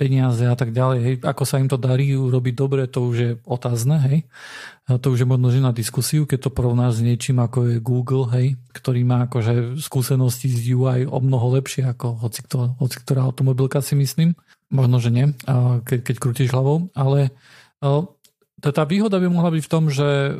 peniaze 0.00 0.48
a 0.48 0.56
tak 0.56 0.72
ďalej. 0.72 0.98
Hej. 1.04 1.14
Ako 1.20 1.44
sa 1.44 1.60
im 1.60 1.68
to 1.68 1.76
darí 1.76 2.16
urobiť 2.16 2.54
dobre, 2.56 2.88
to 2.88 3.04
už 3.04 3.16
je 3.20 3.30
otázne, 3.44 4.00
hej. 4.08 4.18
A 4.88 4.96
to 4.96 5.12
už 5.12 5.22
je 5.22 5.28
možno 5.28 5.52
že 5.52 5.60
na 5.60 5.76
diskusiu, 5.76 6.24
keď 6.24 6.48
to 6.48 6.50
porovnáš 6.56 6.98
s 6.98 7.04
niečím 7.04 7.44
ako 7.44 7.68
je 7.68 7.76
Google, 7.84 8.24
hej, 8.32 8.56
ktorý 8.72 9.04
má 9.04 9.28
akože 9.28 9.76
skúsenosti 9.76 10.48
z 10.48 10.72
UI 10.72 11.04
o 11.04 11.20
mnoho 11.20 11.60
lepšie 11.60 11.84
ako 11.84 12.16
hoci, 12.24 12.40
kto, 12.48 12.80
hoci 12.80 12.96
ktorá 13.04 13.28
automobilka 13.28 13.84
si 13.84 13.92
myslím. 14.00 14.32
Možno, 14.72 14.96
že 15.02 15.12
nie, 15.12 15.36
keď, 15.84 15.98
keď 16.00 16.16
krútiš 16.16 16.48
hlavou, 16.54 16.88
ale 16.96 17.34
tá 18.60 18.84
výhoda 18.86 19.18
by 19.18 19.28
mohla 19.28 19.50
byť 19.52 19.62
v 19.66 19.72
tom, 19.72 19.90
že 19.90 20.38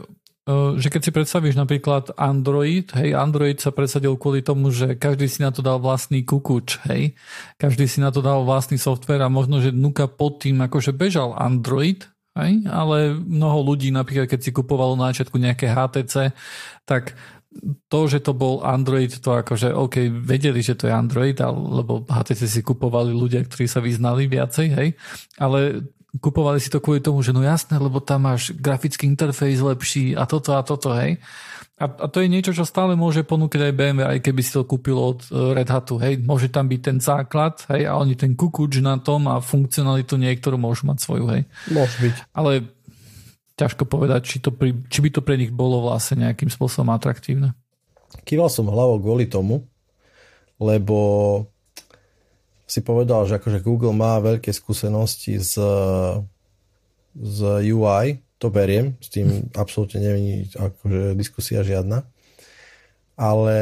že 0.49 0.89
keď 0.89 1.01
si 1.05 1.11
predstavíš 1.13 1.55
napríklad 1.55 2.17
Android, 2.17 2.89
hej, 2.97 3.13
Android 3.13 3.61
sa 3.61 3.71
presadil 3.71 4.17
kvôli 4.17 4.41
tomu, 4.41 4.73
že 4.73 4.97
každý 4.97 5.29
si 5.29 5.45
na 5.45 5.53
to 5.53 5.61
dal 5.61 5.79
vlastný 5.79 6.25
kukuč, 6.25 6.81
hej, 6.89 7.13
každý 7.61 7.85
si 7.85 8.01
na 8.01 8.09
to 8.09 8.25
dal 8.25 8.43
vlastný 8.43 8.81
software 8.81 9.21
a 9.21 9.31
možno, 9.31 9.61
že 9.61 9.71
dnuka 9.71 10.09
pod 10.09 10.41
tým 10.43 10.59
akože 10.65 10.97
bežal 10.97 11.37
Android, 11.37 12.09
hej? 12.41 12.65
ale 12.67 13.15
mnoho 13.15 13.75
ľudí, 13.75 13.93
napríklad 13.93 14.27
keď 14.27 14.41
si 14.41 14.51
kupovalo 14.51 14.97
na 14.97 15.13
začiatku 15.13 15.37
nejaké 15.37 15.71
HTC, 15.71 16.33
tak 16.89 17.15
to, 17.91 18.01
že 18.07 18.23
to 18.23 18.33
bol 18.33 18.63
Android, 18.63 19.11
to 19.11 19.35
akože 19.35 19.75
OK, 19.75 20.07
vedeli, 20.09 20.63
že 20.63 20.79
to 20.79 20.87
je 20.87 20.95
Android, 20.95 21.35
lebo 21.53 22.07
HTC 22.07 22.47
si 22.47 22.61
kupovali 22.63 23.11
ľudia, 23.11 23.43
ktorí 23.43 23.67
sa 23.67 23.83
vyznali 23.83 24.31
viacej, 24.31 24.67
hej, 24.71 24.89
ale 25.37 25.85
kupovali 26.19 26.59
si 26.59 26.73
to 26.73 26.83
kvôli 26.83 26.99
tomu, 26.99 27.23
že 27.23 27.31
no 27.31 27.45
jasné, 27.45 27.79
lebo 27.79 28.03
tam 28.03 28.27
máš 28.27 28.51
grafický 28.59 29.07
interfejs 29.07 29.63
lepší 29.63 30.19
a 30.19 30.27
toto 30.27 30.59
a 30.59 30.67
toto, 30.67 30.91
hej. 30.99 31.23
A, 31.81 31.89
a 31.89 32.07
to 32.13 32.21
je 32.21 32.29
niečo, 32.29 32.53
čo 32.53 32.69
stále 32.69 32.93
môže 32.99 33.25
ponúkať 33.25 33.71
aj 33.71 33.77
BMW, 33.79 34.03
aj 34.05 34.19
keby 34.21 34.41
si 34.45 34.53
to 34.53 34.69
kúpil 34.69 34.99
od 34.99 35.25
e, 35.31 35.57
Red 35.57 35.71
Hatu, 35.71 35.97
hej. 36.03 36.21
Môže 36.21 36.51
tam 36.51 36.67
byť 36.67 36.81
ten 36.83 36.99
základ, 36.99 37.63
hej, 37.71 37.87
a 37.87 37.97
oni 37.97 38.19
ten 38.19 38.35
kukuč 38.35 38.83
na 38.83 38.99
tom 38.99 39.31
a 39.31 39.39
funkcionalitu 39.39 40.19
niektorú 40.19 40.59
môžu 40.59 40.91
mať 40.91 40.99
svoju, 41.01 41.25
hej. 41.31 41.43
Môže 41.71 41.97
byť. 42.03 42.15
Ale 42.35 42.69
ťažko 43.57 43.85
povedať, 43.87 44.21
či, 44.27 44.37
to 44.43 44.51
pri, 44.53 44.73
či 44.89 44.99
by 45.05 45.09
to 45.15 45.21
pre 45.21 45.37
nich 45.39 45.53
bolo 45.53 45.85
vlastne 45.85 46.25
nejakým 46.25 46.49
spôsobom 46.49 46.91
atraktívne. 46.93 47.53
Kýval 48.27 48.51
som 48.51 48.69
hlavou 48.69 48.99
kvôli 48.99 49.31
tomu, 49.31 49.69
lebo 50.61 50.97
si 52.71 52.87
povedal, 52.87 53.27
že 53.27 53.43
akože 53.43 53.67
Google 53.67 53.91
má 53.91 54.23
veľké 54.23 54.55
skúsenosti 54.55 55.43
z, 55.43 55.59
z 57.19 57.39
UI, 57.75 58.23
to 58.39 58.47
beriem, 58.49 58.95
s 59.03 59.11
tým 59.11 59.51
absolútne 59.59 59.99
není 59.99 60.47
akože 60.55 61.19
diskusia 61.19 61.67
žiadna, 61.67 62.07
ale 63.19 63.59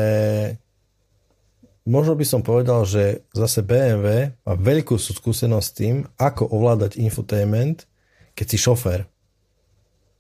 možno 1.89 2.13
by 2.15 2.27
som 2.29 2.45
povedal, 2.45 2.85
že 2.85 3.25
zase 3.33 3.65
BMW 3.65 4.37
má 4.45 4.55
veľkú 4.55 5.01
skúsenosť 5.01 5.67
s 5.67 5.75
tým, 5.75 5.95
ako 6.21 6.45
ovládať 6.53 7.01
infotainment, 7.01 7.89
keď 8.37 8.47
si 8.55 8.59
šofér. 8.61 9.09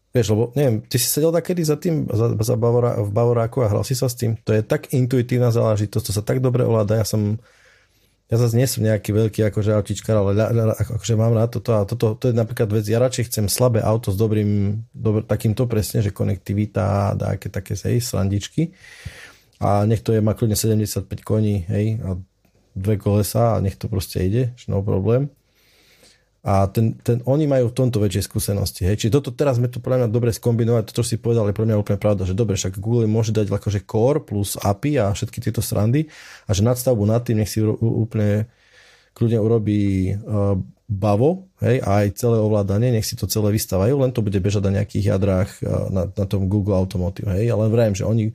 Vieš, 0.09 0.33
lebo 0.33 0.51
neviem, 0.57 0.81
ty 0.89 0.97
si 0.97 1.07
sedel 1.07 1.29
takedy 1.29 1.61
za 1.61 1.77
tým 1.77 2.09
za, 2.09 2.33
za 2.33 2.57
Bavora, 2.57 2.97
v 2.97 3.13
Bavoráku 3.13 3.61
a 3.61 3.69
hral 3.69 3.85
si 3.85 3.93
sa 3.93 4.09
s 4.09 4.17
tým. 4.17 4.41
To 4.49 4.57
je 4.57 4.65
tak 4.65 4.91
intuitívna 4.97 5.53
záležitosť, 5.53 6.05
to 6.09 6.13
sa 6.17 6.25
tak 6.25 6.41
dobre 6.41 6.65
ovláda. 6.65 6.97
Ja 6.97 7.07
som, 7.07 7.37
ja 8.29 8.37
zase 8.37 8.61
nie 8.61 8.69
som 8.69 8.85
nejaký 8.85 9.11
veľký 9.17 9.41
akože 9.49 9.73
autičkar, 9.73 10.21
ale 10.21 10.37
akože 10.77 11.17
mám 11.17 11.33
na 11.33 11.49
toto 11.49 11.73
a 11.73 11.89
toto, 11.89 12.13
to 12.13 12.29
je 12.29 12.35
napríklad 12.37 12.69
vec, 12.69 12.85
ja 12.85 13.01
radšej 13.01 13.33
chcem 13.33 13.49
slabé 13.49 13.81
auto 13.81 14.13
s 14.13 14.21
dobrým, 14.21 14.85
dobr, 14.93 15.25
takýmto 15.25 15.65
presne, 15.65 16.05
že 16.05 16.13
konektivita 16.13 16.85
a 16.85 17.03
také, 17.17 17.49
také 17.49 17.73
hej, 17.73 18.05
srandičky. 18.05 18.77
A 19.65 19.89
nech 19.89 20.05
to 20.05 20.13
je, 20.13 20.21
má 20.21 20.37
kľudne 20.37 20.61
75 20.61 21.09
koní, 21.25 21.65
hej, 21.73 22.05
a 22.05 22.21
dve 22.77 23.01
kolesa 23.01 23.57
a 23.57 23.61
nech 23.65 23.81
to 23.81 23.89
proste 23.89 24.21
ide, 24.21 24.53
no 24.69 24.85
problém. 24.85 25.33
A 26.49 26.65
ten, 26.73 26.97
ten, 27.05 27.21
oni 27.29 27.45
majú 27.45 27.69
v 27.69 27.77
tomto 27.77 28.01
väčšie 28.01 28.25
skúsenosti. 28.25 28.89
Hej. 28.89 29.05
Čiže 29.05 29.21
toto 29.21 29.37
teraz 29.37 29.61
sme 29.61 29.69
to 29.69 29.85
podľa 29.85 30.01
mňa 30.01 30.09
dobre 30.09 30.33
skombinovať, 30.33 30.89
to, 30.89 30.97
čo 30.97 31.05
si 31.05 31.21
povedal, 31.21 31.45
je 31.45 31.53
pre 31.53 31.69
mňa 31.69 31.77
úplne 31.77 32.01
pravda, 32.01 32.25
že 32.25 32.33
dobre, 32.33 32.57
však 32.57 32.81
Google 32.81 33.05
môže 33.05 33.37
dať 33.37 33.53
akože 33.53 33.85
core 33.85 34.25
plus 34.25 34.57
API 34.57 34.97
a 34.97 35.13
všetky 35.13 35.45
tieto 35.45 35.61
srandy 35.61 36.09
a 36.49 36.51
že 36.57 36.65
nadstavbu 36.65 37.05
nad 37.05 37.21
tým 37.21 37.45
nech 37.45 37.53
si 37.53 37.61
úplne 37.61 38.49
kľudne 39.13 39.37
urobí 39.45 40.15
uh, 40.17 40.57
bavo, 40.89 41.53
hej, 41.61 41.85
a 41.85 42.07
aj 42.07 42.17
celé 42.17 42.41
ovládanie, 42.41 42.97
nech 42.97 43.05
si 43.05 43.13
to 43.13 43.29
celé 43.29 43.53
vystávajú, 43.53 44.01
len 44.01 44.15
to 44.17 44.25
bude 44.25 44.41
bežať 44.41 44.73
na 44.73 44.81
nejakých 44.81 45.05
jadrách 45.13 45.51
uh, 45.61 45.93
na, 45.93 46.09
na 46.09 46.25
tom 46.25 46.49
Google 46.49 46.81
Automotive, 46.81 47.29
hej, 47.29 47.53
ale 47.53 47.69
vrajem, 47.69 47.99
že 47.99 48.09
oni, 48.09 48.33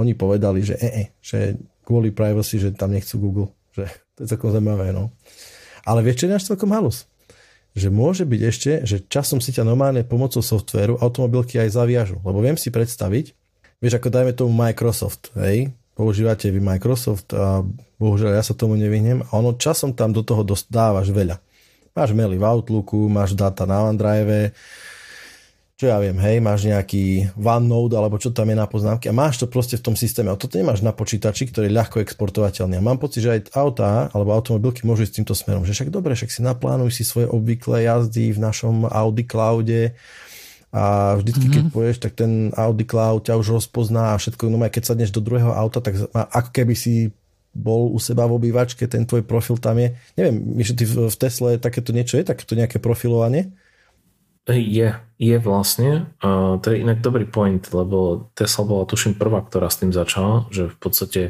oni 0.00 0.12
povedali, 0.16 0.64
že 0.64 0.80
e, 0.80 0.88
e, 0.88 1.04
že 1.20 1.60
kvôli 1.84 2.08
privacy, 2.08 2.56
že 2.56 2.72
tam 2.72 2.96
nechcú 2.96 3.20
Google, 3.20 3.48
že 3.76 3.84
to 4.16 4.24
je 4.24 4.32
celkom 4.32 4.48
zaujímavé, 4.48 4.96
no. 4.96 5.12
Ale 5.84 6.00
vieš, 6.00 6.24
čo 6.24 6.56
celkom 6.56 6.72
halus? 6.72 7.04
Že 7.76 7.88
môže 7.92 8.24
byť 8.24 8.40
ešte, 8.40 8.70
že 8.86 9.04
časom 9.06 9.42
si 9.42 9.52
ťa 9.52 9.66
normálne 9.66 10.06
pomocou 10.06 10.40
softvéru 10.40 11.00
automobilky 11.02 11.60
aj 11.60 11.74
zaviažu. 11.74 12.16
Lebo 12.24 12.40
viem 12.40 12.56
si 12.56 12.72
predstaviť, 12.72 13.36
vieš, 13.82 13.94
ako 13.98 14.08
dajme 14.08 14.32
tomu 14.34 14.50
Microsoft, 14.54 15.30
hej, 15.38 15.72
používate 15.98 16.54
vy 16.54 16.62
Microsoft 16.62 17.34
a 17.34 17.66
bohužiaľ 17.98 18.38
ja 18.38 18.42
sa 18.46 18.54
tomu 18.54 18.78
nevyhnem 18.78 19.26
a 19.26 19.30
ono 19.34 19.58
časom 19.58 19.90
tam 19.94 20.14
do 20.14 20.22
toho 20.22 20.46
dávaš 20.70 21.10
veľa. 21.10 21.42
Máš 21.98 22.14
maily 22.14 22.38
v 22.38 22.46
Outlooku, 22.46 23.10
máš 23.10 23.34
data 23.34 23.66
na 23.66 23.90
OneDrive, 23.90 24.54
čo 25.78 25.86
ja 25.86 26.02
viem, 26.02 26.18
hej, 26.18 26.42
máš 26.42 26.66
nejaký 26.66 27.38
OneNote 27.38 27.94
alebo 27.94 28.18
čo 28.18 28.34
tam 28.34 28.50
je 28.50 28.58
na 28.58 28.66
poznámky 28.66 29.06
a 29.06 29.14
máš 29.14 29.38
to 29.38 29.46
proste 29.46 29.78
v 29.78 29.86
tom 29.86 29.94
systéme. 29.94 30.26
A 30.26 30.34
toto 30.34 30.58
nemáš 30.58 30.82
na 30.82 30.90
počítači, 30.90 31.46
ktorý 31.46 31.70
je 31.70 31.78
ľahko 31.78 32.02
exportovateľný. 32.02 32.82
A 32.82 32.82
mám 32.82 32.98
pocit, 32.98 33.22
že 33.22 33.38
aj 33.38 33.54
autá 33.54 34.10
alebo 34.10 34.34
automobilky 34.34 34.82
môžu 34.82 35.06
ísť 35.06 35.22
týmto 35.22 35.38
smerom. 35.38 35.62
Že 35.62 35.78
však 35.78 35.90
dobre, 35.94 36.18
však 36.18 36.34
si 36.34 36.42
naplánuj 36.42 36.98
si 36.98 37.06
svoje 37.06 37.30
obvyklé 37.30 37.86
jazdy 37.86 38.34
v 38.34 38.42
našom 38.42 38.90
Audi 38.90 39.22
Cloude 39.22 39.94
a 40.74 41.14
vždycky, 41.14 41.46
mm-hmm. 41.46 41.54
keď 41.54 41.64
mhm. 41.70 41.72
poješ, 41.72 41.96
tak 42.02 42.12
ten 42.18 42.50
Audi 42.58 42.82
Cloud 42.82 43.30
ťa 43.30 43.38
už 43.38 43.62
rozpozná 43.62 44.18
a 44.18 44.20
všetko, 44.20 44.50
no 44.50 44.58
aj 44.58 44.74
keď 44.74 44.82
sadneš 44.82 45.14
do 45.14 45.22
druhého 45.22 45.54
auta, 45.54 45.78
tak 45.78 45.94
ako 46.10 46.50
keby 46.50 46.74
si 46.74 47.14
bol 47.54 47.94
u 47.94 48.02
seba 48.02 48.26
v 48.26 48.34
obývačke, 48.34 48.82
ten 48.90 49.06
tvoj 49.06 49.22
profil 49.22 49.62
tam 49.62 49.78
je. 49.78 49.94
Neviem, 50.18 50.58
že 50.58 50.74
ty 50.74 50.84
v 50.90 51.06
Tesle 51.14 51.62
takéto 51.62 51.94
niečo 51.94 52.18
je, 52.18 52.26
takéto 52.26 52.58
nejaké 52.58 52.82
profilovanie? 52.82 53.54
Je, 54.48 54.96
je 55.20 55.36
vlastne. 55.38 56.08
A 56.24 56.56
to 56.58 56.72
je 56.72 56.80
inak 56.80 57.04
dobrý 57.04 57.28
point, 57.28 57.60
lebo 57.70 58.32
Tesla 58.32 58.64
bola 58.64 58.88
tuším 58.88 59.20
prvá, 59.20 59.44
ktorá 59.44 59.68
s 59.68 59.84
tým 59.84 59.92
začala, 59.92 60.48
že 60.48 60.72
v 60.72 60.76
podstate 60.80 61.20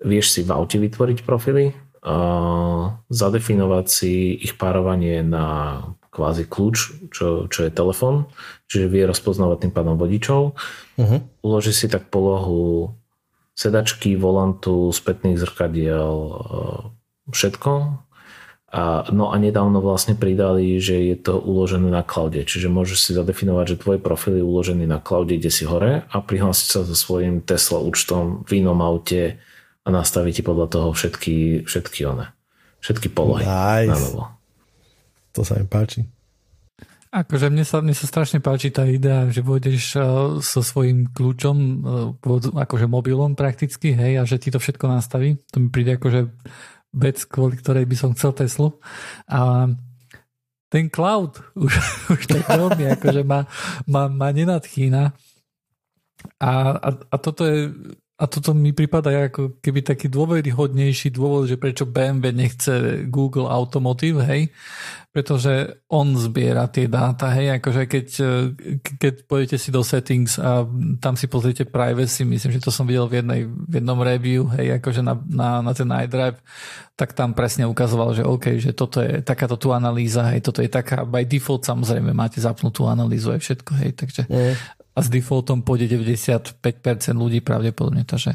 vieš 0.00 0.32
si 0.32 0.40
v 0.40 0.56
aute 0.56 0.80
vytvoriť 0.80 1.28
profily, 1.28 1.76
a 2.00 2.16
zadefinovať 3.12 3.86
si 3.92 4.32
ich 4.32 4.56
párovanie 4.56 5.20
na 5.20 5.84
kvázi 6.10 6.48
kľúč, 6.48 6.76
čo, 7.12 7.44
čo 7.46 7.60
je 7.68 7.70
telefon, 7.70 8.24
čiže 8.72 8.88
vie 8.88 9.04
rozpoznávať 9.04 9.68
tým 9.68 9.72
pádom 9.76 10.00
vodičov. 10.00 10.56
Uh-huh. 10.96 11.20
Uloží 11.44 11.76
si 11.76 11.86
tak 11.92 12.08
polohu 12.08 12.96
sedačky, 13.52 14.16
volantu, 14.16 14.88
spätných 14.90 15.36
zrkadiel, 15.36 16.16
všetko 17.28 17.70
a, 18.70 19.02
no 19.10 19.34
a 19.34 19.36
nedávno 19.42 19.82
vlastne 19.82 20.14
pridali, 20.14 20.78
že 20.78 20.94
je 20.94 21.16
to 21.18 21.42
uložené 21.42 21.90
na 21.90 22.06
cloude, 22.06 22.38
čiže 22.46 22.70
môžeš 22.70 22.98
si 23.02 23.10
zadefinovať, 23.18 23.74
že 23.74 23.80
tvoj 23.82 23.98
profil 23.98 24.38
je 24.38 24.46
uložený 24.46 24.86
na 24.86 25.02
cloude, 25.02 25.34
kde 25.34 25.50
si 25.50 25.66
hore 25.66 26.06
a 26.06 26.16
prihlásiť 26.22 26.66
sa 26.70 26.80
so 26.86 26.94
svojím 26.94 27.42
Tesla 27.42 27.82
účtom 27.82 28.46
v 28.46 28.62
inom 28.62 28.78
aute 28.78 29.42
a 29.82 29.88
nastaviť 29.90 30.32
ti 30.38 30.42
podľa 30.46 30.66
toho 30.70 30.88
všetky, 30.94 31.66
všetky 31.66 32.00
one, 32.06 32.30
všetky 32.78 33.10
polohy 33.10 33.42
nice. 33.42 33.90
na 33.90 33.98
novo. 33.98 34.22
To 35.34 35.42
sa 35.42 35.58
mi 35.58 35.66
páči. 35.66 36.06
Akože 37.10 37.50
mne 37.50 37.66
sa, 37.66 37.82
mne 37.82 37.90
sa 37.90 38.06
strašne 38.06 38.38
páči 38.38 38.70
tá 38.70 38.86
idea, 38.86 39.26
že 39.34 39.42
pôjdeš 39.42 39.98
uh, 39.98 40.38
so 40.38 40.62
svojím 40.62 41.10
kľúčom, 41.10 41.56
uh, 42.22 42.54
akože 42.54 42.86
mobilom 42.86 43.34
prakticky, 43.34 43.98
hej, 43.98 44.22
a 44.22 44.22
že 44.22 44.38
ti 44.38 44.54
to 44.54 44.62
všetko 44.62 44.86
nastaví. 44.86 45.42
To 45.50 45.58
mi 45.58 45.74
príde 45.74 45.98
akože 45.98 46.30
vec, 46.94 47.22
kvôli 47.26 47.58
ktorej 47.58 47.86
by 47.86 47.96
som 47.96 48.10
chcel 48.14 48.34
Teslu. 48.34 48.78
A 49.30 49.70
ten 50.70 50.86
cloud 50.86 51.38
už, 51.64 51.72
už 52.10 52.22
tak 52.26 52.44
veľmi 52.46 52.84
akože 52.98 53.22
ma, 53.26 53.46
ma, 53.86 54.06
ma 54.06 54.28
nenadchýna. 54.30 55.14
A, 56.40 56.50
a, 56.76 56.88
a 56.94 57.16
toto 57.16 57.48
je 57.48 57.72
a 58.20 58.28
toto 58.28 58.52
mi 58.52 58.76
prípada 58.76 59.08
ako 59.08 59.56
keby 59.64 59.80
taký 59.80 60.12
dôveryhodnejší 60.12 61.08
dôvod, 61.08 61.48
že 61.48 61.56
prečo 61.56 61.88
BMW 61.88 62.36
nechce 62.36 63.08
Google 63.08 63.48
Automotive, 63.48 64.20
hej, 64.28 64.52
pretože 65.10 65.82
on 65.90 66.14
zbiera 66.14 66.70
tie 66.70 66.86
dáta, 66.86 67.34
hej, 67.34 67.58
akože 67.58 67.82
keď, 67.90 68.06
keď 68.94 69.14
pôjdete 69.26 69.58
si 69.58 69.74
do 69.74 69.82
settings 69.82 70.38
a 70.38 70.62
tam 71.02 71.18
si 71.18 71.26
pozriete 71.26 71.66
privacy, 71.66 72.22
myslím, 72.22 72.54
že 72.54 72.62
to 72.62 72.70
som 72.70 72.86
videl 72.86 73.10
v, 73.10 73.18
jednej, 73.18 73.42
v 73.50 73.82
jednom 73.82 73.98
review, 73.98 74.46
hej, 74.54 74.78
akože 74.78 75.02
na, 75.02 75.18
na, 75.26 75.66
na 75.66 75.72
ten 75.74 75.90
iDrive, 75.90 76.38
tak 76.94 77.10
tam 77.18 77.34
presne 77.34 77.66
ukazoval, 77.66 78.14
že 78.14 78.22
OK, 78.22 78.62
že 78.62 78.70
toto 78.70 79.02
je 79.02 79.18
takáto 79.18 79.58
tu 79.58 79.74
analýza, 79.74 80.30
hej, 80.30 80.46
toto 80.46 80.62
je 80.62 80.70
taká, 80.70 81.02
by 81.02 81.26
default 81.26 81.66
samozrejme 81.66 82.14
máte 82.14 82.38
zapnutú 82.38 82.86
analýzu 82.86 83.34
aj 83.34 83.42
všetko, 83.42 83.70
hej, 83.82 83.90
takže 83.98 84.22
mm 84.30 84.78
a 84.90 84.98
s 85.00 85.08
defaultom 85.08 85.62
pôjde 85.62 85.96
95% 85.96 86.60
ľudí 87.14 87.38
pravdepodobne. 87.40 88.02
Takže 88.02 88.34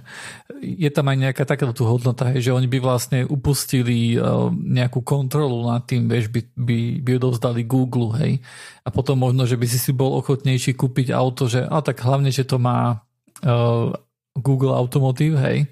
je 0.64 0.90
tam 0.90 1.12
aj 1.12 1.18
nejaká 1.20 1.44
takáto 1.44 1.76
tu 1.76 1.84
hodnota, 1.84 2.32
že 2.40 2.56
oni 2.56 2.72
by 2.72 2.80
vlastne 2.80 3.20
upustili 3.28 4.16
eh, 4.16 4.20
nejakú 4.50 5.04
kontrolu 5.04 5.68
nad 5.68 5.84
tým, 5.84 6.08
vieš, 6.08 6.32
by, 6.32 6.42
by, 6.56 6.65
by 7.00 7.22
odovzdali 7.22 7.62
Google, 7.64 8.18
hej. 8.18 8.42
A 8.82 8.90
potom 8.90 9.22
možno, 9.22 9.46
že 9.46 9.56
by 9.56 9.66
si 9.70 9.78
si 9.78 9.94
bol 9.94 10.18
ochotnejší 10.18 10.74
kúpiť 10.74 11.14
auto, 11.14 11.46
že 11.46 11.62
a 11.62 11.80
tak 11.86 12.02
hlavne, 12.02 12.34
že 12.34 12.44
to 12.44 12.58
má 12.58 13.06
uh, 13.46 13.94
Google 14.36 14.76
Automotive, 14.76 15.40
hej. 15.40 15.72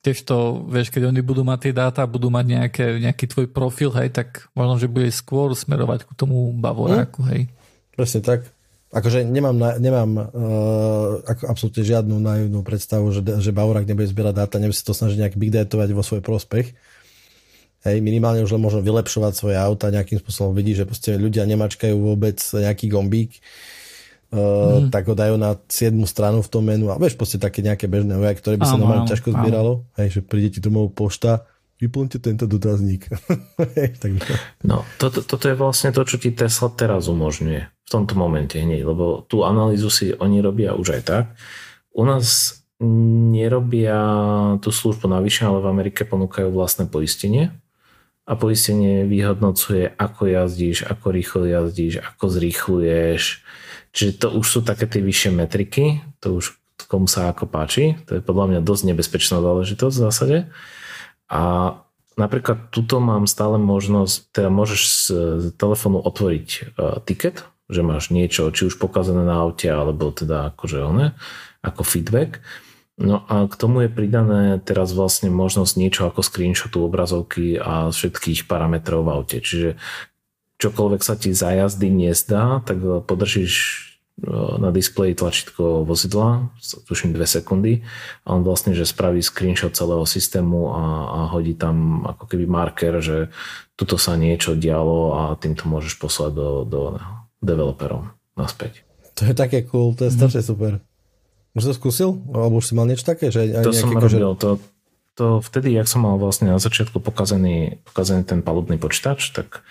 to, 0.00 0.64
vieš, 0.64 0.88
keď 0.88 1.12
oni 1.12 1.20
budú 1.20 1.44
mať 1.44 1.68
tie 1.68 1.72
dáta, 1.76 2.08
budú 2.08 2.32
mať 2.32 2.46
nejaké, 2.48 2.86
nejaký 3.04 3.24
tvoj 3.28 3.46
profil, 3.52 3.92
hej, 4.00 4.08
tak 4.14 4.48
možno, 4.56 4.80
že 4.80 4.88
bude 4.88 5.12
skôr 5.12 5.52
smerovať 5.52 6.08
k 6.08 6.12
tomu 6.16 6.54
Bavoráku, 6.56 7.20
hej. 7.28 7.52
Presne 7.92 8.24
tak. 8.24 8.48
Akože 8.88 9.20
nemám, 9.20 9.76
nemám 9.76 10.10
uh, 10.16 11.20
ako 11.28 11.44
absolútne 11.44 11.84
žiadnu 11.84 12.16
naivnú 12.24 12.64
predstavu, 12.64 13.12
že, 13.12 13.20
že 13.20 13.52
Baurak 13.52 13.84
nebude 13.84 14.08
zbierať 14.08 14.34
dáta, 14.40 14.56
nebude 14.56 14.80
si 14.80 14.80
to 14.80 14.96
snažiť 14.96 15.20
nejak 15.20 15.36
big 15.36 15.52
datovať 15.52 15.92
vo 15.92 16.00
svoj 16.00 16.24
prospech. 16.24 16.72
Hej, 17.88 18.04
minimálne 18.04 18.44
už 18.44 18.52
len 18.52 18.60
možno 18.60 18.84
vylepšovať 18.84 19.32
svoje 19.32 19.56
auta, 19.56 19.88
nejakým 19.88 20.20
spôsobom 20.20 20.52
vidí, 20.52 20.76
že 20.76 20.84
proste 20.84 21.16
ľudia 21.16 21.48
nemačkajú 21.48 21.96
vôbec 21.96 22.36
nejaký 22.36 22.92
gombík, 22.92 23.40
uh, 24.32 24.84
mm. 24.84 24.92
tak 24.92 25.08
ho 25.08 25.16
dajú 25.16 25.40
na 25.40 25.56
7 25.56 25.96
stranu 26.04 26.44
v 26.44 26.48
tom 26.52 26.68
menu 26.68 26.92
a 26.92 27.00
vieš, 27.00 27.16
proste 27.16 27.40
také 27.40 27.64
nejaké 27.64 27.88
bežné 27.88 28.12
údaje, 28.20 28.44
ktoré 28.44 28.60
by 28.60 28.66
sa 28.68 28.76
normálne 28.76 29.08
ťažko 29.08 29.32
zbieralo, 29.32 29.88
hej, 29.96 30.08
že 30.16 30.20
príde 30.20 30.52
ti 30.52 30.60
domov 30.60 30.92
pošta, 30.92 31.48
vyplňte 31.80 32.18
tento 32.20 32.44
dotazník. 32.44 33.08
no, 34.68 34.84
toto, 35.00 35.24
toto 35.24 35.44
je 35.48 35.56
vlastne 35.56 35.94
to, 35.94 36.02
čo 36.04 36.20
ti 36.20 36.34
Tesla 36.34 36.68
teraz 36.74 37.08
umožňuje 37.08 37.60
v 37.64 37.88
tomto 37.88 38.18
momente 38.20 38.60
hneď, 38.60 38.84
lebo 38.84 39.24
tú 39.24 39.48
analýzu 39.48 39.88
si 39.88 40.12
oni 40.12 40.44
robia 40.44 40.76
už 40.76 41.00
aj 41.00 41.02
tak. 41.08 41.24
U 41.96 42.04
nás 42.04 42.58
nerobia 43.32 43.98
tú 44.62 44.70
službu 44.70 45.10
navyše, 45.10 45.42
ale 45.48 45.58
v 45.58 45.70
Amerike 45.70 46.06
ponúkajú 46.06 46.52
vlastné 46.52 46.86
poistenie 46.86 47.50
a 48.28 48.32
poistenie 48.36 49.08
vyhodnocuje, 49.08 49.96
ako 49.96 50.28
jazdíš, 50.28 50.84
ako 50.84 51.06
rýchlo 51.16 51.42
jazdíš, 51.48 52.04
ako 52.04 52.24
zrýchluješ. 52.28 53.22
Čiže 53.96 54.12
to 54.20 54.26
už 54.36 54.46
sú 54.46 54.60
také 54.60 54.84
tie 54.84 55.00
vyššie 55.00 55.32
metriky, 55.32 56.04
to 56.20 56.36
už 56.36 56.60
komu 56.88 57.08
sa 57.08 57.32
ako 57.32 57.48
páči. 57.48 57.96
To 58.04 58.20
je 58.20 58.22
podľa 58.24 58.52
mňa 58.52 58.60
dosť 58.64 58.82
nebezpečná 58.92 59.40
záležitosť 59.40 59.94
v 59.96 60.04
zásade. 60.04 60.38
A 61.28 61.42
napríklad 62.20 62.68
tuto 62.68 63.00
mám 63.00 63.24
stále 63.24 63.56
možnosť, 63.56 64.32
teda 64.32 64.48
môžeš 64.52 64.82
z 64.84 65.06
telefónu 65.56 66.00
otvoriť 66.04 66.48
uh, 66.48 67.00
tiket, 67.04 67.48
že 67.68 67.84
máš 67.84 68.08
niečo, 68.08 68.48
či 68.52 68.68
už 68.68 68.80
pokazané 68.80 69.24
na 69.24 69.44
aute, 69.44 69.68
alebo 69.68 70.08
teda 70.08 70.52
akože 70.52 70.84
one, 70.84 71.16
ako 71.60 71.84
feedback 71.84 72.40
No 72.98 73.22
a 73.30 73.46
k 73.46 73.54
tomu 73.54 73.86
je 73.86 73.90
pridané 73.94 74.58
teraz 74.58 74.90
vlastne 74.90 75.30
možnosť 75.30 75.72
niečo 75.78 76.02
ako 76.10 76.18
screenshotu 76.26 76.82
obrazovky 76.82 77.54
a 77.54 77.94
všetkých 77.94 78.50
parametrov 78.50 79.06
v 79.06 79.12
aute. 79.14 79.38
Čiže 79.38 79.78
čokoľvek 80.58 81.02
sa 81.06 81.14
ti 81.14 81.30
za 81.30 81.54
jazdy 81.54 81.94
nezdá, 81.94 82.58
tak 82.66 82.82
podržíš 83.06 83.54
e, 83.54 83.78
na 84.58 84.74
displeji 84.74 85.14
tlačítko 85.14 85.86
vozidla, 85.86 86.50
tuším 86.90 87.14
2 87.14 87.22
sekundy 87.38 87.86
a 88.26 88.34
on 88.34 88.42
vlastne, 88.42 88.74
že 88.74 88.82
spraví 88.82 89.22
screenshot 89.22 89.78
celého 89.78 90.02
systému 90.02 90.74
a, 90.74 90.82
a 91.06 91.18
hodí 91.30 91.54
tam 91.54 92.02
ako 92.02 92.26
keby 92.26 92.50
marker, 92.50 92.98
že 92.98 93.30
tuto 93.78 93.94
sa 93.94 94.18
niečo 94.18 94.58
dialo 94.58 95.14
a 95.14 95.22
týmto 95.38 95.70
môžeš 95.70 96.02
poslať 96.02 96.34
do, 96.34 96.50
do 96.66 96.80
developerov 97.38 98.10
naspäť. 98.34 98.82
To 99.22 99.30
je 99.30 99.34
také 99.38 99.62
cool, 99.70 99.94
to 99.94 100.10
je 100.10 100.18
strašne 100.18 100.42
mm. 100.42 100.50
super. 100.50 100.72
Už 101.58 101.66
to 101.66 101.74
skúsil? 101.74 102.14
Alebo 102.30 102.62
už 102.62 102.70
si 102.70 102.74
mal 102.78 102.86
niečo 102.86 103.02
také? 103.02 103.34
Že 103.34 103.66
to 103.66 103.74
som 103.74 103.90
robil. 103.90 104.06
Že... 104.06 104.38
To, 104.38 104.50
to 105.18 105.26
vtedy, 105.42 105.74
jak 105.74 105.90
som 105.90 106.06
mal 106.06 106.14
vlastne 106.14 106.54
na 106.54 106.62
začiatku 106.62 107.02
pokazený, 107.02 107.82
pokazený 107.82 108.22
ten 108.22 108.40
palubný 108.46 108.78
počítač, 108.78 109.34
tak 109.34 109.66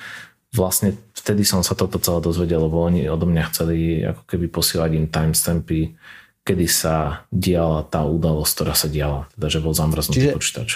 vlastne 0.52 1.00
vtedy 1.16 1.48
som 1.48 1.64
sa 1.64 1.72
toto 1.72 2.00
celé 2.04 2.20
dozvedel, 2.20 2.68
lebo 2.68 2.84
oni 2.84 3.08
odo 3.08 3.24
mňa 3.24 3.44
chceli 3.52 4.04
ako 4.04 4.24
keby 4.28 4.46
posielať 4.52 4.92
im 5.00 5.08
timestampy, 5.08 5.96
kedy 6.44 6.68
sa 6.68 7.28
diala 7.32 7.84
tá 7.88 8.04
udalosť, 8.04 8.52
ktorá 8.60 8.74
sa 8.76 8.88
diala. 8.92 9.32
Teda, 9.36 9.48
že 9.48 9.60
bol 9.64 9.72
zamrznutý 9.72 10.20
čiže, 10.20 10.36
počítač. 10.36 10.70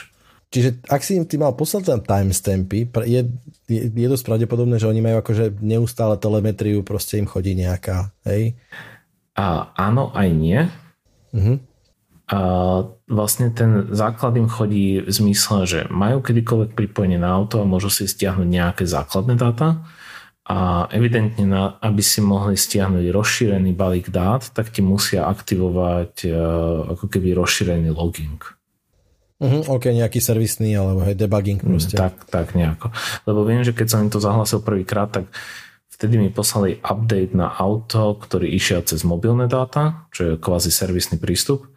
Čiže 0.52 0.70
ak 0.88 1.02
si 1.04 1.16
im 1.16 1.24
ty 1.24 1.40
mal 1.40 1.56
poslať 1.56 1.84
tam 1.88 2.02
timestampy, 2.04 2.88
je, 3.08 3.22
je, 3.72 3.82
je 3.88 4.08
dosť 4.08 4.24
pravdepodobné, 4.28 4.80
že 4.80 4.92
oni 4.92 5.00
majú 5.00 5.24
akože 5.24 5.64
neustále 5.64 6.20
telemetriu, 6.20 6.84
proste 6.84 7.20
im 7.20 7.28
chodí 7.28 7.56
nejaká, 7.56 8.12
hej? 8.28 8.56
A 9.40 9.72
áno, 9.80 10.12
aj 10.12 10.28
nie. 10.36 10.60
Uh-huh. 11.32 11.58
A 12.32 12.40
vlastne 13.12 13.52
ten 13.52 13.92
základ 13.92 14.40
im 14.40 14.48
chodí 14.48 15.04
v 15.04 15.12
zmysle, 15.12 15.68
že 15.68 15.80
majú 15.92 16.24
kedykoľvek 16.24 16.72
pripojenie 16.80 17.20
na 17.20 17.36
auto 17.36 17.60
a 17.60 17.68
môžu 17.68 17.92
si 17.92 18.08
stiahnuť 18.08 18.48
nejaké 18.48 18.84
základné 18.88 19.36
dáta 19.36 19.84
a 20.48 20.90
evidentne, 20.90 21.46
na, 21.46 21.78
aby 21.80 22.02
si 22.02 22.20
mohli 22.20 22.58
stiahnuť 22.58 23.06
rozšírený 23.14 23.72
balík 23.78 24.10
dát, 24.10 24.48
tak 24.52 24.74
ti 24.74 24.82
musia 24.82 25.30
aktivovať 25.30 26.28
uh, 26.28 26.34
ako 26.98 27.06
keby 27.08 27.38
rozšírený 27.38 27.94
logging. 27.94 28.42
Uh-huh, 29.42 29.64
ok, 29.74 29.90
nejaký 29.90 30.22
servisný 30.22 30.78
alebo 30.78 31.02
hej, 31.02 31.18
debugging 31.18 31.62
mm, 31.62 31.68
proste. 31.68 31.96
Tak, 31.98 32.30
tak 32.30 32.54
nejako. 32.54 32.94
Lebo 33.26 33.42
viem, 33.42 33.66
že 33.66 33.74
keď 33.74 33.88
som 33.90 34.00
im 34.06 34.12
to 34.14 34.22
zahlasil 34.22 34.62
prvýkrát, 34.62 35.10
tak 35.10 35.30
Vtedy 36.02 36.18
mi 36.18 36.34
poslali 36.34 36.82
update 36.82 37.38
na 37.38 37.54
auto, 37.54 38.18
ktorý 38.18 38.50
išiel 38.50 38.82
cez 38.82 39.06
mobilné 39.06 39.46
dáta, 39.46 40.10
čo 40.10 40.34
je 40.34 40.42
kvázi 40.42 40.74
servisný 40.74 41.22
prístup, 41.22 41.70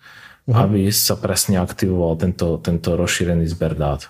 uh-huh. 0.49 0.65
aby 0.65 0.89
sa 0.89 1.21
presne 1.21 1.61
aktivoval 1.61 2.17
tento, 2.17 2.57
tento 2.65 2.97
rozšírený 2.97 3.45
zber 3.53 3.77
dát. 3.77 4.09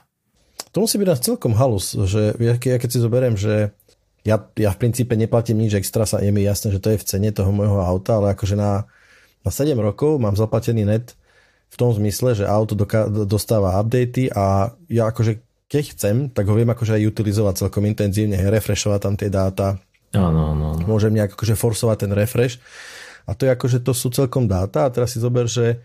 To 0.70 0.86
musí 0.86 1.02
byť 1.02 1.08
nás 1.10 1.18
celkom 1.18 1.58
halus, 1.58 1.98
že 2.06 2.30
ja, 2.38 2.54
ja 2.54 2.78
keď 2.78 2.90
si 2.94 3.02
zoberiem, 3.02 3.34
že 3.34 3.74
ja, 4.22 4.38
ja 4.54 4.70
v 4.70 4.78
princípe 4.86 5.18
neplatím 5.18 5.58
nič 5.58 5.82
extra, 5.82 6.06
sa 6.06 6.22
je 6.22 6.30
mi 6.30 6.46
jasné, 6.46 6.70
že 6.70 6.78
to 6.78 6.94
je 6.94 7.02
v 7.02 7.08
cene 7.10 7.34
toho 7.34 7.50
môjho 7.50 7.82
auta, 7.82 8.22
ale 8.22 8.38
akože 8.38 8.54
na, 8.54 8.86
na 9.42 9.50
7 9.50 9.74
rokov 9.82 10.22
mám 10.22 10.38
zaplatený 10.38 10.86
net 10.86 11.18
v 11.74 11.76
tom 11.76 11.90
zmysle, 11.90 12.38
že 12.38 12.46
auto 12.46 12.78
doka- 12.78 13.10
dostáva 13.10 13.82
updaty 13.82 14.30
a 14.30 14.78
ja 14.86 15.10
akože 15.10 15.42
keď 15.66 15.84
chcem, 15.90 16.16
tak 16.30 16.46
ho 16.46 16.54
viem 16.54 16.70
akože 16.70 17.02
aj 17.02 17.10
utilizovať 17.10 17.66
celkom 17.66 17.82
intenzívne, 17.82 18.38
refreshovať 18.38 19.00
tam 19.02 19.18
tie 19.18 19.26
dáta, 19.26 19.82
Áno, 20.14 20.54
áno. 20.54 20.68
Môžem 20.86 21.14
nejak 21.14 21.34
akože 21.34 21.58
forsovať 21.58 22.06
ten 22.06 22.12
refresh. 22.14 22.62
A 23.24 23.32
to 23.32 23.48
je 23.48 23.50
akože 23.50 23.78
to 23.82 23.92
sú 23.96 24.12
celkom 24.12 24.44
dáta 24.46 24.84
a 24.84 24.92
teraz 24.92 25.16
si 25.16 25.18
zober, 25.18 25.48
že 25.48 25.80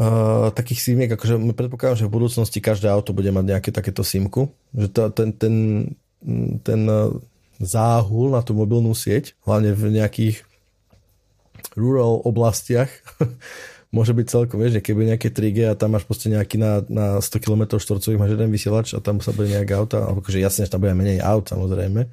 uh, 0.00 0.48
takých 0.50 0.80
simiek, 0.80 1.10
akože 1.12 1.36
predpokladám, 1.52 2.04
že 2.04 2.08
v 2.08 2.16
budúcnosti 2.16 2.58
každé 2.58 2.88
auto 2.88 3.12
bude 3.12 3.28
mať 3.28 3.44
nejaké 3.44 3.70
takéto 3.70 4.00
simku, 4.00 4.48
že 4.72 4.88
to, 4.88 5.12
ten, 5.12 5.28
ten, 5.36 5.54
ten 6.64 6.80
uh, 6.88 7.12
záhul 7.60 8.32
na 8.32 8.40
tú 8.40 8.56
mobilnú 8.56 8.96
sieť, 8.96 9.36
hlavne 9.44 9.76
v 9.76 10.00
nejakých 10.00 10.36
rural 11.76 12.24
oblastiach, 12.24 12.88
môže 13.94 14.16
byť 14.16 14.26
celkom, 14.32 14.56
vieš, 14.62 14.80
že 14.80 14.86
keby 14.86 15.12
nejaké 15.12 15.28
3G 15.28 15.68
a 15.68 15.76
tam 15.76 15.98
máš 15.98 16.08
proste 16.08 16.32
nejaký 16.32 16.56
na, 16.56 16.80
na 16.88 17.06
100 17.20 17.44
km 17.44 17.76
štvorcových 17.76 18.20
máš 18.22 18.32
jeden 18.38 18.48
vysielač 18.48 18.96
a 18.96 19.04
tam 19.04 19.20
sa 19.20 19.36
bude 19.36 19.52
nejaké 19.52 19.76
auta, 19.76 20.00
alebo 20.00 20.24
akože 20.24 20.40
jasne, 20.40 20.64
že 20.64 20.72
tam 20.72 20.80
bude 20.80 20.96
menej 20.96 21.20
aut 21.20 21.44
samozrejme, 21.50 22.08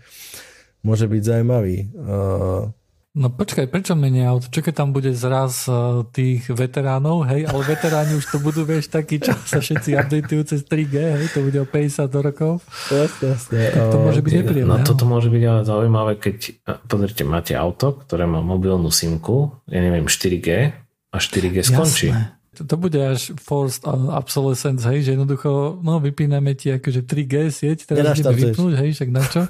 môže 0.86 1.06
byť 1.10 1.22
zaujímavý. 1.24 1.78
Uh, 1.98 2.70
No 3.18 3.34
počkaj, 3.34 3.66
prečo 3.74 3.98
menej 3.98 4.30
aut? 4.30 4.46
Čo 4.46 4.62
keď 4.62 4.74
tam 4.78 4.94
bude 4.94 5.10
zraz 5.18 5.66
uh, 5.66 6.06
tých 6.14 6.46
veteránov, 6.54 7.26
hej, 7.26 7.50
ale 7.50 7.62
veteráni 7.66 8.14
už 8.14 8.30
to 8.30 8.38
budú, 8.38 8.62
vieš, 8.62 8.94
taký 8.94 9.18
čas 9.18 9.42
sa 9.50 9.58
všetci 9.58 9.98
updateujú 9.98 10.44
cez 10.46 10.62
3G, 10.62 10.96
hej, 11.18 11.28
to 11.34 11.42
bude 11.42 11.58
o 11.58 11.66
50 11.66 12.14
do 12.14 12.20
rokov. 12.22 12.52
Jasne, 12.94 13.34
jasne. 13.34 13.58
Tak 13.74 13.86
to 13.90 13.98
môže 14.06 14.22
byť 14.22 14.34
nepríjemné. 14.38 14.70
No 14.70 14.86
toto 14.86 15.10
môže 15.10 15.34
byť 15.34 15.44
ale 15.50 15.62
zaujímavé, 15.66 16.14
keď, 16.22 16.62
pozrite, 16.86 17.26
máte 17.26 17.58
auto, 17.58 17.98
ktoré 18.06 18.30
má 18.30 18.46
mobilnú 18.46 18.94
simku, 18.94 19.50
ja 19.66 19.82
neviem, 19.82 20.06
4G 20.06 20.78
a 21.10 21.18
4G 21.18 21.58
skončí. 21.66 22.14
Jasné. 22.14 22.38
To 22.58 22.76
bude 22.78 23.02
až 23.02 23.34
forced 23.42 23.82
obsolescence, 24.14 24.86
hej, 24.86 25.02
že 25.02 25.10
jednoducho, 25.18 25.82
no 25.82 25.98
vypíname 25.98 26.54
ti 26.54 26.70
akože 26.70 27.02
3G 27.02 27.34
sieť, 27.50 27.90
teraz 27.90 28.14
ideme 28.14 28.54
vypnúť, 28.54 28.74
hej, 28.78 28.90
však 28.94 29.10
na 29.10 29.26
čo? 29.26 29.50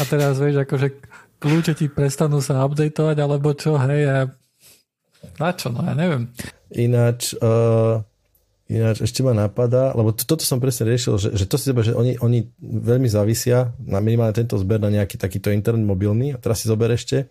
A 0.00 0.02
teraz 0.08 0.40
vieš, 0.40 0.64
akože 0.64 0.96
kľúče 1.40 1.72
ti 1.76 1.86
prestanú 1.88 2.40
sa 2.44 2.64
updateovať, 2.64 3.16
alebo 3.20 3.52
čo, 3.56 3.76
hej, 3.76 4.02
a 4.08 4.18
na 5.36 5.50
čo, 5.52 5.68
no 5.72 5.84
ja 5.84 5.92
neviem. 5.96 6.32
Ináč, 6.72 7.36
uh, 7.36 8.00
ináč 8.68 9.04
ešte 9.04 9.20
ma 9.20 9.36
napadá, 9.36 9.92
lebo 9.92 10.12
to, 10.12 10.24
toto 10.24 10.44
som 10.44 10.60
presne 10.60 10.88
riešil, 10.88 11.16
že, 11.20 11.28
že 11.36 11.44
to 11.44 11.56
si 11.60 11.68
zober, 11.68 11.84
že 11.84 11.96
oni, 11.96 12.16
oni 12.20 12.48
veľmi 12.60 13.08
závisia 13.08 13.72
na 13.84 14.00
minimálne 14.00 14.36
tento 14.36 14.56
zber 14.56 14.80
na 14.80 14.92
nejaký 14.92 15.20
takýto 15.20 15.52
internet 15.52 15.84
mobilný. 15.84 16.36
A 16.36 16.40
teraz 16.40 16.64
si 16.64 16.70
zober 16.70 16.92
ešte, 16.92 17.28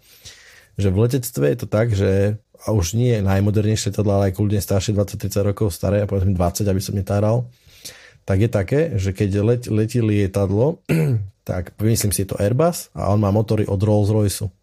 že 0.78 0.90
v 0.94 0.98
letectve 1.06 1.46
je 1.54 1.58
to 1.58 1.68
tak, 1.70 1.94
že 1.94 2.38
a 2.60 2.76
už 2.76 3.00
nie 3.00 3.16
je 3.16 3.24
najmodernejšie 3.24 3.96
letadlo, 3.96 4.20
ale 4.20 4.26
aj 4.32 4.36
kľudne 4.36 4.60
staršie 4.60 4.92
20-30 4.92 5.48
rokov 5.48 5.72
staré, 5.72 6.04
a 6.04 6.10
povedzme 6.10 6.36
20, 6.36 6.68
aby 6.68 6.82
som 6.84 6.92
netáral, 6.92 7.48
tak 8.28 8.44
je 8.44 8.50
také, 8.52 8.80
že 9.00 9.16
keď 9.16 9.30
let, 9.42 9.64
letí 9.72 10.04
lietadlo, 10.04 10.84
tak 11.50 11.74
myslím 11.82 12.14
si, 12.14 12.22
je 12.22 12.30
to 12.30 12.38
Airbus 12.38 12.94
a 12.94 13.10
on 13.10 13.18
má 13.18 13.34
motory 13.34 13.66
od 13.66 13.82
Rolls-Royce. 13.82 14.54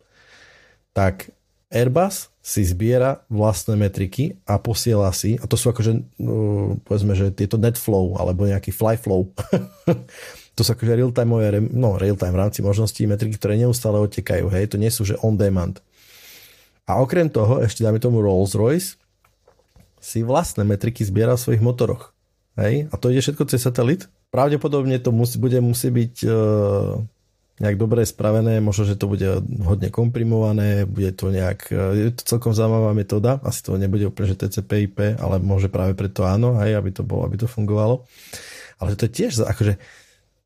Tak 0.95 1.34
Airbus 1.66 2.30
si 2.39 2.62
zbiera 2.62 3.26
vlastné 3.26 3.74
metriky 3.74 4.39
a 4.47 4.62
posiela 4.62 5.11
si, 5.11 5.34
a 5.34 5.51
to 5.51 5.59
sú 5.59 5.74
akože, 5.74 6.22
no, 6.22 6.78
povedzme, 6.87 7.18
že 7.18 7.34
tieto 7.34 7.59
NetFlow 7.59 8.22
alebo 8.22 8.47
nejaký 8.47 8.70
FlyFlow. 8.70 9.26
to 10.57 10.61
sú 10.62 10.70
akože 10.78 10.95
real-time, 10.95 11.34
no 11.74 11.99
real-time 11.99 12.30
v 12.30 12.43
rámci 12.47 12.62
možností 12.62 13.03
metriky, 13.11 13.34
ktoré 13.34 13.59
neustále 13.59 13.99
otekajú, 13.99 14.47
hej, 14.47 14.70
to 14.70 14.78
nie 14.78 14.95
sú, 14.95 15.03
že 15.03 15.18
on 15.26 15.34
demand. 15.34 15.82
A 16.87 17.03
okrem 17.03 17.26
toho, 17.26 17.66
ešte 17.66 17.82
dáme 17.82 17.99
tomu 17.99 18.22
Rolls-Royce, 18.22 18.95
si 19.99 20.22
vlastné 20.22 20.62
metriky 20.62 21.03
zbiera 21.03 21.34
v 21.34 21.43
svojich 21.43 21.66
motoroch. 21.66 22.14
Hej? 22.55 22.87
A 22.89 22.95
to 22.95 23.11
ide 23.11 23.26
všetko 23.26 23.43
cez 23.51 23.66
satelit. 23.66 24.07
Pravdepodobne 24.37 25.01
to 25.01 25.16
musí, 25.16 25.41
bude 25.41 25.57
musí 25.64 25.89
byť 25.89 26.14
uh, 26.28 27.01
nejak 27.57 27.80
dobre 27.80 28.05
spravené, 28.05 28.61
možno, 28.61 28.84
že 28.84 29.01
to 29.01 29.09
bude 29.09 29.24
hodne 29.64 29.89
komprimované, 29.89 30.84
bude 30.84 31.16
to 31.16 31.32
nejak, 31.32 31.72
uh, 31.72 31.97
je 31.97 32.12
to 32.12 32.37
celkom 32.37 32.53
zaujímavá 32.53 32.93
metóda, 32.93 33.41
asi 33.41 33.64
to 33.64 33.80
nebude 33.80 34.05
úplne, 34.05 34.37
že 34.37 34.37
TCP 34.37 34.93
IP, 34.93 34.99
ale 35.16 35.41
môže 35.41 35.72
práve 35.72 35.97
preto 35.97 36.28
áno, 36.28 36.61
hej, 36.61 36.76
aby 36.76 36.93
to 36.93 37.01
bolo, 37.01 37.24
aby 37.24 37.41
to 37.41 37.49
fungovalo. 37.49 38.05
Ale 38.76 38.93
to 38.93 39.09
je 39.09 39.24
tiež, 39.24 39.41
akože 39.49 39.80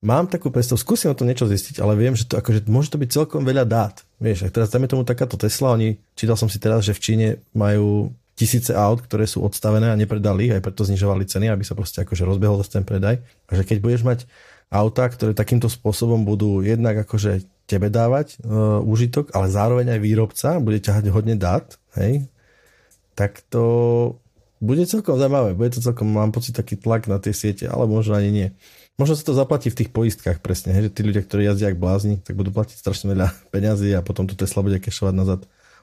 mám 0.07 0.31
takú 0.31 0.55
predstavu, 0.55 0.79
skúsim 0.79 1.11
o 1.11 1.19
tom 1.19 1.27
niečo 1.27 1.51
zistiť, 1.51 1.83
ale 1.83 1.99
viem, 1.99 2.15
že 2.15 2.31
to 2.31 2.39
akože 2.39 2.71
môže 2.71 2.95
to 2.95 3.01
byť 3.03 3.11
celkom 3.11 3.43
veľa 3.43 3.67
dát. 3.67 4.07
Vieš, 4.23 4.47
ak 4.47 4.55
teraz 4.55 4.71
dáme 4.71 4.87
tomu 4.87 5.03
takáto 5.03 5.35
Tesla, 5.35 5.75
oni, 5.75 5.99
čítal 6.15 6.39
som 6.39 6.47
si 6.47 6.63
teraz, 6.63 6.87
že 6.87 6.95
v 6.95 7.03
Číne 7.03 7.29
majú 7.59 8.15
tisíce 8.41 8.73
aut, 8.73 9.05
ktoré 9.05 9.29
sú 9.29 9.45
odstavené 9.45 9.93
a 9.93 10.01
nepredali, 10.01 10.49
aj 10.49 10.65
preto 10.65 10.89
znižovali 10.89 11.29
ceny, 11.29 11.53
aby 11.53 11.61
sa 11.61 11.77
proste 11.77 12.01
akože 12.01 12.25
rozbehol 12.25 12.65
ten 12.65 12.89
predaj. 12.89 13.21
A 13.21 13.51
že 13.53 13.69
keď 13.69 13.85
budeš 13.85 14.03
mať 14.09 14.25
auta, 14.73 15.05
ktoré 15.13 15.37
takýmto 15.37 15.69
spôsobom 15.69 16.25
budú 16.25 16.65
jednak 16.65 16.97
akože 17.05 17.45
tebe 17.69 17.93
dávať 17.93 18.41
uh, 18.41 18.81
úžitok, 18.81 19.37
ale 19.37 19.53
zároveň 19.53 19.93
aj 19.93 20.01
výrobca 20.01 20.49
bude 20.57 20.81
ťahať 20.81 21.13
hodne 21.13 21.37
dát, 21.37 21.77
hej, 22.01 22.25
tak 23.13 23.45
to 23.53 23.63
bude 24.65 24.81
celkom 24.89 25.21
zaujímavé. 25.21 25.53
Bude 25.53 25.77
to 25.77 25.85
celkom, 25.85 26.09
mám 26.09 26.33
pocit, 26.33 26.57
taký 26.57 26.81
tlak 26.81 27.05
na 27.13 27.21
tie 27.21 27.37
siete, 27.37 27.69
ale 27.69 27.85
možno 27.85 28.17
ani 28.17 28.31
nie. 28.33 28.49
Možno 28.97 29.17
sa 29.17 29.25
to 29.25 29.37
zaplatí 29.37 29.69
v 29.69 29.85
tých 29.85 29.91
poistkách 29.93 30.41
presne, 30.41 30.73
hej, 30.73 30.89
že 30.89 30.95
tí 30.97 31.01
ľudia, 31.05 31.25
ktorí 31.25 31.45
jazdia 31.45 31.73
ako 31.73 31.81
blázni, 31.81 32.15
tak 32.25 32.37
budú 32.37 32.53
platiť 32.53 32.77
strašne 32.81 33.13
veľa 33.13 33.33
peňazí 33.53 33.93
a 33.97 34.01
potom 34.01 34.25
tu 34.25 34.33
Tesla 34.33 34.65
bude 34.65 34.81
kešovať 34.81 35.15
nazad 35.17 35.41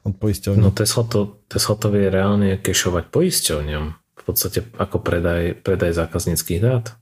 od 0.08 0.16
poisťovní. 0.16 0.60
No 0.64 0.72
Tesla 0.72 1.04
to, 1.04 1.44
Tesla 1.52 1.76
to 1.76 1.88
vie 1.92 2.08
reálne 2.08 2.56
kešovať 2.58 3.12
poisťovňom. 3.12 3.86
V 3.96 4.24
podstate 4.24 4.64
ako 4.80 5.04
predaj, 5.04 5.60
predaj 5.64 5.96
zákazníckých 5.96 6.60
dát. 6.64 6.96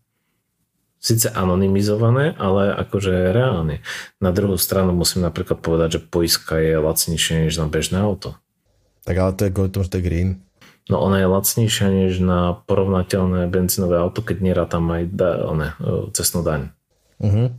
Sice 0.98 1.30
anonymizované, 1.30 2.34
ale 2.42 2.74
akože 2.74 3.30
reálne. 3.30 3.86
Na 4.18 4.34
druhú 4.34 4.58
stranu 4.58 4.90
musím 4.98 5.22
napríklad 5.22 5.62
povedať, 5.62 6.02
že 6.02 6.06
poistka 6.06 6.58
je 6.58 6.82
lacnejšia 6.82 7.46
než 7.46 7.62
na 7.62 7.70
bežné 7.70 8.02
auto. 8.02 8.34
Tak 9.06 9.14
ale 9.14 9.32
to 9.38 9.46
je 9.46 9.54
kvôli 9.54 9.70
tomu, 9.70 9.86
že 9.86 9.92
to 9.94 10.00
je 10.02 10.08
green. 10.10 10.30
No 10.86 11.02
ona 11.02 11.22
je 11.22 11.28
lacnejšia 11.30 11.88
než 11.90 12.22
na 12.22 12.62
porovnateľné 12.66 13.50
benzínové 13.50 13.98
auto, 13.98 14.22
keď 14.22 14.70
tam 14.70 14.90
aj 14.94 15.04
da, 15.14 15.30
one, 15.46 15.74
e, 15.82 16.14
cestnú 16.14 16.46
daň. 16.46 16.74
Uh-huh. 17.18 17.54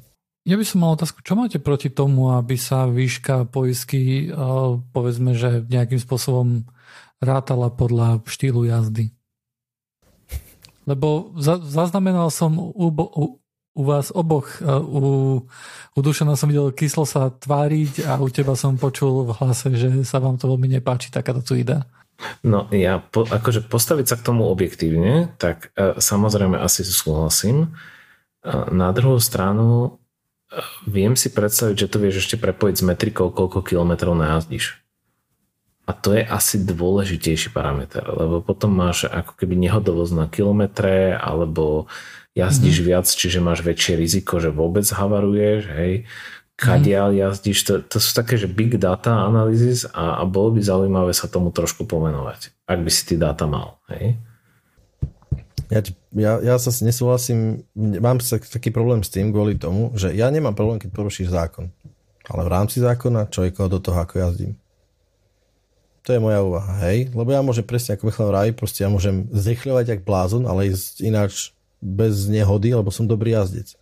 Ja 0.46 0.54
by 0.54 0.62
som 0.62 0.78
mal 0.86 0.94
otázku, 0.94 1.26
čo 1.26 1.34
máte 1.34 1.58
proti 1.58 1.90
tomu, 1.90 2.30
aby 2.30 2.54
sa 2.54 2.86
výška 2.86 3.50
poisky 3.50 4.30
e, 4.30 4.38
povedzme, 4.94 5.34
že 5.34 5.66
nejakým 5.66 5.98
spôsobom 5.98 6.62
rátala 7.18 7.66
podľa 7.74 8.22
štýlu 8.30 8.62
jazdy? 8.62 9.10
Lebo 10.86 11.34
za, 11.34 11.58
zaznamenal 11.58 12.30
som 12.30 12.62
u, 12.62 12.94
u, 12.94 13.42
u 13.74 13.82
vás 13.82 14.14
oboch, 14.14 14.62
e, 14.62 14.70
u, 14.70 15.00
u 15.90 15.98
Dušana 15.98 16.38
som 16.38 16.46
videl 16.46 16.70
kyslo 16.70 17.02
sa 17.02 17.34
tváriť 17.34 18.06
a 18.06 18.22
u 18.22 18.30
teba 18.30 18.54
som 18.54 18.78
počul 18.78 19.26
v 19.26 19.34
hlase, 19.34 19.74
že 19.74 20.06
sa 20.06 20.22
vám 20.22 20.38
to 20.38 20.46
veľmi 20.46 20.70
nepáči, 20.78 21.10
takáto 21.10 21.42
tu 21.42 21.58
ide. 21.58 21.82
No 22.46 22.70
ja, 22.70 23.02
po, 23.02 23.26
akože 23.26 23.66
postaviť 23.66 24.06
sa 24.06 24.16
k 24.16 24.30
tomu 24.30 24.46
objektívne, 24.46 25.26
tak 25.42 25.74
e, 25.74 25.98
samozrejme 25.98 26.54
asi 26.54 26.86
súhlasím. 26.86 27.66
E, 27.66 27.68
na 28.70 28.94
druhú 28.94 29.18
stranu 29.18 29.98
viem 30.86 31.14
si 31.18 31.28
predstaviť, 31.32 31.76
že 31.86 31.90
to 31.90 31.96
vieš 32.00 32.26
ešte 32.26 32.36
prepojiť 32.40 32.74
s 32.80 32.86
metrikou, 32.86 33.32
koľko 33.32 33.64
kilometrov 33.64 34.16
najazdíš. 34.16 34.80
A 35.86 35.94
to 35.94 36.18
je 36.18 36.26
asi 36.26 36.58
dôležitejší 36.58 37.54
parameter, 37.54 38.02
lebo 38.02 38.42
potom 38.42 38.74
máš 38.74 39.06
ako 39.06 39.38
keby 39.38 39.54
nehodovosť 39.54 40.12
na 40.18 40.26
kilometre, 40.26 41.14
alebo 41.14 41.86
jazdíš 42.34 42.82
mm-hmm. 42.82 42.90
viac, 42.90 43.06
čiže 43.06 43.38
máš 43.38 43.62
väčšie 43.62 43.94
riziko, 43.94 44.42
že 44.42 44.50
vôbec 44.50 44.82
havaruješ, 44.82 45.62
hej 45.70 45.92
kadiaľ 46.56 47.12
jazdíš, 47.12 47.58
to, 47.68 47.74
to 47.84 48.00
sú 48.00 48.16
také, 48.16 48.40
že 48.40 48.48
big 48.48 48.80
data 48.80 49.28
analysis 49.28 49.84
a, 49.92 50.16
a 50.18 50.22
bolo 50.24 50.56
by 50.56 50.64
zaujímavé 50.64 51.12
sa 51.12 51.28
tomu 51.28 51.52
trošku 51.52 51.84
pomenovať, 51.84 52.56
ak 52.64 52.80
by 52.80 52.90
si 52.90 53.02
ty 53.04 53.14
dáta 53.20 53.44
mal. 53.44 53.76
Hej? 53.92 54.16
Ja, 55.66 55.80
ja, 56.14 56.32
ja 56.42 56.54
sa 56.62 56.70
nesúhlasím, 56.84 57.66
mám 57.74 58.22
sa 58.22 58.38
taký 58.38 58.70
problém 58.70 59.02
s 59.02 59.10
tým 59.10 59.34
kvôli 59.34 59.58
tomu, 59.58 59.90
že 59.98 60.14
ja 60.14 60.30
nemám 60.30 60.54
problém, 60.54 60.78
keď 60.78 60.94
porušíš 60.94 61.34
zákon. 61.34 61.74
Ale 62.26 62.42
v 62.46 62.52
rámci 62.52 62.78
zákona 62.78 63.30
čo 63.30 63.42
je 63.42 63.54
do 63.54 63.78
toho, 63.82 63.98
ako 63.98 64.18
jazdím. 64.18 64.54
To 66.06 66.14
je 66.14 66.22
moja 66.22 66.38
úvaha, 66.38 66.86
hej? 66.86 67.10
Lebo 67.10 67.34
ja 67.34 67.42
môžem 67.42 67.66
presne 67.66 67.98
ako 67.98 68.06
Michal 68.06 68.30
Raj, 68.30 68.54
proste 68.54 68.86
ja 68.86 68.90
môžem 68.90 69.26
zrychľovať 69.34 69.84
jak 69.90 70.00
blázon, 70.06 70.46
ale 70.46 70.70
ísť 70.70 71.02
ináč 71.02 71.50
bez 71.82 72.30
nehody, 72.30 72.70
lebo 72.70 72.94
som 72.94 73.10
dobrý 73.10 73.34
jazdec 73.34 73.74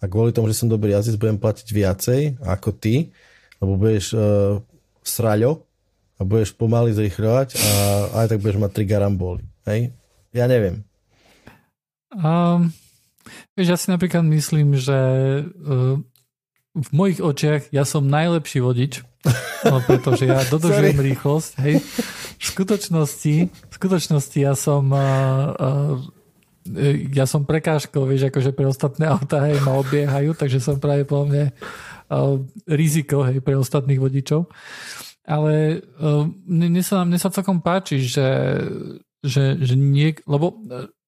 a 0.00 0.04
kvôli 0.04 0.32
tomu, 0.32 0.48
že 0.52 0.58
som 0.58 0.68
dobrý 0.68 0.92
jazdec, 0.92 1.16
budem 1.16 1.40
platiť 1.40 1.68
viacej 1.72 2.20
ako 2.44 2.68
ty, 2.76 3.10
lebo 3.58 3.80
budeš 3.80 4.12
uh, 4.12 4.60
sraľo 5.00 5.64
a 6.20 6.24
budeš 6.24 6.52
pomaly 6.52 6.92
zrychľovať 6.92 7.56
a 7.56 7.70
aj 8.24 8.26
tak 8.32 8.38
budeš 8.44 8.60
mať 8.60 8.70
tri 8.72 8.84
garamboly. 8.84 9.44
Hej? 9.64 9.92
Ja 10.36 10.44
neviem. 10.44 10.84
Um, 12.14 12.70
vieš, 13.58 13.68
ja 13.74 13.78
si 13.78 13.88
napríklad 13.90 14.22
myslím, 14.26 14.78
že 14.78 14.98
uh, 15.46 15.98
v 16.76 16.90
mojich 16.92 17.24
očiach 17.24 17.72
ja 17.72 17.88
som 17.88 18.06
najlepší 18.06 18.62
vodič, 18.62 19.02
no, 19.70 19.82
pretože 19.82 20.28
ja 20.28 20.44
dodržujem 20.46 21.00
rýchlosť. 21.00 21.50
Hej. 21.64 21.74
V 22.36 22.44
skutočnosti, 22.44 23.34
v 23.48 23.74
skutočnosti 23.74 24.38
ja 24.38 24.54
som 24.54 24.92
uh, 24.92 25.56
uh, 25.56 25.96
ja 27.14 27.24
som 27.30 27.46
prekážkou, 27.46 28.02
vieš, 28.06 28.28
akože 28.30 28.50
pre 28.50 28.66
ostatné 28.66 29.06
autá 29.06 29.46
hej, 29.46 29.62
ma 29.62 29.78
obiehajú, 29.78 30.34
takže 30.34 30.58
som 30.58 30.82
práve 30.82 31.06
po 31.06 31.22
mne 31.22 31.54
uh, 32.10 32.42
riziko 32.66 33.22
hej, 33.22 33.38
pre 33.38 33.54
ostatných 33.54 34.02
vodičov. 34.02 34.50
Ale 35.26 35.82
uh, 35.98 36.26
mne, 36.46 36.82
sa, 36.82 37.02
mne 37.02 37.18
sa 37.18 37.34
celkom 37.34 37.58
páči, 37.58 38.02
že, 38.02 38.26
že, 39.26 39.58
že 39.58 39.74
nie, 39.74 40.14
lebo 40.24 40.56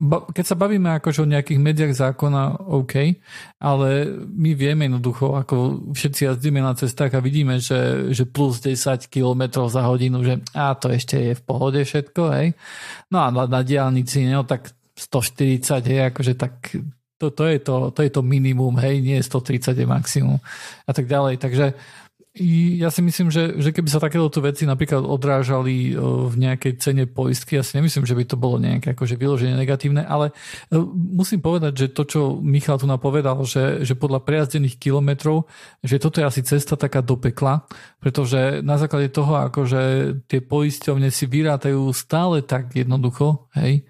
ba, 0.02 0.26
keď 0.28 0.44
sa 0.44 0.56
bavíme 0.58 0.98
akože 0.98 1.24
o 1.24 1.30
nejakých 1.30 1.60
mediách 1.62 1.94
zákona, 1.94 2.66
OK, 2.66 3.18
ale 3.62 3.88
my 4.26 4.50
vieme 4.58 4.90
jednoducho, 4.90 5.38
ako 5.38 5.88
všetci 5.94 6.20
jazdíme 6.28 6.58
na 6.58 6.74
cestách 6.74 7.14
a 7.14 7.24
vidíme, 7.24 7.62
že, 7.62 8.10
že 8.10 8.26
plus 8.26 8.58
10 8.58 9.06
km 9.06 9.64
za 9.70 9.86
hodinu, 9.86 10.26
že 10.26 10.42
a 10.52 10.74
to 10.74 10.90
ešte 10.90 11.16
je 11.16 11.32
v 11.38 11.42
pohode 11.42 11.78
všetko, 11.78 12.22
hej. 12.34 12.58
No 13.08 13.22
a 13.22 13.30
na, 13.30 13.46
na 13.46 13.60
diálnici, 13.62 14.26
no 14.26 14.42
tak 14.42 14.74
140, 14.98 15.86
hej, 15.86 16.00
akože 16.10 16.34
tak 16.34 16.74
to, 17.18 17.34
to, 17.34 17.44
je 17.50 17.58
to, 17.58 17.90
to 17.90 18.00
je 18.06 18.10
to 18.14 18.22
minimum, 18.22 18.78
hej, 18.78 19.02
nie 19.02 19.18
130 19.18 19.74
je 19.74 19.86
maximum 19.86 20.38
a 20.86 20.92
tak 20.94 21.10
ďalej. 21.10 21.42
Takže 21.42 21.66
ja 22.78 22.88
si 22.94 23.02
myslím, 23.02 23.28
že, 23.28 23.58
že 23.58 23.74
keby 23.74 23.88
sa 23.90 23.98
takéto 23.98 24.38
veci 24.38 24.62
napríklad 24.64 25.02
odrážali 25.02 25.92
v 25.98 26.34
nejakej 26.34 26.72
cene 26.78 27.04
poistky, 27.10 27.58
ja 27.58 27.66
si 27.66 27.74
nemyslím, 27.74 28.06
že 28.06 28.14
by 28.14 28.24
to 28.24 28.36
bolo 28.38 28.62
nejaké 28.62 28.94
akože 28.94 29.18
vyloženie 29.18 29.58
negatívne, 29.58 30.06
ale 30.06 30.30
e, 30.70 30.78
musím 30.94 31.42
povedať, 31.42 31.72
že 31.74 31.86
to, 31.90 32.02
čo 32.06 32.20
Michal 32.38 32.78
tu 32.78 32.86
napovedal, 32.86 33.42
že, 33.42 33.82
že 33.82 33.98
podľa 33.98 34.22
prejazdených 34.22 34.78
kilometrov, 34.78 35.50
že 35.82 35.98
toto 35.98 36.22
je 36.22 36.28
asi 36.28 36.40
cesta 36.46 36.78
taká 36.78 37.02
do 37.02 37.18
pekla, 37.18 37.66
pretože 37.98 38.62
na 38.62 38.78
základe 38.78 39.10
toho, 39.10 39.50
akože 39.50 39.82
tie 40.30 40.38
poisťovne 40.38 41.10
si 41.10 41.26
vyrátajú 41.26 41.90
stále 41.90 42.46
tak 42.46 42.72
jednoducho, 42.78 43.50
hej, 43.58 43.82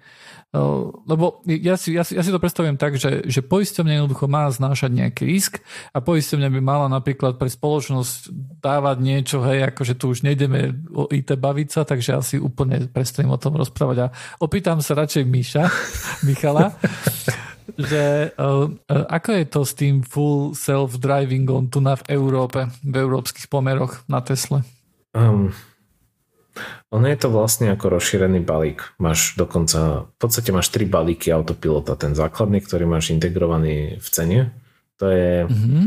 lebo 1.05 1.45
ja 1.45 1.77
si, 1.77 1.93
ja, 1.93 2.01
si, 2.01 2.17
ja 2.17 2.25
si 2.25 2.33
to 2.33 2.41
predstavujem 2.41 2.73
tak, 2.73 2.97
že, 2.97 3.21
že 3.29 3.45
poisťovňa 3.45 4.01
jednoducho 4.01 4.25
má 4.25 4.49
znášať 4.49 4.89
nejaký 4.89 5.23
risk 5.29 5.61
a 5.93 6.01
poisťovňa 6.01 6.49
by 6.49 6.61
mala 6.65 6.89
napríklad 6.89 7.37
pre 7.37 7.53
spoločnosť 7.53 8.33
dávať 8.57 8.97
niečo, 8.97 9.45
hej, 9.45 9.69
akože 9.69 9.93
tu 9.93 10.09
už 10.09 10.25
nejdeme 10.25 10.73
o 10.89 11.05
IT 11.13 11.37
baviť 11.37 11.67
sa, 11.69 11.81
takže 11.85 12.17
asi 12.17 12.35
úplne 12.41 12.89
prestanem 12.89 13.29
o 13.29 13.37
tom 13.37 13.61
rozprávať 13.61 14.09
a 14.09 14.11
opýtam 14.41 14.81
sa 14.81 14.97
radšej 14.97 15.23
Míša, 15.29 15.63
Michala, 16.27 16.73
že 17.77 18.33
ako 18.89 19.29
je 19.29 19.45
to 19.45 19.61
s 19.61 19.73
tým 19.77 20.01
full 20.01 20.57
self-drivingom 20.57 21.69
tu 21.69 21.77
na 21.77 21.93
v 21.93 22.17
Európe, 22.17 22.73
v 22.81 22.95
európskych 22.97 23.45
pomeroch 23.53 24.01
na 24.09 24.25
Tesle? 24.25 24.65
Um, 25.13 25.53
ono 26.89 27.05
je 27.07 27.17
to 27.17 27.29
vlastne 27.29 27.69
ako 27.71 27.99
rozšírený 27.99 28.41
balík. 28.41 28.81
Máš 28.97 29.37
dokonca, 29.37 30.09
v 30.09 30.17
podstate 30.17 30.49
máš 30.49 30.73
tri 30.73 30.89
balíky 30.89 31.29
autopilota. 31.29 31.95
Ten 31.95 32.17
základný, 32.17 32.65
ktorý 32.65 32.89
máš 32.89 33.13
integrovaný 33.13 34.01
v 34.01 34.07
cene, 34.09 34.39
to 34.99 35.05
je, 35.07 35.47
mm-hmm. 35.47 35.85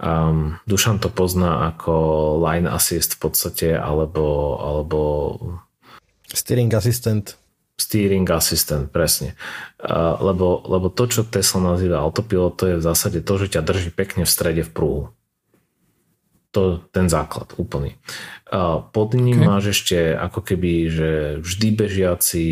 um, 0.00 0.56
Dušan 0.64 1.02
to 1.02 1.12
pozná 1.12 1.68
ako 1.74 1.92
line 2.40 2.70
assist 2.70 3.18
v 3.18 3.28
podstate, 3.28 3.68
alebo, 3.76 4.56
alebo 4.56 5.00
steering 6.30 6.72
assistant. 6.72 7.36
Steering 7.78 8.26
assistant, 8.30 8.90
presne. 8.90 9.38
Uh, 9.78 10.18
lebo, 10.18 10.66
lebo 10.66 10.90
to, 10.90 11.06
čo 11.06 11.22
Tesla 11.22 11.76
nazýva 11.76 12.02
autopilot, 12.02 12.58
to 12.58 12.64
je 12.74 12.76
v 12.80 12.86
zásade 12.86 13.22
to, 13.22 13.38
že 13.38 13.54
ťa 13.54 13.62
drží 13.62 13.90
pekne 13.94 14.26
v 14.26 14.32
strede 14.32 14.62
v 14.66 14.72
prúhu 14.72 15.04
to 16.48 16.80
ten 16.90 17.12
základ 17.12 17.52
úplný. 17.60 18.00
Pod 18.92 19.08
ním 19.12 19.44
okay. 19.44 19.48
máš 19.48 19.64
ešte 19.76 20.16
ako 20.16 20.40
keby, 20.40 20.72
že 20.88 21.10
vždy 21.44 21.68
bežiaci, 21.76 22.46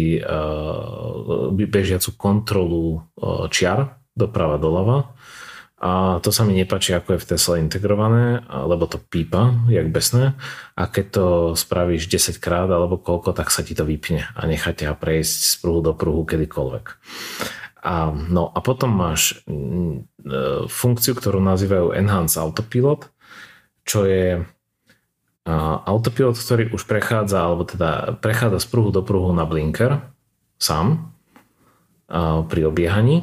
bežiacu 1.65 2.11
kontrolu 2.21 3.09
čiar 3.49 3.97
doprava 4.13 4.61
doľava. 4.61 5.17
A 5.77 6.25
to 6.25 6.33
sa 6.33 6.49
mi 6.49 6.57
nepáči, 6.57 6.97
ako 6.97 7.17
je 7.17 7.23
v 7.25 7.29
Tesla 7.37 7.61
integrované, 7.61 8.41
lebo 8.49 8.89
to 8.89 8.97
pípa, 8.97 9.53
jak 9.69 9.93
besné. 9.93 10.33
A 10.73 10.89
keď 10.89 11.07
to 11.13 11.27
spravíš 11.53 12.09
10 12.09 12.41
krát 12.41 12.73
alebo 12.73 12.97
koľko, 12.97 13.37
tak 13.37 13.53
sa 13.53 13.61
ti 13.61 13.77
to 13.77 13.85
vypne 13.85 14.25
a 14.25 14.41
nechá 14.49 14.73
ťa 14.73 14.97
prejsť 14.97 15.37
z 15.37 15.55
pruhu 15.61 15.85
do 15.85 15.93
pruhu 15.93 16.25
kedykoľvek. 16.25 16.85
A, 17.85 18.09
no 18.09 18.49
a 18.57 18.59
potom 18.65 18.89
máš 18.89 19.45
funkciu, 20.69 21.13
ktorú 21.13 21.45
nazývajú 21.45 21.93
Enhance 21.93 22.41
Autopilot, 22.41 23.13
čo 23.87 24.05
je 24.05 24.45
autopilot, 25.87 26.35
ktorý 26.35 26.75
už 26.75 26.91
prechádza, 26.91 27.39
alebo 27.39 27.63
teda 27.63 28.19
prechádza 28.19 28.59
z 28.59 28.67
pruhu 28.67 28.91
do 28.91 29.07
pruhu 29.07 29.31
na 29.31 29.47
blinker 29.47 30.03
sám 30.59 31.15
pri 32.51 32.61
obiehaní 32.67 33.23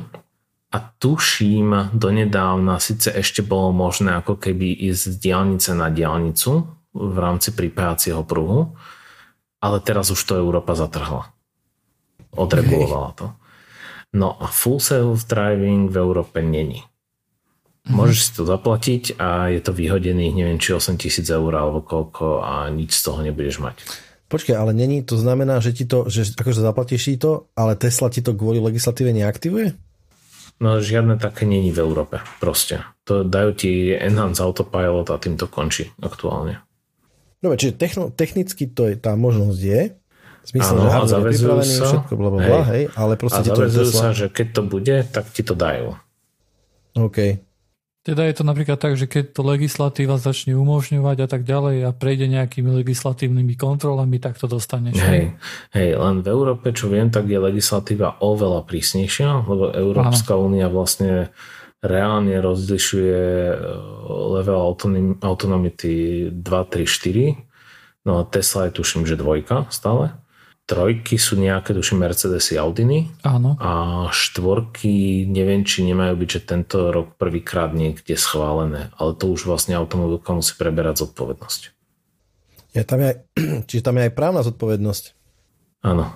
a 0.74 0.78
tuším 0.80 1.94
donedávna 1.94 2.80
síce 2.80 3.12
ešte 3.14 3.44
bolo 3.46 3.76
možné 3.76 4.18
ako 4.18 4.40
keby 4.40 4.72
ísť 4.90 5.02
z 5.06 5.16
diálnice 5.20 5.72
na 5.76 5.92
diálnicu 5.92 6.66
v 6.96 7.18
rámci 7.20 7.52
pripájacieho 7.54 8.24
pruhu, 8.24 8.74
ale 9.62 9.78
teraz 9.84 10.10
už 10.10 10.22
to 10.24 10.40
Európa 10.40 10.74
zatrhla. 10.80 11.30
Odregulovala 12.34 13.12
to. 13.20 13.28
No 14.14 14.38
a 14.40 14.50
full 14.50 14.82
self-driving 14.82 15.92
v 15.92 15.96
Európe 16.00 16.40
není. 16.42 16.82
Mm-hmm. 17.84 18.00
Môžeš 18.00 18.20
si 18.24 18.32
to 18.40 18.44
zaplatiť 18.48 19.04
a 19.20 19.52
je 19.52 19.60
to 19.60 19.76
vyhodených 19.76 20.34
neviem 20.40 20.56
či 20.56 20.72
8 20.72 20.96
tisíc 20.96 21.28
eur 21.28 21.52
alebo 21.52 21.84
koľko 21.84 22.40
a 22.40 22.72
nič 22.72 22.96
z 22.96 23.02
toho 23.04 23.20
nebudeš 23.20 23.60
mať. 23.60 23.76
Počkaj, 24.32 24.56
ale 24.56 24.72
není, 24.72 25.04
to 25.04 25.20
znamená, 25.20 25.60
že 25.60 25.76
ti 25.76 25.84
to, 25.84 26.08
že 26.08 26.34
akože 26.34 26.64
zaplatíš 26.64 27.02
si 27.06 27.20
to, 27.20 27.52
ale 27.54 27.76
Tesla 27.76 28.08
ti 28.08 28.24
to 28.24 28.34
kvôli 28.34 28.64
legislatíve 28.64 29.12
neaktivuje? 29.12 29.76
No 30.64 30.80
žiadne 30.80 31.20
také 31.20 31.44
není 31.44 31.76
v 31.76 31.84
Európe, 31.84 32.24
proste. 32.40 32.88
To 33.04 33.28
dajú 33.28 33.52
ti 33.52 33.92
Enhance 33.92 34.40
Autopilot 34.40 35.12
a 35.12 35.20
tým 35.20 35.36
to 35.36 35.52
končí 35.52 35.92
aktuálne. 36.00 36.64
Dobre, 37.44 37.60
čiže 37.60 37.76
techno, 37.76 38.08
technicky 38.08 38.64
to 38.72 38.88
je, 38.88 38.96
tá 38.96 39.20
možnosť 39.20 39.60
je, 39.60 39.82
v 40.44 40.48
zmysle, 40.56 40.76
že 40.80 41.16
je 41.16 41.24
pripravený, 41.24 41.72
sa, 41.72 41.86
všetko 41.88 42.14
bla, 42.20 42.30
hej, 42.40 42.62
hej, 42.68 42.84
ale 43.00 43.14
proste 43.16 43.40
a 43.40 43.46
ti 43.48 43.52
to 43.52 43.84
sa, 43.88 44.12
že 44.12 44.28
keď 44.28 44.48
to 44.56 44.62
bude, 44.64 44.96
tak 45.12 45.26
ti 45.32 45.44
to 45.44 45.56
dajú. 45.56 45.96
OK. 47.00 47.44
Teda 48.04 48.28
je 48.28 48.36
to 48.36 48.44
napríklad 48.44 48.76
tak, 48.76 49.00
že 49.00 49.08
keď 49.08 49.32
to 49.32 49.42
legislatíva 49.48 50.20
začne 50.20 50.60
umožňovať 50.60 51.18
a 51.24 51.28
tak 51.32 51.48
ďalej 51.48 51.88
a 51.88 51.96
prejde 51.96 52.28
nejakými 52.28 52.84
legislatívnymi 52.84 53.56
kontrolami, 53.56 54.20
tak 54.20 54.36
to 54.36 54.52
dostaneš. 54.52 55.00
Hej, 55.00 55.40
hej, 55.72 55.90
len 55.96 56.20
v 56.20 56.28
Európe, 56.28 56.76
čo 56.76 56.92
viem, 56.92 57.08
tak 57.08 57.32
je 57.32 57.40
legislatíva 57.40 58.20
oveľa 58.20 58.68
prísnejšia, 58.68 59.48
lebo 59.48 59.72
Európska 59.72 60.36
únia 60.36 60.68
vlastne 60.68 61.32
reálne 61.80 62.36
rozlišuje 62.44 63.24
e, 63.24 63.56
level 64.36 64.60
autonomity 65.24 66.28
2, 66.28 66.44
3, 66.44 66.84
4. 66.84 68.04
No 68.04 68.20
a 68.20 68.28
Tesla 68.28 68.68
je 68.68 68.84
tuším, 68.84 69.08
že 69.08 69.16
dvojka 69.16 69.72
stále 69.72 70.23
trojky 70.64 71.20
sú 71.20 71.36
nejaké, 71.36 71.76
tuším, 71.76 72.04
Mercedesy 72.04 72.56
Audiny. 72.58 73.12
Áno. 73.24 73.60
A 73.60 74.08
štvorky, 74.10 75.28
neviem, 75.28 75.68
či 75.68 75.84
nemajú 75.84 76.18
byť, 76.18 76.30
že 76.30 76.42
tento 76.44 76.90
rok 76.90 77.20
prvýkrát 77.20 77.76
niekde 77.76 78.16
schválené, 78.16 78.90
ale 78.98 79.12
to 79.16 79.30
už 79.30 79.46
vlastne 79.48 79.76
automobilka 79.76 80.32
musí 80.32 80.56
preberať 80.56 81.08
zodpovednosť. 81.08 81.62
Ja, 82.74 82.82
tam 82.88 83.06
je 83.06 83.08
aj, 83.14 83.18
čiže 83.70 83.86
tam 83.86 84.00
je 84.00 84.10
aj 84.10 84.14
právna 84.18 84.42
zodpovednosť. 84.42 85.04
Áno. 85.86 86.10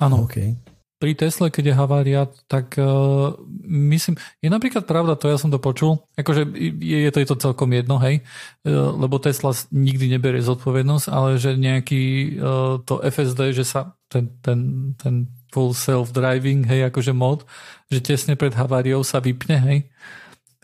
Áno. 0.00 0.16
Okay 0.24 0.69
pri 1.00 1.16
Tesle, 1.16 1.48
keď 1.48 1.72
je 1.72 1.78
havária, 1.80 2.22
tak 2.44 2.76
uh, 2.76 3.32
myslím, 3.64 4.20
je 4.44 4.52
napríklad 4.52 4.84
pravda, 4.84 5.16
to 5.16 5.32
ja 5.32 5.40
som 5.40 5.48
to 5.48 5.56
počul, 5.56 6.04
akože 6.20 6.44
je, 6.52 7.08
je, 7.08 7.10
to, 7.10 7.24
je 7.24 7.28
to 7.32 7.40
celkom 7.40 7.72
jedno, 7.72 7.96
hej, 7.96 8.20
uh, 8.68 8.92
lebo 8.92 9.16
Tesla 9.16 9.56
nikdy 9.72 10.12
neberie 10.12 10.44
zodpovednosť, 10.44 11.06
ale 11.08 11.40
že 11.40 11.56
nejaký 11.56 12.36
uh, 12.36 12.84
to 12.84 13.00
FSD, 13.00 13.56
že 13.56 13.64
sa 13.64 13.96
ten, 14.12 14.28
ten, 14.44 14.92
ten 15.00 15.24
full 15.48 15.72
self-driving, 15.72 16.68
hej, 16.68 16.92
akože 16.92 17.16
mod, 17.16 17.48
že 17.88 18.04
tesne 18.04 18.36
pred 18.36 18.52
haváriou 18.52 19.00
sa 19.00 19.24
vypne, 19.24 19.56
hej, 19.56 19.78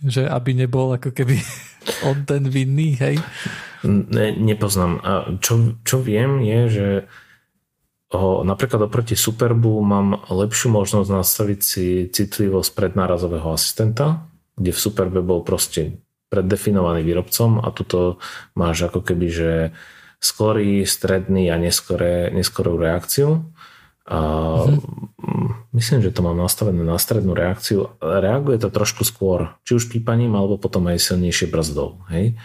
že 0.05 0.29
aby 0.29 0.53
nebol 0.53 0.93
ako 0.93 1.17
keby 1.17 1.41
on 2.13 2.29
ten 2.29 2.45
vinný, 2.45 2.93
hej. 3.01 3.17
Ne, 3.89 4.37
nepoznám. 4.37 5.01
A 5.01 5.13
čo, 5.41 5.81
čo 5.81 6.05
viem 6.05 6.45
je, 6.45 6.61
že 6.69 6.89
napríklad 8.45 8.87
oproti 8.87 9.19
Superbu 9.19 9.83
mám 9.83 10.27
lepšiu 10.29 10.73
možnosť 10.73 11.09
nastaviť 11.11 11.61
si 11.61 11.87
citlivosť 12.11 12.71
prednárazového 12.77 13.53
asistenta, 13.53 14.27
kde 14.57 14.71
v 14.73 14.83
Superbe 14.83 15.21
bol 15.21 15.43
proste 15.43 16.01
preddefinovaný 16.31 17.07
výrobcom 17.07 17.63
a 17.63 17.71
tuto 17.71 18.19
máš 18.59 18.91
ako 18.91 19.01
keby, 19.07 19.27
že 19.31 19.53
skorý, 20.19 20.83
stredný 20.83 21.53
a 21.53 21.57
neskoré, 21.61 22.35
neskorú 22.35 22.81
reakciu. 22.81 23.47
A 24.07 24.19
mm-hmm. 24.67 25.17
Myslím, 25.77 26.01
že 26.01 26.09
to 26.09 26.25
mám 26.25 26.41
nastavené 26.41 26.81
na 26.81 26.97
strednú 26.97 27.37
reakciu. 27.37 27.93
Reaguje 28.01 28.57
to 28.57 28.73
trošku 28.73 29.05
skôr, 29.05 29.53
či 29.69 29.77
už 29.77 29.93
pípaním, 29.93 30.33
alebo 30.33 30.57
potom 30.57 30.89
aj 30.89 31.05
silnejšie 31.05 31.53
brzdou. 31.53 32.01
Hej? 32.09 32.41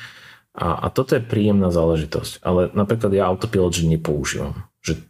A, 0.51 0.83
a 0.83 0.87
toto 0.91 1.15
je 1.15 1.23
príjemná 1.23 1.71
záležitosť. 1.71 2.43
Ale 2.43 2.67
napríklad 2.75 3.15
ja 3.15 3.31
autopilot 3.31 3.71
že 3.71 3.87
nepoužívam. 3.87 4.67
Že 4.83 5.07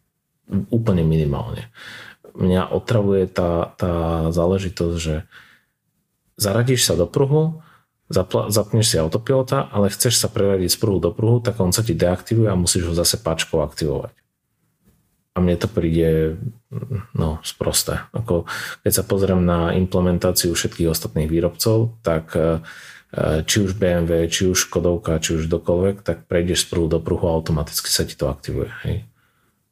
úplne 0.70 1.08
minimálne. 1.08 1.72
Mňa 2.36 2.72
otravuje 2.72 3.28
tá, 3.28 3.76
tá 3.76 4.28
záležitosť, 4.32 4.96
že 5.00 5.16
zaradíš 6.40 6.88
sa 6.88 6.96
do 6.96 7.08
pruhu, 7.08 7.64
zapla- 8.08 8.52
zapneš 8.52 8.96
si 8.96 8.98
autopilota, 9.00 9.68
ale 9.72 9.92
chceš 9.92 10.20
sa 10.20 10.28
preradiť 10.32 10.76
z 10.76 10.78
pruhu 10.80 11.00
do 11.00 11.12
pruhu, 11.12 11.44
tak 11.44 11.60
on 11.60 11.76
sa 11.76 11.84
ti 11.84 11.96
deaktivuje 11.96 12.48
a 12.52 12.60
musíš 12.60 12.92
ho 12.92 12.94
zase 12.96 13.20
páčkou 13.20 13.64
aktivovať. 13.64 14.16
A 15.32 15.40
mne 15.40 15.56
to 15.56 15.72
príde 15.72 16.36
no, 17.16 17.40
sprosté. 17.40 18.04
Ako, 18.12 18.44
keď 18.84 18.92
sa 18.92 19.04
pozriem 19.08 19.40
na 19.48 19.72
implementáciu 19.72 20.52
všetkých 20.52 20.92
ostatných 20.92 21.32
výrobcov, 21.32 22.04
tak 22.04 22.36
e, 22.36 22.60
či 23.48 23.64
už 23.64 23.80
BMW, 23.80 24.28
či 24.28 24.52
už 24.52 24.68
Škodovka, 24.68 25.24
či 25.24 25.40
už 25.40 25.48
dokoľvek, 25.48 26.04
tak 26.04 26.28
prejdeš 26.28 26.68
z 26.68 26.76
pruhu 26.76 26.92
do 26.92 27.00
pruhu 27.00 27.32
a 27.32 27.36
automaticky 27.40 27.88
sa 27.88 28.04
ti 28.04 28.20
to 28.20 28.28
aktivuje. 28.28 28.76
Hej 28.84 29.11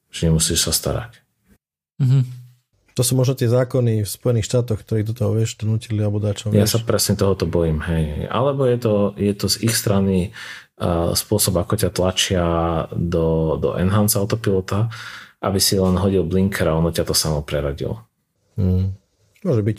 že 0.10 0.30
nemusíš 0.30 0.70
sa 0.70 0.74
starať. 0.74 1.22
Mm-hmm. 2.02 2.24
To 2.98 3.02
sú 3.08 3.16
možno 3.16 3.32
tie 3.32 3.48
zákony 3.48 4.04
v 4.04 4.10
Spojených 4.10 4.50
štátoch, 4.52 4.84
ktorí 4.84 5.08
do 5.08 5.16
toho 5.16 5.32
vieš, 5.32 5.56
nutili 5.64 6.04
alebo 6.04 6.20
dačo. 6.20 6.52
Ja 6.52 6.68
sa 6.68 6.84
presne 6.84 7.16
tohoto 7.16 7.48
bojím. 7.48 7.80
Hej. 7.80 8.28
Alebo 8.28 8.68
je 8.68 8.76
to, 8.76 8.94
je 9.16 9.32
to 9.32 9.48
z 9.48 9.56
ich 9.64 9.72
strany 9.72 10.36
uh, 10.84 11.16
spôsob, 11.16 11.64
ako 11.64 11.80
ťa 11.80 11.96
tlačia 11.96 12.46
do, 12.92 13.56
do 13.56 13.80
Enhance 13.80 14.20
autopilota, 14.20 14.92
aby 15.40 15.64
si 15.64 15.80
len 15.80 15.96
hodil 15.96 16.28
blinker 16.28 16.68
a 16.68 16.76
ono 16.76 16.92
ťa 16.92 17.08
to 17.08 17.16
samo 17.16 17.40
preradilo. 17.40 18.04
Mm. 18.60 18.92
Môže 19.48 19.64
byť. 19.64 19.78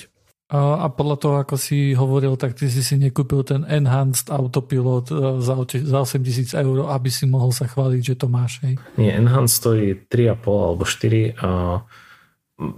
A 0.50 0.90
podľa 0.90 1.16
toho, 1.22 1.34
ako 1.38 1.54
si 1.54 1.94
hovoril, 1.94 2.34
tak 2.34 2.58
ty 2.58 2.66
si 2.66 2.82
si 2.82 2.98
nekúpil 2.98 3.46
ten 3.46 3.62
Enhanced 3.70 4.34
Autopilot 4.34 5.06
e, 5.14 5.14
za, 5.38 5.54
za 5.62 5.98
8 6.02 6.26
tisíc 6.26 6.50
eur, 6.58 6.90
aby 6.90 7.06
si 7.06 7.22
mohol 7.30 7.54
sa 7.54 7.70
chváliť, 7.70 8.02
že 8.02 8.18
to 8.18 8.26
máš. 8.26 8.58
Hej? 8.66 8.74
Nie, 8.98 9.14
Enhanced 9.14 9.62
stojí 9.62 10.10
3,5 10.10 10.66
alebo 10.66 10.82
4 10.82 11.38
a 11.38 11.50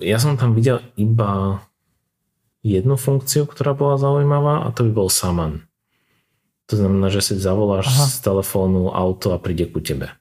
ja 0.05 0.16
som 0.20 0.37
tam 0.37 0.53
videl 0.53 0.85
iba 1.01 1.64
jednu 2.61 3.01
funkciu, 3.01 3.49
ktorá 3.49 3.73
bola 3.73 3.97
zaujímavá 3.97 4.68
a 4.68 4.70
to 4.70 4.85
by 4.87 4.93
bol 4.93 5.09
Saman. 5.09 5.64
To 6.68 6.77
znamená, 6.77 7.09
že 7.09 7.25
si 7.25 7.41
zavoláš 7.41 7.89
Aha. 7.89 8.05
z 8.05 8.16
telefónu 8.20 8.93
auto 8.93 9.33
a 9.33 9.41
príde 9.41 9.64
ku 9.73 9.81
tebe. 9.81 10.12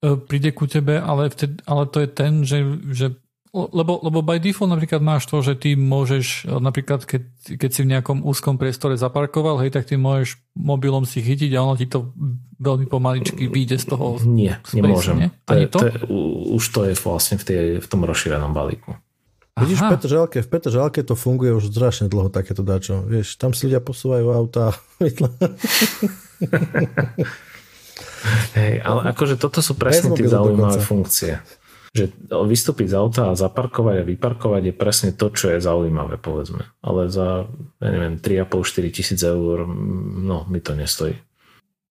E, 0.00 0.16
príde 0.16 0.52
ku 0.56 0.64
tebe, 0.64 0.96
ale, 0.96 1.28
vtedy, 1.28 1.60
ale 1.68 1.84
to 1.88 2.00
je 2.00 2.08
ten, 2.08 2.32
že, 2.44 2.60
že 2.88 3.19
lebo, 3.50 3.98
lebo 3.98 4.22
by 4.22 4.38
default 4.38 4.70
napríklad 4.70 5.02
máš 5.02 5.26
to, 5.26 5.42
že 5.42 5.58
ty 5.58 5.74
môžeš, 5.74 6.46
napríklad 6.46 7.02
keď, 7.02 7.22
keď 7.58 7.70
si 7.74 7.80
v 7.82 7.90
nejakom 7.98 8.22
úzkom 8.22 8.54
priestore 8.54 8.94
zaparkoval, 8.94 9.58
hej, 9.66 9.74
tak 9.74 9.90
ty 9.90 9.98
môžeš 9.98 10.38
mobilom 10.54 11.02
si 11.02 11.18
chytiť 11.18 11.50
a 11.58 11.66
ono 11.66 11.74
ti 11.74 11.90
to 11.90 12.14
veľmi 12.62 12.86
pomaličky 12.86 13.50
vyjde 13.50 13.82
z 13.82 13.86
toho. 13.90 14.22
Nie, 14.22 14.62
space, 14.62 14.78
nemôžem. 14.78 15.16
Nie? 15.18 15.28
To, 15.50 15.54
je, 15.58 15.66
to? 15.66 15.78
to 15.82 16.06
už 16.54 16.64
to 16.70 16.80
je 16.86 16.94
vlastne 16.94 17.36
v, 17.42 17.44
tej, 17.44 17.82
v 17.82 17.86
tom 17.90 18.06
rozšírenom 18.06 18.54
balíku. 18.54 18.94
Aha. 19.58 19.66
Vidíš, 19.66 19.82
v 19.82 19.98
Petržalke, 19.98 20.38
v 20.46 20.48
Petržalke 20.48 21.00
to 21.02 21.18
funguje 21.18 21.50
už 21.50 21.74
strašne 21.74 22.06
dlho 22.06 22.30
takéto 22.30 22.62
dačo. 22.62 23.02
Vieš, 23.02 23.34
tam 23.34 23.50
si 23.50 23.66
ľudia 23.66 23.82
posúvajú 23.82 24.30
auta. 24.30 24.78
Hej, 28.54 28.84
ale 28.84 29.00
akože 29.10 29.40
toto 29.40 29.58
sú 29.58 29.74
presne 29.74 30.14
tie 30.14 30.30
zaujímavé 30.30 30.78
funkcie 30.78 31.42
že 31.90 32.14
vystúpiť 32.30 32.94
z 32.94 32.94
auta 32.94 33.22
a 33.30 33.38
zaparkovať 33.38 34.02
a 34.02 34.08
vyparkovať 34.08 34.62
je 34.70 34.74
presne 34.74 35.10
to, 35.10 35.26
čo 35.34 35.50
je 35.50 35.58
zaujímavé, 35.58 36.22
povedzme. 36.22 36.62
Ale 36.86 37.10
za, 37.10 37.50
ja 37.82 37.88
neviem, 37.90 38.22
3,5-4 38.22 38.94
tisíc 38.94 39.20
eur, 39.26 39.66
no, 40.22 40.46
mi 40.46 40.62
to 40.62 40.78
nestojí. 40.78 41.18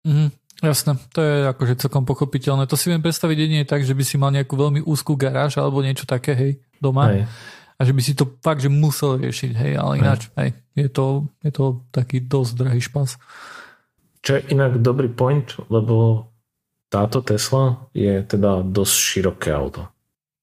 Mm, 0.03 0.35
jasné, 0.59 0.99
to 1.15 1.19
je 1.23 1.35
akože 1.47 1.79
celkom 1.79 2.03
pochopiteľné. 2.03 2.67
To 2.67 2.75
si 2.75 2.91
viem 2.91 2.99
predstaviť 2.99 3.37
jedine 3.39 3.63
tak, 3.63 3.87
že 3.87 3.95
by 3.95 4.03
si 4.03 4.19
mal 4.19 4.35
nejakú 4.35 4.59
veľmi 4.59 4.83
úzkú 4.83 5.15
garáž 5.15 5.63
alebo 5.63 5.79
niečo 5.79 6.03
také, 6.03 6.35
hej, 6.35 6.51
doma. 6.83 7.15
Hej. 7.15 7.31
A 7.75 7.81
že 7.87 7.95
by 7.95 8.01
si 8.03 8.13
to 8.15 8.27
fakt, 8.43 8.63
že 8.63 8.71
musel 8.71 9.15
riešiť, 9.15 9.51
hej, 9.55 9.73
ale 9.79 9.99
ináč, 9.99 10.27
hej, 10.35 10.51
hej 10.51 10.65
je, 10.75 10.89
to, 10.91 11.31
je 11.39 11.51
to 11.55 11.87
taký 11.95 12.19
dosť 12.19 12.51
drahý 12.59 12.83
špas. 12.83 13.15
Čo 14.19 14.39
je 14.39 14.41
inak 14.51 14.83
dobrý 14.83 15.07
point, 15.07 15.47
lebo 15.71 16.27
táto 16.95 17.19
Tesla 17.19 17.91
je 17.91 18.23
teda 18.23 18.63
dosť 18.63 18.95
široké 18.95 19.51
auto. 19.51 19.91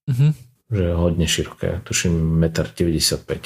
Mm-hmm. 0.05 0.30
Že 0.68 0.82
je 0.84 0.94
hodne 1.00 1.24
široké. 1.24 1.80
Tuším 1.88 2.12
1,95 2.44 3.24
m. 3.24 3.40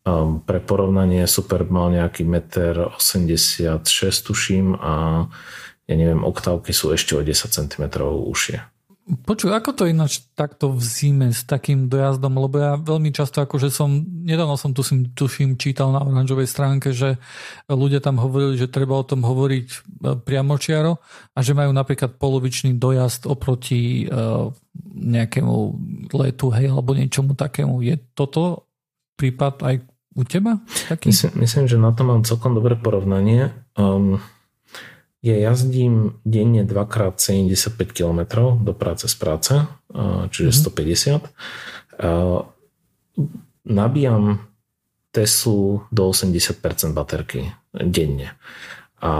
Um, 0.00 0.40
pre 0.40 0.60
porovnanie 0.60 1.24
Superb 1.24 1.72
mal 1.72 1.92
nejaký 1.92 2.24
1,86 2.28 3.00
m 3.64 3.80
tuším 4.24 4.66
a 4.76 4.92
ja 5.88 5.94
neviem, 5.96 6.24
oktávky 6.24 6.72
sú 6.72 6.92
ešte 6.92 7.16
o 7.16 7.24
10 7.24 7.36
cm 7.36 7.84
užšie. 8.04 8.64
Počuj, 9.10 9.50
ako 9.50 9.74
to 9.74 9.84
ináč 9.90 10.22
takto 10.38 10.70
v 10.70 10.78
zime 10.78 11.34
s 11.34 11.42
takým 11.42 11.90
dojazdom, 11.90 12.30
lebo 12.38 12.62
ja 12.62 12.78
veľmi 12.78 13.10
často 13.10 13.42
akože 13.42 13.66
som, 13.66 14.06
nedávno 14.06 14.54
som 14.54 14.70
tu 14.70 14.86
tuším 14.86 15.58
čítal 15.58 15.90
na 15.90 15.98
oranžovej 15.98 16.46
stránke, 16.46 16.94
že 16.94 17.18
ľudia 17.66 17.98
tam 17.98 18.22
hovorili, 18.22 18.54
že 18.54 18.70
treba 18.70 18.94
o 18.94 19.02
tom 19.02 19.26
hovoriť 19.26 19.66
e, 19.66 19.76
priamočiaro 20.22 21.02
a 21.34 21.38
že 21.42 21.58
majú 21.58 21.74
napríklad 21.74 22.22
polovičný 22.22 22.78
dojazd 22.78 23.26
oproti 23.26 24.06
uh, 24.06 24.52
nejakému 24.94 25.54
letu, 26.14 26.46
hej, 26.54 26.70
alebo 26.70 26.94
niečomu 26.94 27.34
takému. 27.34 27.82
Je 27.82 27.98
toto 28.14 28.70
prípad 29.18 29.62
aj 29.66 29.74
u 30.14 30.22
teba? 30.26 30.58
Taký? 30.90 31.10
Myslím, 31.10 31.32
myslím, 31.42 31.64
že 31.66 31.76
na 31.78 31.90
to 31.94 32.02
mám 32.06 32.26
celkom 32.26 32.54
dobré 32.54 32.74
porovnanie. 32.76 33.50
Um, 33.74 34.22
ja 35.20 35.36
jazdím 35.36 36.16
denne 36.24 36.64
dvakrát 36.64 37.20
75 37.20 37.92
km 37.92 38.20
do 38.56 38.72
práce 38.72 39.04
z 39.08 39.14
práce, 39.20 39.52
čiže 40.32 40.50
mm-hmm. 40.50 41.28
150. 42.00 43.68
Nabíjam 43.68 44.40
Teslu 45.10 45.84
do 45.92 46.08
80% 46.08 46.96
baterky 46.96 47.52
denne. 47.74 48.32
A 49.02 49.12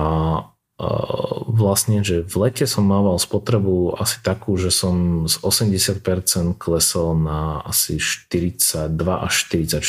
vlastne, 1.44 2.01
že 2.01 2.24
v 2.24 2.48
lete 2.48 2.64
som 2.64 2.88
mával 2.88 3.20
spotrebu 3.20 4.01
asi 4.01 4.24
takú, 4.24 4.57
že 4.57 4.72
som 4.72 5.28
z 5.28 5.36
80% 5.44 6.57
klesol 6.57 7.20
na 7.20 7.61
asi 7.61 8.01
42 8.01 8.88
až 8.96 9.32
44 9.53 9.84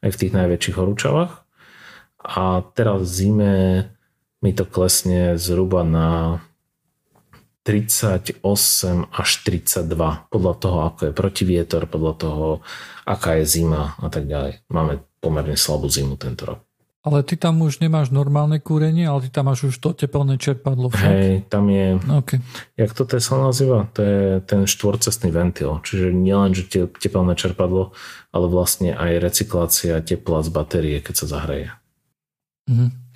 aj 0.00 0.10
v 0.10 0.18
tých 0.18 0.32
najväčších 0.34 0.76
horúčavách. 0.76 1.46
A 2.26 2.66
teraz 2.74 3.06
v 3.06 3.12
zime 3.14 3.54
mi 4.40 4.56
to 4.56 4.64
klesne 4.64 5.36
zhruba 5.36 5.84
na 5.84 6.40
38 7.62 8.40
až 9.12 9.30
32, 9.44 10.32
podľa 10.32 10.54
toho, 10.56 10.78
ako 10.88 11.00
je 11.06 11.12
protivietor, 11.12 11.84
podľa 11.84 12.14
toho, 12.16 12.46
aká 13.04 13.36
je 13.40 13.44
zima 13.44 13.94
a 14.00 14.08
tak 14.08 14.24
ďalej. 14.24 14.64
Máme 14.72 15.04
pomerne 15.20 15.54
slabú 15.60 15.92
zimu 15.92 16.16
tento 16.16 16.48
rok. 16.48 16.60
Ale 17.00 17.24
ty 17.24 17.32
tam 17.40 17.64
už 17.64 17.80
nemáš 17.80 18.12
normálne 18.12 18.60
kúrenie, 18.60 19.08
ale 19.08 19.24
ty 19.24 19.32
tam 19.32 19.48
máš 19.48 19.72
už 19.72 19.76
to 19.80 19.96
teplné 19.96 20.36
čerpadlo. 20.36 20.92
Však? 20.92 21.08
Hej, 21.08 21.32
tam 21.48 21.72
je, 21.72 21.96
okay. 22.12 22.44
jak 22.76 22.92
to 22.92 23.08
Tesla 23.08 23.48
nazýva? 23.48 23.88
To 23.96 24.00
je 24.04 24.24
ten 24.44 24.68
štvorcestný 24.68 25.32
ventil. 25.32 25.80
Čiže 25.80 26.12
nielen, 26.12 26.52
že 26.52 26.68
teplné 27.00 27.32
čerpadlo, 27.40 27.96
ale 28.36 28.46
vlastne 28.52 28.92
aj 28.92 29.16
recyklácia 29.16 29.96
tepla 30.04 30.44
z 30.44 30.48
batérie, 30.52 30.96
keď 31.00 31.24
sa 31.24 31.26
zahreje. 31.40 31.72
Mhm. 32.68 33.09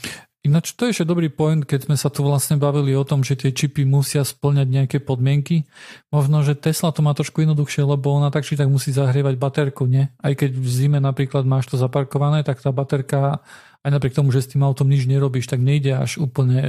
Ináč 0.44 0.76
to 0.76 0.84
je 0.84 0.92
ešte 0.92 1.08
dobrý 1.08 1.32
point, 1.32 1.64
keď 1.64 1.88
sme 1.88 1.96
sa 1.96 2.12
tu 2.12 2.20
vlastne 2.20 2.60
bavili 2.60 2.92
o 2.92 3.00
tom, 3.00 3.24
že 3.24 3.32
tie 3.32 3.56
čipy 3.56 3.88
musia 3.88 4.20
splňať 4.28 4.68
nejaké 4.68 4.98
podmienky. 5.00 5.64
Možno, 6.12 6.44
že 6.44 6.52
Tesla 6.52 6.92
to 6.92 7.00
má 7.00 7.16
trošku 7.16 7.40
jednoduchšie, 7.40 7.80
lebo 7.80 8.12
ona 8.12 8.28
tak 8.28 8.44
či 8.44 8.52
tak 8.52 8.68
musí 8.68 8.92
zahrievať 8.92 9.40
baterku, 9.40 9.88
nie? 9.88 10.12
Aj 10.20 10.36
keď 10.36 10.52
v 10.52 10.68
zime 10.68 11.00
napríklad 11.00 11.48
máš 11.48 11.72
to 11.72 11.80
zaparkované, 11.80 12.44
tak 12.44 12.60
tá 12.60 12.68
baterka, 12.76 13.40
aj 13.80 13.88
napriek 13.88 14.12
tomu, 14.12 14.36
že 14.36 14.44
s 14.44 14.52
tým 14.52 14.60
autom 14.68 14.84
nič 14.84 15.08
nerobíš, 15.08 15.48
tak 15.48 15.64
nejde 15.64 15.96
až 15.96 16.20
úplne 16.20 16.60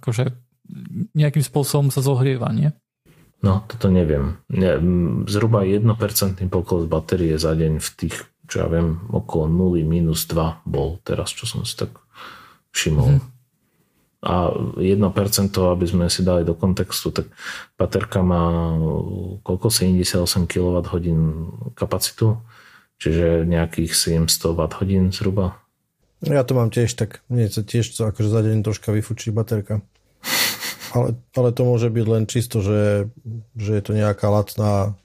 akože 0.00 0.32
nejakým 1.12 1.44
spôsobom 1.44 1.92
sa 1.92 2.00
zohrieva, 2.00 2.48
nie? 2.56 2.72
No, 3.44 3.68
toto 3.68 3.92
neviem. 3.92 4.40
Zhruba 5.28 5.68
1% 5.68 5.84
pokles 6.48 6.88
batérie 6.88 7.36
za 7.36 7.52
deň 7.52 7.84
v 7.84 7.88
tých, 8.00 8.16
čo 8.48 8.64
ja 8.64 8.68
viem, 8.72 8.96
okolo 9.12 9.76
0 9.76 9.84
minus 9.84 10.24
2 10.24 10.64
bol 10.64 10.96
teraz, 11.04 11.36
čo 11.36 11.44
som 11.44 11.68
si 11.68 11.76
tak 11.76 12.00
všimol. 12.70 13.18
Mm-hmm. 13.18 13.38
A 14.20 14.52
1%, 14.76 15.00
aby 15.56 15.86
sme 15.88 16.12
si 16.12 16.20
dali 16.20 16.44
do 16.44 16.52
kontextu, 16.52 17.08
tak 17.08 17.32
baterka 17.80 18.20
má 18.20 18.76
koľko? 19.40 19.72
78 19.72 20.44
kWh 20.44 20.92
kapacitu, 21.72 22.36
čiže 23.00 23.48
nejakých 23.48 23.96
700 24.28 24.52
Wh 24.52 25.08
zhruba. 25.08 25.56
Ja 26.20 26.44
to 26.44 26.52
mám 26.52 26.68
tiež 26.68 26.92
tak, 27.00 27.24
mne 27.32 27.48
sa 27.48 27.64
tiež 27.64 27.96
to 27.96 28.12
akože 28.12 28.28
za 28.28 28.44
deň 28.44 28.60
troška 28.60 28.92
vyfučí 28.92 29.32
baterka. 29.32 29.80
Ale, 30.92 31.14
ale 31.38 31.54
to 31.54 31.62
môže 31.62 31.86
byť 31.86 32.02
len 32.10 32.26
čisto, 32.26 32.58
že, 32.58 33.06
že 33.54 33.78
je 33.78 33.82
to 33.86 33.94
nejaká 33.94 34.26
lacná 34.26 34.98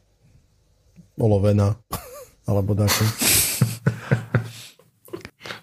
olovená 1.13 1.77
alebo 2.49 2.73
dáčo. 2.73 3.05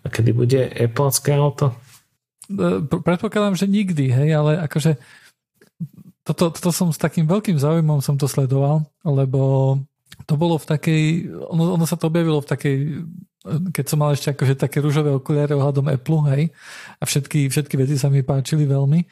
A 0.03 0.07
kedy 0.07 0.31
bude 0.31 0.63
Appleské 0.79 1.35
auto? 1.35 1.75
E, 2.51 2.83
predpokladám, 2.87 3.55
že 3.55 3.71
nikdy, 3.71 4.11
hej, 4.11 4.31
ale 4.35 4.59
akože 4.67 4.99
toto, 6.23 6.55
toto 6.55 6.71
som 6.71 6.95
s 6.95 6.99
takým 6.99 7.27
veľkým 7.27 7.59
záujmom 7.59 7.99
som 7.99 8.15
to 8.15 8.31
sledoval, 8.31 8.87
lebo 9.03 9.75
to 10.27 10.39
bolo 10.39 10.55
v 10.55 10.67
takej, 10.71 11.03
ono, 11.51 11.75
ono 11.75 11.87
sa 11.89 11.99
to 11.99 12.07
objavilo 12.07 12.39
v 12.39 12.51
takej, 12.51 12.77
keď 13.75 13.85
som 13.91 13.99
mal 13.99 14.15
ešte 14.15 14.31
akože 14.31 14.55
také 14.55 14.79
rúžové 14.79 15.11
okuliare 15.11 15.51
ohľadom 15.59 15.91
Apple, 15.91 16.23
hej, 16.31 16.43
a 16.99 17.03
všetky, 17.03 17.51
všetky 17.51 17.75
veci 17.75 17.99
sa 17.99 18.07
mi 18.07 18.23
páčili 18.23 18.63
veľmi. 18.71 19.03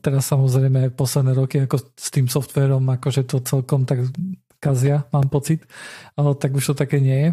Teraz 0.00 0.32
samozrejme 0.32 0.96
posledné 0.96 1.36
roky 1.36 1.60
ako 1.68 1.76
s 1.92 2.08
tým 2.08 2.32
softverom, 2.32 2.80
akože 2.80 3.28
to 3.28 3.44
celkom 3.44 3.84
tak 3.84 4.08
kazia, 4.56 5.04
mám 5.12 5.28
pocit, 5.28 5.68
tak 6.16 6.50
už 6.54 6.72
to 6.72 6.74
také 6.80 7.02
nie 7.02 7.18
je. 7.18 7.30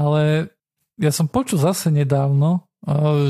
Ale 0.00 0.48
ja 0.96 1.12
som 1.12 1.28
počul 1.28 1.60
zase 1.60 1.92
nedávno, 1.92 2.69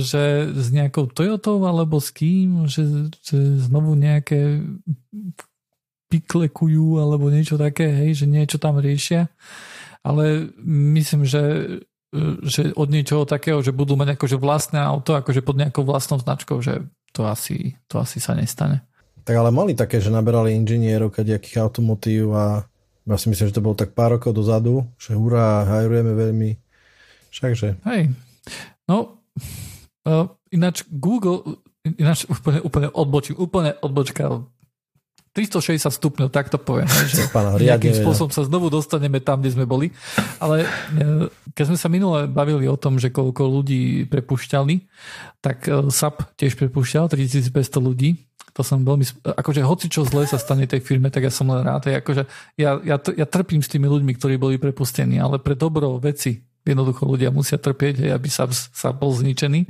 že 0.01 0.55
s 0.55 0.68
nejakou 0.70 1.11
Toyotou 1.11 1.59
alebo 1.66 1.98
s 1.98 2.14
kým, 2.14 2.70
že, 2.70 3.11
že 3.18 3.38
znovu 3.66 3.98
nejaké 3.98 4.62
piklekujú 6.11 7.03
alebo 7.03 7.30
niečo 7.30 7.59
také, 7.59 7.86
hej, 7.86 8.22
že 8.22 8.26
niečo 8.30 8.59
tam 8.62 8.78
riešia. 8.78 9.30
Ale 10.07 10.51
myslím, 10.64 11.26
že, 11.26 11.42
že 12.46 12.74
od 12.74 12.88
niečoho 12.90 13.26
takého, 13.26 13.62
že 13.62 13.74
budú 13.74 13.94
mať 13.98 14.18
akože 14.18 14.36
vlastné 14.38 14.78
auto, 14.82 15.18
akože 15.18 15.42
pod 15.42 15.59
nejakou 15.59 15.82
vlastnou 15.82 16.18
značkou, 16.18 16.62
že 16.62 16.86
to 17.11 17.26
asi, 17.26 17.74
to 17.90 17.98
asi 17.98 18.22
sa 18.22 18.38
nestane. 18.38 18.86
Tak 19.26 19.34
ale 19.34 19.51
mali 19.55 19.76
také, 19.76 20.01
že 20.01 20.14
naberali 20.14 20.57
inžinierov 20.57 21.14
kadejakých 21.14 21.62
automotív 21.62 22.32
a 22.34 22.64
ja 23.07 23.16
si 23.18 23.26
myslím, 23.30 23.51
že 23.51 23.57
to 23.59 23.64
bolo 23.66 23.74
tak 23.74 23.92
pár 23.92 24.14
rokov 24.14 24.30
dozadu, 24.34 24.86
že 24.94 25.18
hurá, 25.18 25.66
hajrujeme 25.66 26.14
veľmi. 26.14 26.51
Všakže. 27.30 27.82
Hej, 27.86 28.11
no 28.90 29.19
Uh, 30.01 30.32
ináč 30.49 30.84
Google, 30.88 31.61
ináč 31.84 32.24
úplne, 32.28 32.61
úplne 32.64 32.88
odbočím, 32.93 33.36
úplne 33.36 33.76
odbočka 33.80 34.45
360 35.30 35.95
stupňov, 35.95 36.28
tak 36.34 36.51
to 36.51 36.59
poviem. 36.59 36.91
Že 36.91 37.30
nejakým 37.62 37.95
spôsobom 37.95 38.34
sa 38.34 38.43
znovu 38.43 38.66
dostaneme 38.66 39.22
tam, 39.22 39.38
kde 39.38 39.55
sme 39.55 39.62
boli. 39.62 39.95
Ale 40.43 40.66
e, 40.66 41.30
keď 41.55 41.64
sme 41.70 41.78
sa 41.78 41.86
minule 41.86 42.26
bavili 42.26 42.66
o 42.66 42.74
tom, 42.74 42.99
že 42.99 43.14
koľko 43.14 43.47
ľudí 43.47 44.11
prepušťali, 44.11 44.74
tak 45.38 45.70
e, 45.70 45.86
SAP 45.86 46.34
tiež 46.34 46.59
prepušťal 46.59 47.14
3500 47.14 47.47
ľudí. 47.78 48.18
To 48.59 48.66
som 48.66 48.82
veľmi... 48.82 49.07
Akože 49.22 49.62
hoci 49.62 49.86
čo 49.86 50.03
zle 50.03 50.26
sa 50.26 50.34
stane 50.34 50.66
tej 50.66 50.82
firme, 50.82 51.14
tak 51.14 51.22
ja 51.22 51.30
som 51.30 51.47
len 51.47 51.62
rád. 51.62 51.86
Akože 51.86 52.26
ja, 52.59 52.82
ja, 52.82 52.99
ja 52.99 53.26
trpím 53.30 53.62
s 53.62 53.70
tými 53.70 53.86
ľuďmi, 53.86 54.18
ktorí 54.18 54.34
boli 54.34 54.59
prepustení, 54.59 55.22
ale 55.22 55.38
pre 55.38 55.55
dobro 55.55 55.95
veci 56.03 56.49
Jednoducho 56.72 57.02
ľudia 57.06 57.34
musia 57.34 57.58
trpieť, 57.58 58.06
hej, 58.06 58.10
aby 58.14 58.28
sa, 58.30 58.46
sa 58.50 58.94
bol 58.94 59.10
zničený. 59.12 59.66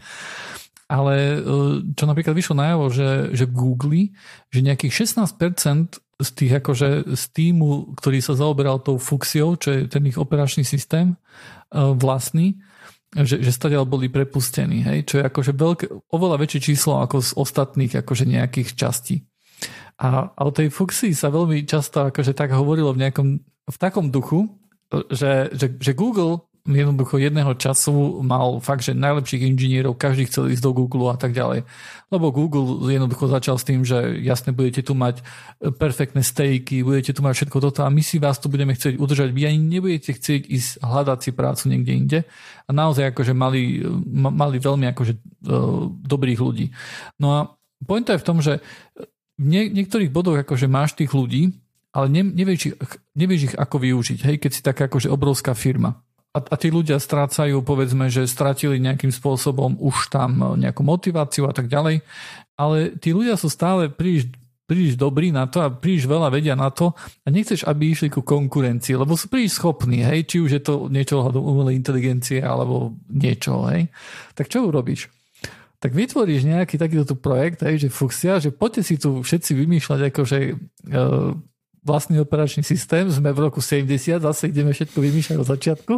Ale 0.90 1.14
e, 1.14 1.36
čo 1.94 2.04
napríklad 2.04 2.34
vyšlo 2.34 2.58
najavo, 2.58 2.90
že, 2.90 3.30
že 3.30 3.46
v 3.46 3.54
Google, 3.54 4.02
že 4.50 4.66
nejakých 4.66 5.06
16% 5.06 6.02
z 6.20 6.30
tých 6.36 6.52
akože 6.60 7.16
z 7.16 7.24
týmu, 7.32 7.96
ktorý 7.96 8.18
sa 8.20 8.34
zaoberal 8.34 8.82
tou 8.82 8.98
Fuxiou, 8.98 9.54
čo 9.56 9.70
je 9.70 9.80
ten 9.86 10.02
ich 10.10 10.18
operačný 10.18 10.66
systém 10.66 11.14
e, 11.14 11.16
vlastný, 11.94 12.58
že, 13.14 13.42
že 13.42 13.50
stadiaľ 13.50 13.86
boli 13.86 14.06
prepustení, 14.06 14.86
hej, 14.86 15.06
čo 15.06 15.14
je 15.18 15.26
akože 15.26 15.52
veľké, 15.54 15.86
oveľa 16.14 16.36
väčšie 16.42 16.60
číslo 16.74 17.02
ako 17.02 17.22
z 17.22 17.30
ostatných 17.34 17.92
akože 18.02 18.24
nejakých 18.26 18.70
častí. 18.74 19.26
A, 20.00 20.30
a 20.32 20.40
o 20.46 20.50
tej 20.50 20.72
Fuxii 20.72 21.12
sa 21.12 21.28
veľmi 21.28 21.66
často 21.66 22.08
akože 22.08 22.32
tak 22.32 22.54
hovorilo 22.54 22.94
v 22.94 23.06
nejakom, 23.06 23.28
v 23.44 23.76
takom 23.78 24.08
duchu, 24.08 24.48
že, 25.10 25.54
že, 25.54 25.78
že 25.78 25.92
Google 25.94 26.49
jednoducho 26.74 27.18
jedného 27.18 27.54
času 27.58 28.22
mal 28.22 28.58
fakt, 28.58 28.86
že 28.86 28.96
najlepších 28.96 29.46
inžinierov, 29.46 29.98
každý 29.98 30.26
chcel 30.26 30.50
ísť 30.50 30.62
do 30.64 30.72
Google 30.72 31.10
a 31.12 31.18
tak 31.18 31.34
ďalej. 31.34 31.66
Lebo 32.10 32.34
Google 32.34 32.90
jednoducho 32.90 33.30
začal 33.30 33.56
s 33.56 33.66
tým, 33.66 33.86
že 33.86 34.18
jasne 34.20 34.50
budete 34.50 34.82
tu 34.82 34.98
mať 34.98 35.22
perfektné 35.78 36.26
stejky, 36.26 36.82
budete 36.82 37.14
tu 37.14 37.22
mať 37.22 37.44
všetko 37.44 37.58
toto 37.62 37.80
a 37.86 37.92
my 37.92 38.02
si 38.02 38.18
vás 38.18 38.42
tu 38.42 38.50
budeme 38.50 38.74
chcieť 38.74 38.98
udržať. 38.98 39.30
Vy 39.30 39.42
ani 39.46 39.60
nebudete 39.62 40.14
chcieť 40.16 40.50
ísť 40.50 40.70
hľadať 40.82 41.18
si 41.22 41.30
prácu 41.30 41.62
niekde 41.70 41.92
inde. 41.92 42.18
A 42.66 42.70
naozaj 42.74 43.14
akože 43.14 43.32
mali, 43.34 43.82
mali 44.14 44.56
veľmi 44.58 44.90
akože 44.90 45.12
uh, 45.14 45.86
dobrých 45.90 46.40
ľudí. 46.42 46.66
No 47.22 47.28
a 47.34 47.38
pointa 47.86 48.14
je 48.14 48.22
v 48.22 48.26
tom, 48.26 48.38
že 48.42 48.58
v 49.40 49.46
nie, 49.46 49.72
niektorých 49.72 50.12
bodoch 50.12 50.36
akože 50.36 50.68
máš 50.68 50.92
tých 50.98 51.16
ľudí, 51.16 51.56
ale 51.90 52.06
ne, 52.12 52.22
nevieš, 52.22 52.76
nevieš 53.16 53.40
ich 53.50 53.54
ako 53.56 53.76
využiť, 53.82 54.18
hej, 54.22 54.36
keď 54.38 54.50
si 54.52 54.60
taká 54.62 54.86
akože 54.86 55.10
obrovská 55.10 55.56
firma 55.56 55.98
a, 56.30 56.38
a 56.38 56.54
tí 56.54 56.70
ľudia 56.70 57.02
strácajú, 57.02 57.58
povedzme, 57.66 58.06
že 58.06 58.30
stratili 58.30 58.78
nejakým 58.78 59.10
spôsobom 59.10 59.74
už 59.82 60.14
tam 60.14 60.54
nejakú 60.54 60.86
motiváciu 60.86 61.50
a 61.50 61.52
tak 61.54 61.66
ďalej, 61.66 62.06
ale 62.54 62.94
tí 63.02 63.10
ľudia 63.10 63.34
sú 63.34 63.50
stále 63.50 63.90
príliš 63.90 64.30
príliš 64.70 64.94
dobrí 64.94 65.34
na 65.34 65.50
to 65.50 65.66
a 65.66 65.74
príliš 65.74 66.06
veľa 66.06 66.30
vedia 66.30 66.54
na 66.54 66.70
to 66.70 66.94
a 66.94 67.26
nechceš, 67.26 67.66
aby 67.66 67.90
išli 67.90 68.06
ku 68.06 68.22
konkurencii, 68.22 68.94
lebo 68.94 69.18
sú 69.18 69.26
príliš 69.26 69.58
schopní, 69.58 70.06
hej, 70.06 70.30
či 70.30 70.38
už 70.38 70.50
je 70.54 70.62
to 70.62 70.86
niečo 70.86 71.18
ohľadom 71.18 71.42
umelej 71.42 71.74
inteligencie 71.74 72.38
alebo 72.38 72.94
niečo, 73.10 73.66
hej. 73.66 73.90
Tak 74.38 74.46
čo 74.46 74.70
urobíš? 74.70 75.10
Tak 75.82 75.90
vytvoríš 75.90 76.46
nejaký 76.46 76.78
takýto 76.78 77.18
projekt, 77.18 77.66
hej, 77.66 77.82
že 77.82 77.88
fuksia, 77.90 78.38
že 78.38 78.54
poďte 78.54 78.82
si 78.86 78.94
tu 78.94 79.18
všetci 79.18 79.58
vymýšľať 79.58 80.00
akože 80.14 80.38
e, 80.38 80.54
vlastný 81.80 82.20
operačný 82.20 82.60
systém, 82.60 83.08
sme 83.08 83.32
v 83.32 83.48
roku 83.48 83.64
70, 83.64 84.20
zase 84.20 84.52
ideme 84.52 84.72
všetko 84.72 85.00
vymýšľať 85.00 85.36
od 85.40 85.48
začiatku 85.48 85.94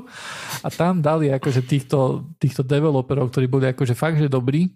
a 0.62 0.68
tam 0.70 1.02
dali 1.02 1.30
akože 1.34 1.66
týchto, 1.66 2.30
týchto 2.38 2.62
developerov, 2.62 3.34
ktorí 3.34 3.46
boli 3.50 3.66
akože 3.70 3.98
fakt, 3.98 4.22
že 4.22 4.30
dobrí, 4.30 4.70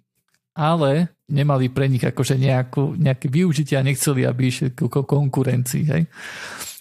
ale 0.57 1.15
nemali 1.29 1.69
pre 1.69 1.87
nich 1.87 2.03
akože 2.03 2.41
nejakú, 2.41 2.97
nejaké 2.97 3.29
využitie 3.29 3.77
a 3.77 3.87
nechceli, 3.87 4.25
aby 4.25 4.49
išli 4.49 4.73
k 4.73 4.89
konkurencii. 4.89 5.85
Hej. 5.93 6.03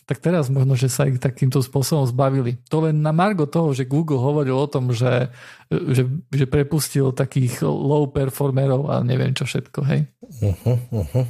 Tak 0.05 0.21
teraz 0.21 0.53
možno, 0.53 0.78
že 0.78 0.86
sa 0.86 1.09
ich 1.09 1.17
takýmto 1.17 1.65
spôsobom 1.65 2.05
zbavili. 2.05 2.61
To 2.69 2.86
len 2.86 3.01
na 3.01 3.09
margo 3.09 3.49
toho, 3.49 3.73
že 3.73 3.89
Google 3.89 4.21
hovoril 4.21 4.53
o 4.53 4.69
tom, 4.69 4.93
že, 4.93 5.34
že, 5.69 6.05
že 6.30 6.45
prepustil 6.45 7.09
takých 7.09 7.65
low 7.65 8.05
performerov 8.13 8.86
a 8.93 9.01
neviem 9.01 9.34
čo 9.34 9.49
všetko. 9.49 9.80
Hej. 9.82 10.05
Uh-huh, 10.45 10.78
uh-huh. 10.93 11.26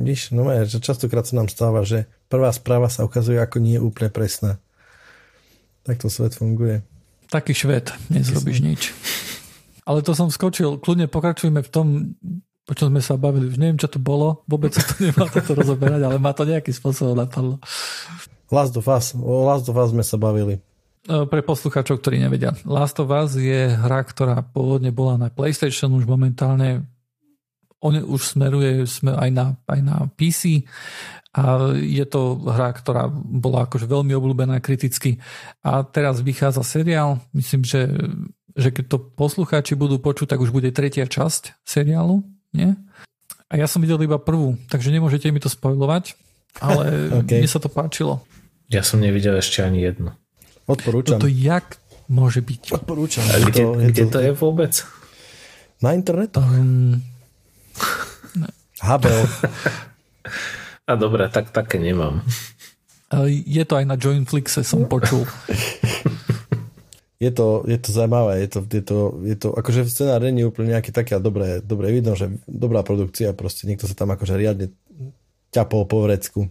Víš, 0.00 0.32
no 0.32 0.48
že 0.48 0.78
častokrát 0.78 1.26
sa 1.26 1.42
nám 1.42 1.50
stáva, 1.50 1.82
že 1.82 2.06
prvá 2.30 2.54
správa 2.54 2.86
sa 2.86 3.02
ukazuje 3.02 3.42
ako 3.42 3.58
nie 3.58 3.76
úplne 3.82 4.08
presná. 4.08 4.62
Tak 5.82 5.98
to 5.98 6.06
svet 6.06 6.38
funguje. 6.38 6.86
Taký 7.26 7.52
šved, 7.52 7.90
nezrobíš 8.08 8.58
nič. 8.62 8.82
Ale 9.82 10.06
to 10.06 10.14
som 10.14 10.30
skočil, 10.30 10.78
kľudne 10.78 11.10
pokračujeme 11.10 11.66
v 11.66 11.70
tom, 11.70 11.86
o 12.70 12.72
čom 12.72 12.94
sme 12.94 13.02
sa 13.02 13.18
bavili. 13.18 13.50
Už 13.50 13.58
neviem, 13.58 13.80
čo 13.80 13.90
to 13.90 13.98
bolo, 13.98 14.46
vôbec 14.46 14.70
sa 14.70 14.86
to 14.86 15.02
nemá 15.02 15.26
toto 15.34 15.58
rozoberať, 15.58 16.06
ale 16.06 16.16
má 16.22 16.30
to 16.30 16.46
nejaký 16.46 16.70
spôsob 16.70 17.18
napadlo. 17.18 17.58
Last 18.50 18.78
of 18.78 18.86
Us, 18.86 19.14
o 19.18 19.46
Last 19.46 19.66
of 19.66 19.78
Us 19.78 19.90
sme 19.90 20.06
sa 20.06 20.14
bavili. 20.18 20.62
E, 21.06 21.26
pre 21.26 21.42
poslucháčov, 21.42 22.02
ktorí 22.02 22.22
nevedia. 22.22 22.54
Last 22.66 22.98
of 23.02 23.10
Us 23.10 23.34
je 23.38 23.74
hra, 23.74 24.06
ktorá 24.06 24.42
pôvodne 24.46 24.94
bola 24.94 25.18
na 25.18 25.28
PlayStation, 25.30 25.94
už 25.94 26.06
momentálne 26.06 26.86
on 27.80 27.96
už 27.96 28.36
smeruje 28.36 28.84
aj 29.08 29.30
na, 29.32 29.56
aj 29.64 29.80
na 29.80 29.96
PC 30.12 30.68
a 31.30 31.74
je 31.78 32.02
to 32.10 32.42
hra, 32.42 32.74
ktorá 32.74 33.06
bola 33.12 33.70
akože 33.70 33.86
veľmi 33.86 34.10
obľúbená 34.18 34.58
kriticky. 34.58 35.22
A 35.62 35.86
teraz 35.86 36.18
vychádza 36.26 36.66
seriál, 36.66 37.22
myslím, 37.30 37.62
že 37.62 37.86
že 38.56 38.74
keď 38.74 38.84
to 38.90 38.98
poslucháči 38.98 39.78
budú 39.78 40.02
počuť, 40.02 40.34
tak 40.34 40.42
už 40.42 40.50
bude 40.50 40.70
tretia 40.74 41.06
časť 41.06 41.62
seriálu, 41.62 42.26
nie? 42.50 42.74
A 43.50 43.58
ja 43.58 43.66
som 43.66 43.82
videl 43.82 43.98
iba 44.02 44.18
prvú, 44.18 44.54
takže 44.70 44.94
nemôžete 44.94 45.30
mi 45.30 45.42
to 45.42 45.50
spojovať, 45.50 46.14
ale 46.62 46.84
okay. 47.22 47.42
mne 47.42 47.50
sa 47.50 47.62
to 47.62 47.70
páčilo. 47.70 48.22
Ja 48.70 48.86
som 48.86 49.02
nevidel 49.02 49.34
ešte 49.38 49.66
ani 49.66 49.82
jednu. 49.82 50.14
Odporúčam. 50.70 51.18
Toto 51.18 51.26
jak 51.26 51.82
môže 52.06 52.38
byť? 52.42 52.62
Odporúčam. 52.78 53.26
A 53.26 53.42
kde, 53.42 53.62
to, 53.66 53.74
kde 53.74 54.04
to, 54.06 54.12
to 54.14 54.18
je 54.22 54.32
vôbec? 54.38 54.72
Na 55.82 55.98
internetu. 55.98 56.38
Um, 56.38 57.02
Habel. 58.78 59.26
A 60.90 60.98
dobre, 60.98 61.30
tak 61.30 61.54
také 61.54 61.78
nemám. 61.78 62.26
Je 63.46 63.62
to 63.62 63.78
aj 63.78 63.86
na 63.86 63.94
Joinflixe, 63.94 64.66
som 64.66 64.90
počul. 64.90 65.22
je 67.24 67.30
to, 67.30 67.62
je 67.62 67.78
to 67.78 67.88
zaujímavé, 67.94 68.42
je 68.42 68.48
to, 68.50 68.58
je 68.66 68.82
to, 68.82 68.98
je 69.22 69.36
to 69.38 69.48
akože 69.54 69.86
scenár 69.86 70.18
není 70.24 70.42
úplne 70.42 70.74
nejaký 70.74 70.90
taký 70.90 71.14
a 71.14 71.22
dobré, 71.22 71.62
dobré 71.62 71.94
vidno, 71.94 72.18
že 72.18 72.32
dobrá 72.50 72.82
produkcia, 72.82 73.36
proste 73.36 73.70
niekto 73.70 73.86
sa 73.86 73.94
tam 73.94 74.10
akože 74.10 74.34
riadne 74.34 74.74
ťapol 75.54 75.86
po 75.86 76.06
vrecku 76.06 76.50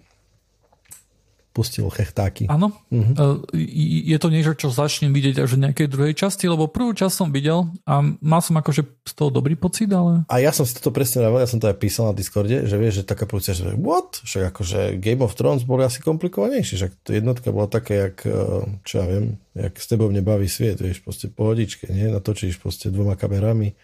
pustil 1.60 1.92
chechtáky. 1.92 2.48
Áno. 2.48 2.72
Uh-huh. 2.88 3.44
Je 3.60 4.16
to 4.16 4.32
niečo, 4.32 4.56
čo 4.56 4.72
začnem 4.72 5.12
vidieť 5.12 5.44
až 5.44 5.60
v 5.60 5.68
nejakej 5.68 5.88
druhej 5.92 6.16
časti, 6.16 6.48
lebo 6.48 6.72
prvú 6.72 6.96
časť 6.96 7.12
som 7.12 7.36
videl 7.36 7.68
a 7.84 8.00
mal 8.24 8.40
som 8.40 8.56
akože 8.56 8.88
z 9.04 9.12
toho 9.12 9.28
dobrý 9.28 9.60
pocit, 9.60 9.92
ale... 9.92 10.24
A 10.32 10.40
ja 10.40 10.56
som 10.56 10.64
si 10.64 10.80
toto 10.80 10.96
presne 10.96 11.20
vravel, 11.20 11.44
ja 11.44 11.52
som 11.52 11.60
to 11.60 11.68
aj 11.68 11.76
písal 11.76 12.08
na 12.08 12.16
Discorde, 12.16 12.64
že 12.64 12.76
vieš, 12.80 13.04
že 13.04 13.12
taká 13.12 13.28
produkcia, 13.28 13.60
že 13.60 13.76
what? 13.76 14.24
Však 14.24 14.56
akože 14.56 14.80
Game 15.04 15.20
of 15.20 15.36
Thrones 15.36 15.68
boli 15.68 15.84
asi 15.84 16.00
komplikovanejší, 16.00 16.80
že 16.80 16.96
to 17.04 17.12
jednotka 17.12 17.52
bola 17.52 17.68
také, 17.68 18.08
jak, 18.08 18.24
eh, 18.24 18.80
čo 18.88 19.04
ja 19.04 19.06
viem, 19.12 19.36
jak 19.52 19.76
s 19.76 19.92
tebou 19.92 20.08
nebaví 20.08 20.48
sviet, 20.48 20.80
vieš, 20.80 21.04
proste 21.04 21.28
pohodičke, 21.28 21.92
nie? 21.92 22.08
Natočíš 22.08 22.64
proste 22.64 22.88
dvoma 22.88 23.20
kamerami. 23.20 23.76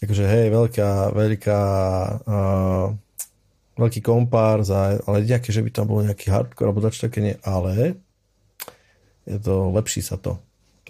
Takže 0.00 0.24
hej, 0.24 0.48
veľká, 0.48 1.12
veľká 1.12 1.60
uh, 2.24 2.96
veľký 3.80 4.00
kompár, 4.04 4.60
za, 4.62 5.00
ale 5.08 5.24
nejaké, 5.24 5.48
že 5.48 5.64
by 5.64 5.70
tam 5.72 5.88
bol 5.88 6.04
nejaký 6.04 6.28
hardcore 6.28 6.68
alebo 6.68 6.84
dač 6.84 7.00
také 7.00 7.24
nie, 7.24 7.34
ale 7.40 7.96
je 9.24 9.38
to, 9.40 9.72
lepší 9.72 10.04
sa 10.04 10.20
to 10.20 10.36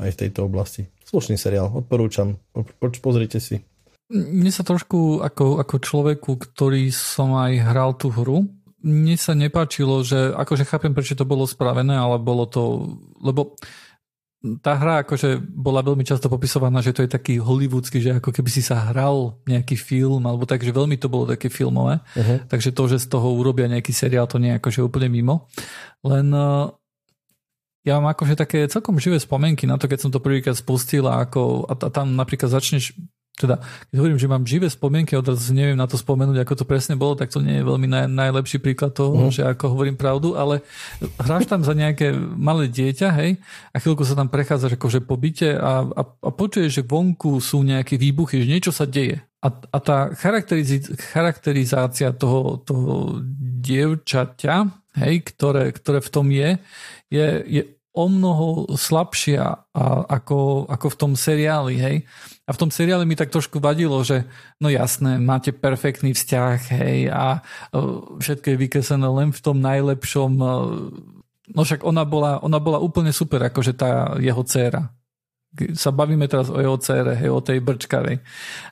aj 0.02 0.10
v 0.16 0.20
tejto 0.26 0.50
oblasti. 0.50 0.90
Slušný 1.06 1.38
seriál, 1.38 1.70
odporúčam, 1.70 2.38
po, 2.50 2.66
po, 2.66 2.90
pozrite 2.90 3.38
si. 3.38 3.62
Mne 4.10 4.50
sa 4.50 4.66
trošku 4.66 5.22
ako, 5.22 5.62
ako 5.62 5.76
človeku, 5.78 6.34
ktorý 6.34 6.90
som 6.90 7.38
aj 7.38 7.52
hral 7.62 7.94
tú 7.94 8.10
hru, 8.10 8.50
mne 8.80 9.16
sa 9.20 9.36
nepáčilo, 9.36 10.00
že 10.00 10.32
akože 10.32 10.64
chápem, 10.64 10.96
prečo 10.96 11.12
to 11.12 11.28
bolo 11.28 11.44
spravené, 11.44 11.92
ale 11.92 12.16
bolo 12.16 12.48
to, 12.48 12.96
lebo 13.20 13.54
tá 14.40 14.72
hra 14.72 15.04
akože 15.04 15.36
bola 15.52 15.84
veľmi 15.84 16.00
často 16.00 16.32
popisovaná, 16.32 16.80
že 16.80 16.96
to 16.96 17.04
je 17.04 17.12
taký 17.12 17.36
hollywoodsky, 17.36 18.00
že 18.00 18.16
ako 18.16 18.32
keby 18.32 18.48
si 18.48 18.64
sa 18.64 18.88
hral 18.88 19.36
nejaký 19.44 19.76
film, 19.76 20.24
alebo 20.24 20.48
tak, 20.48 20.64
že 20.64 20.72
veľmi 20.72 20.96
to 20.96 21.12
bolo 21.12 21.28
také 21.28 21.52
filmové. 21.52 22.00
Uh-huh. 22.16 22.40
Takže 22.48 22.72
to, 22.72 22.82
že 22.88 23.04
z 23.04 23.06
toho 23.12 23.36
urobia 23.36 23.68
nejaký 23.68 23.92
seriál, 23.92 24.24
to 24.24 24.40
nie 24.40 24.56
je 24.56 24.58
akože 24.58 24.80
úplne 24.80 25.12
mimo. 25.12 25.44
Len 26.00 26.32
uh, 26.32 26.72
ja 27.84 28.00
mám 28.00 28.16
akože 28.16 28.32
také 28.32 28.64
celkom 28.72 28.96
živé 28.96 29.20
spomienky 29.20 29.68
na 29.68 29.76
to, 29.76 29.84
keď 29.92 30.08
som 30.08 30.10
to 30.12 30.24
prvýkrát 30.24 30.56
spustil 30.56 31.04
a, 31.04 31.20
ako, 31.20 31.68
a 31.68 31.76
tam 31.92 32.16
napríklad 32.16 32.48
začneš 32.48 32.96
teda, 33.40 33.56
keď 33.88 33.96
hovorím, 33.96 34.20
že 34.20 34.28
mám 34.28 34.44
živé 34.44 34.68
spomienky, 34.68 35.16
odrazu 35.16 35.56
neviem 35.56 35.80
na 35.80 35.88
to 35.88 35.96
spomenúť, 35.96 36.44
ako 36.44 36.54
to 36.60 36.64
presne 36.68 37.00
bolo, 37.00 37.16
tak 37.16 37.32
to 37.32 37.40
nie 37.40 37.60
je 37.60 37.64
veľmi 37.64 37.88
naj, 37.88 38.06
najlepší 38.12 38.60
príklad 38.60 38.92
toho, 38.92 39.16
mm. 39.16 39.32
že 39.32 39.42
ako 39.48 39.72
hovorím 39.72 39.96
pravdu, 39.96 40.36
ale 40.36 40.60
hráš 41.16 41.48
tam 41.48 41.64
za 41.64 41.72
nejaké 41.72 42.12
malé 42.36 42.68
dieťa, 42.68 43.08
hej, 43.16 43.40
a 43.72 43.76
chvíľku 43.80 44.04
sa 44.04 44.12
tam 44.12 44.28
prechádzaš 44.28 44.76
akože 44.76 45.00
po 45.00 45.16
byte 45.16 45.56
a, 45.56 45.88
a, 45.88 46.02
a 46.04 46.30
počuješ, 46.30 46.82
že 46.82 46.82
vonku 46.84 47.40
sú 47.40 47.64
nejaké 47.64 47.96
výbuchy, 47.96 48.44
že 48.44 48.52
niečo 48.52 48.72
sa 48.76 48.84
deje. 48.84 49.24
A, 49.40 49.48
a 49.48 49.78
tá 49.80 50.12
charakterizácia 51.16 52.12
toho, 52.12 52.60
toho 52.60 53.24
dievčaťa, 53.64 54.68
hej, 55.00 55.14
ktoré, 55.32 55.72
ktoré 55.72 56.04
v 56.04 56.12
tom 56.12 56.28
je, 56.28 56.60
je, 57.08 57.26
je 57.48 57.62
o 57.90 58.06
mnoho 58.06 58.70
slabšia 58.78 59.42
a, 59.42 59.84
ako, 60.06 60.70
ako 60.70 60.86
v 60.92 60.98
tom 60.98 61.12
seriáli, 61.18 61.74
hej. 61.80 61.96
A 62.50 62.54
v 62.54 62.60
tom 62.66 62.74
seriáli 62.74 63.06
mi 63.06 63.14
tak 63.14 63.30
trošku 63.30 63.62
vadilo, 63.62 64.02
že 64.02 64.26
no 64.58 64.66
jasné, 64.66 65.22
máte 65.22 65.54
perfektný 65.54 66.18
vzťah, 66.18 66.58
hej, 66.74 66.98
a 67.14 67.46
uh, 67.70 68.18
všetko 68.18 68.46
je 68.50 68.56
vykreslené 68.66 69.06
len 69.06 69.30
v 69.30 69.38
tom 69.38 69.62
najlepšom. 69.62 70.30
Uh, 70.34 70.90
no 71.54 71.60
však 71.62 71.86
ona 71.86 72.02
bola, 72.02 72.42
ona 72.42 72.58
bola 72.58 72.82
úplne 72.82 73.14
super, 73.14 73.38
akože 73.46 73.78
tá 73.78 74.18
jeho 74.18 74.42
dcéra 74.42 74.90
sa 75.74 75.90
bavíme 75.90 76.30
teraz 76.30 76.46
o 76.46 76.62
jeho 76.62 76.78
cére, 76.78 77.18
hej, 77.18 77.26
o 77.26 77.42
tej 77.42 77.58
brčkavej. 77.58 78.22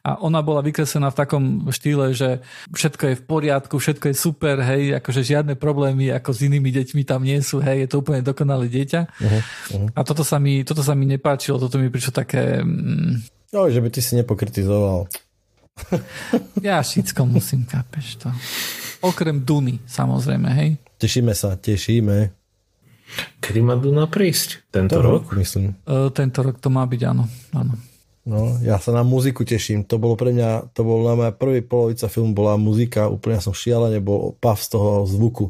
A 0.07 0.23
ona 0.23 0.39
bola 0.47 0.63
vykreslená 0.63 1.11
v 1.11 1.19
takom 1.19 1.45
štýle, 1.75 2.15
že 2.15 2.39
všetko 2.71 3.03
je 3.03 3.15
v 3.19 3.25
poriadku, 3.27 3.75
všetko 3.83 4.15
je 4.15 4.17
super, 4.17 4.63
hej, 4.63 4.95
akože 5.03 5.27
žiadne 5.27 5.59
problémy 5.59 6.15
ako 6.15 6.31
s 6.31 6.47
inými 6.47 6.71
deťmi 6.71 7.03
tam 7.03 7.27
nie 7.27 7.43
sú, 7.43 7.59
hej, 7.59 7.83
je 7.87 7.89
to 7.91 7.99
úplne 7.99 8.23
dokonalé 8.23 8.71
dieťa. 8.71 9.01
Uh-huh, 9.11 9.43
uh-huh. 9.75 9.89
A 9.91 10.01
toto 10.07 10.23
sa, 10.23 10.39
mi, 10.39 10.63
toto 10.63 10.87
sa 10.87 10.95
mi 10.95 11.11
nepáčilo, 11.11 11.59
toto 11.59 11.83
mi 11.83 11.91
prišlo 11.91 12.13
také... 12.15 12.63
Mm, 12.63 13.27
no, 13.53 13.69
že 13.69 13.81
by 13.81 13.89
ty 13.89 14.01
si 14.03 14.17
nepokritizoval. 14.19 15.09
ja 16.67 16.83
všetko 16.83 17.23
musím, 17.25 17.65
kápeš 17.65 18.27
to. 18.27 18.29
Okrem 19.05 19.47
Duny, 19.47 19.79
samozrejme, 19.87 20.49
hej. 20.59 20.71
Tešíme 20.99 21.31
sa, 21.33 21.55
tešíme. 21.55 22.35
Kedy 23.39 23.61
má 23.63 23.79
Duna 23.79 24.11
prísť? 24.11 24.69
Tento 24.69 24.99
to 24.99 25.01
rok? 25.01 25.25
rok? 25.31 25.39
Myslím. 25.39 25.79
Uh, 25.87 26.11
tento 26.11 26.43
rok 26.43 26.59
to 26.59 26.69
má 26.69 26.85
byť, 26.85 27.01
áno. 27.07 27.25
áno. 27.55 27.73
No, 28.29 28.61
ja 28.61 28.77
sa 28.77 28.93
na 28.93 29.01
muziku 29.01 29.41
teším. 29.49 29.89
To 29.89 29.97
bolo 29.97 30.13
pre 30.13 30.37
mňa, 30.37 30.77
to 30.77 30.85
bol 30.85 31.01
na 31.01 31.17
moja 31.17 31.33
prvý 31.33 31.65
polovica 31.65 32.13
filmu 32.13 32.37
bola 32.37 32.61
muzika, 32.61 33.09
úplne 33.09 33.41
som 33.41 33.57
šialene 33.57 34.05
bol 34.05 34.37
pav 34.37 34.61
z 34.61 34.77
toho 34.77 35.09
zvuku. 35.09 35.49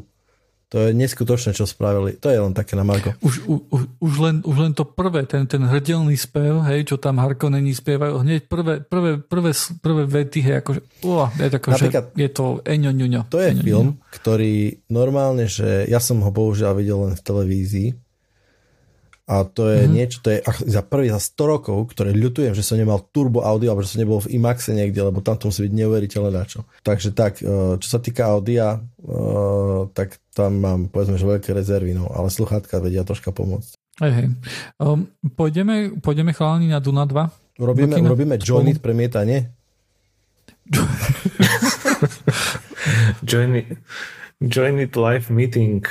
To 0.69 0.77
je 0.85 0.93
neskutočné, 0.93 1.57
čo 1.57 1.65
spravili. 1.65 2.13
To 2.21 2.29
je 2.29 2.37
len 2.37 2.53
také 2.53 2.77
na 2.77 2.85
Marko. 2.85 3.17
Už, 3.25 3.41
u, 3.49 3.65
už, 3.97 4.13
len, 4.21 4.35
už 4.45 4.55
len 4.61 4.71
to 4.77 4.85
prvé, 4.85 5.25
ten, 5.25 5.49
ten 5.49 5.65
hrdelný 5.65 6.13
spev, 6.13 6.61
hej, 6.69 6.85
čo 6.85 7.01
tam 7.01 7.17
Harkonení 7.17 7.73
spievajú, 7.73 8.21
hneď 8.21 8.45
prvé, 8.45 8.77
prvé, 8.85 9.17
prvé, 9.17 9.49
prvé 9.81 10.03
vety, 10.05 10.39
hej, 10.45 10.55
akože, 10.61 10.81
uh, 11.09 11.25
je, 11.41 11.49
tako, 11.49 11.67
že 11.73 11.89
je 12.13 12.29
to 12.29 12.61
eňo, 12.61 12.93
ňuňo. 12.93 13.21
To 13.33 13.41
je 13.41 13.49
eňo, 13.49 13.63
film, 13.65 13.87
ňuňo. 13.97 14.13
ktorý 14.13 14.53
normálne, 14.93 15.49
že 15.49 15.89
ja 15.89 15.97
som 15.97 16.21
ho 16.21 16.29
bohužiaľ 16.29 16.77
videl 16.77 17.01
len 17.01 17.17
v 17.17 17.25
televízii 17.25 17.89
A 19.29 19.45
to 19.45 19.69
je 19.69 19.85
mm-hmm. 19.85 19.93
niečo, 19.93 20.17
to 20.25 20.33
je 20.33 20.41
za 20.73 20.81
prvý 20.81 21.13
za 21.13 21.21
100 21.21 21.53
rokov, 21.53 21.93
ktoré 21.93 22.17
ľutujem, 22.17 22.57
že 22.57 22.65
som 22.65 22.81
nemal 22.81 23.05
turbo 23.13 23.45
audio, 23.45 23.69
alebo 23.69 23.85
že 23.85 23.93
som 23.93 24.01
nebol 24.01 24.17
v 24.25 24.41
IMAXe 24.41 24.73
niekde, 24.73 25.05
lebo 25.05 25.21
tam 25.21 25.37
to 25.37 25.53
musí 25.53 25.69
byť 25.69 25.73
neuveriteľné 25.77 26.41
čo. 26.49 26.65
Takže 26.81 27.13
tak, 27.13 27.37
e, 27.45 27.77
čo 27.77 27.87
sa 27.87 28.01
týka 28.01 28.25
audia, 28.25 28.81
e, 28.81 29.85
tak 29.93 30.17
tam 30.33 30.57
mám 30.57 30.79
povedzme, 30.89 31.21
že 31.21 31.29
veľké 31.29 31.53
rezervy, 31.53 31.93
no, 31.93 32.09
ale 32.09 32.33
sluchátka 32.33 32.81
vedia 32.81 33.05
troška 33.05 33.29
pomôcť. 33.29 33.77
Hej, 34.01 34.11
hej. 34.17 34.27
Um, 34.81 35.05
pôjdeme, 35.37 36.01
pôjdeme 36.01 36.33
chalani 36.33 36.73
na 36.73 36.81
Duna 36.81 37.05
2? 37.05 37.61
Robíme, 37.61 38.01
robíme 38.01 38.41
join 38.41 38.73
it 38.73 38.81
premietanie? 38.81 39.53
join 43.29 43.61
it. 43.61 43.77
Join 44.39 44.79
it 44.79 44.95
live 44.95 45.27
meeting. 45.27 45.83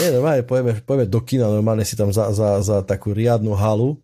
Nie, 0.00 0.08
normálne 0.16 0.40
pojeme, 0.40 0.72
pojeme 0.80 1.04
do 1.04 1.20
kina, 1.20 1.52
normálne 1.52 1.84
si 1.84 2.00
tam 2.00 2.08
za, 2.08 2.32
za, 2.32 2.64
za 2.64 2.80
takú 2.80 3.12
riadnu 3.12 3.52
halu, 3.52 4.00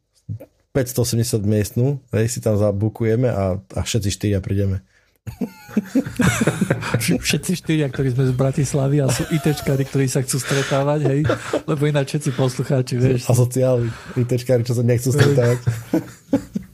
580 0.77 1.41
miestnú, 1.41 1.97
hej, 2.13 2.29
si 2.29 2.45
tam 2.45 2.61
zabukujeme 2.61 3.33
a, 3.33 3.57
a 3.57 3.81
všetci 3.81 4.13
štyria 4.13 4.45
prídeme. 4.45 4.85
všetci 7.25 7.57
štyria, 7.57 7.89
ktorí 7.89 8.13
sme 8.13 8.29
z 8.29 8.37
Bratislavy 8.37 9.01
a 9.01 9.09
sú 9.09 9.25
ITčkári, 9.33 9.89
ktorí 9.89 10.13
sa 10.13 10.21
chcú 10.21 10.45
stretávať, 10.45 11.01
hej, 11.09 11.21
lebo 11.65 11.89
ináč 11.89 12.21
všetci 12.21 12.31
poslucháči, 12.37 13.01
vieš. 13.01 13.25
A 13.27 13.33
sociálni 13.33 13.89
ITčkári, 14.13 14.61
čo 14.61 14.77
sa 14.77 14.85
nechcú 14.85 15.09
stretávať. 15.09 15.59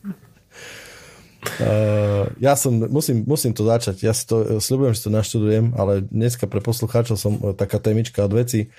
Uh, 1.42 2.30
ja 2.38 2.54
som, 2.54 2.70
musím, 2.86 3.26
musím 3.26 3.50
to 3.50 3.66
začať, 3.66 4.06
ja 4.06 4.14
si 4.14 4.30
to, 4.30 4.62
sľubujem, 4.62 4.94
že 4.94 5.02
to 5.02 5.10
naštudujem, 5.10 5.74
ale 5.74 6.06
dneska 6.06 6.46
pre 6.46 6.62
poslucháčov 6.62 7.18
som 7.18 7.34
uh, 7.42 7.50
taká 7.50 7.82
témička 7.82 8.22
od 8.22 8.38
veci. 8.38 8.70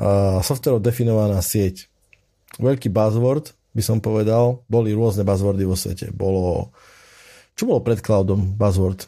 Uh, 0.00 0.40
software 0.40 0.80
definovaná 0.80 1.44
sieť. 1.44 1.92
Veľký 2.56 2.88
buzzword, 2.88 3.52
by 3.76 3.82
som 3.84 4.00
povedal, 4.00 4.64
boli 4.72 4.96
rôzne 4.96 5.20
buzzwordy 5.20 5.68
vo 5.68 5.76
svete. 5.76 6.08
Bolo, 6.16 6.72
čo 7.60 7.68
bolo 7.68 7.84
pred 7.84 8.00
cloudom 8.00 8.56
buzzword? 8.56 9.04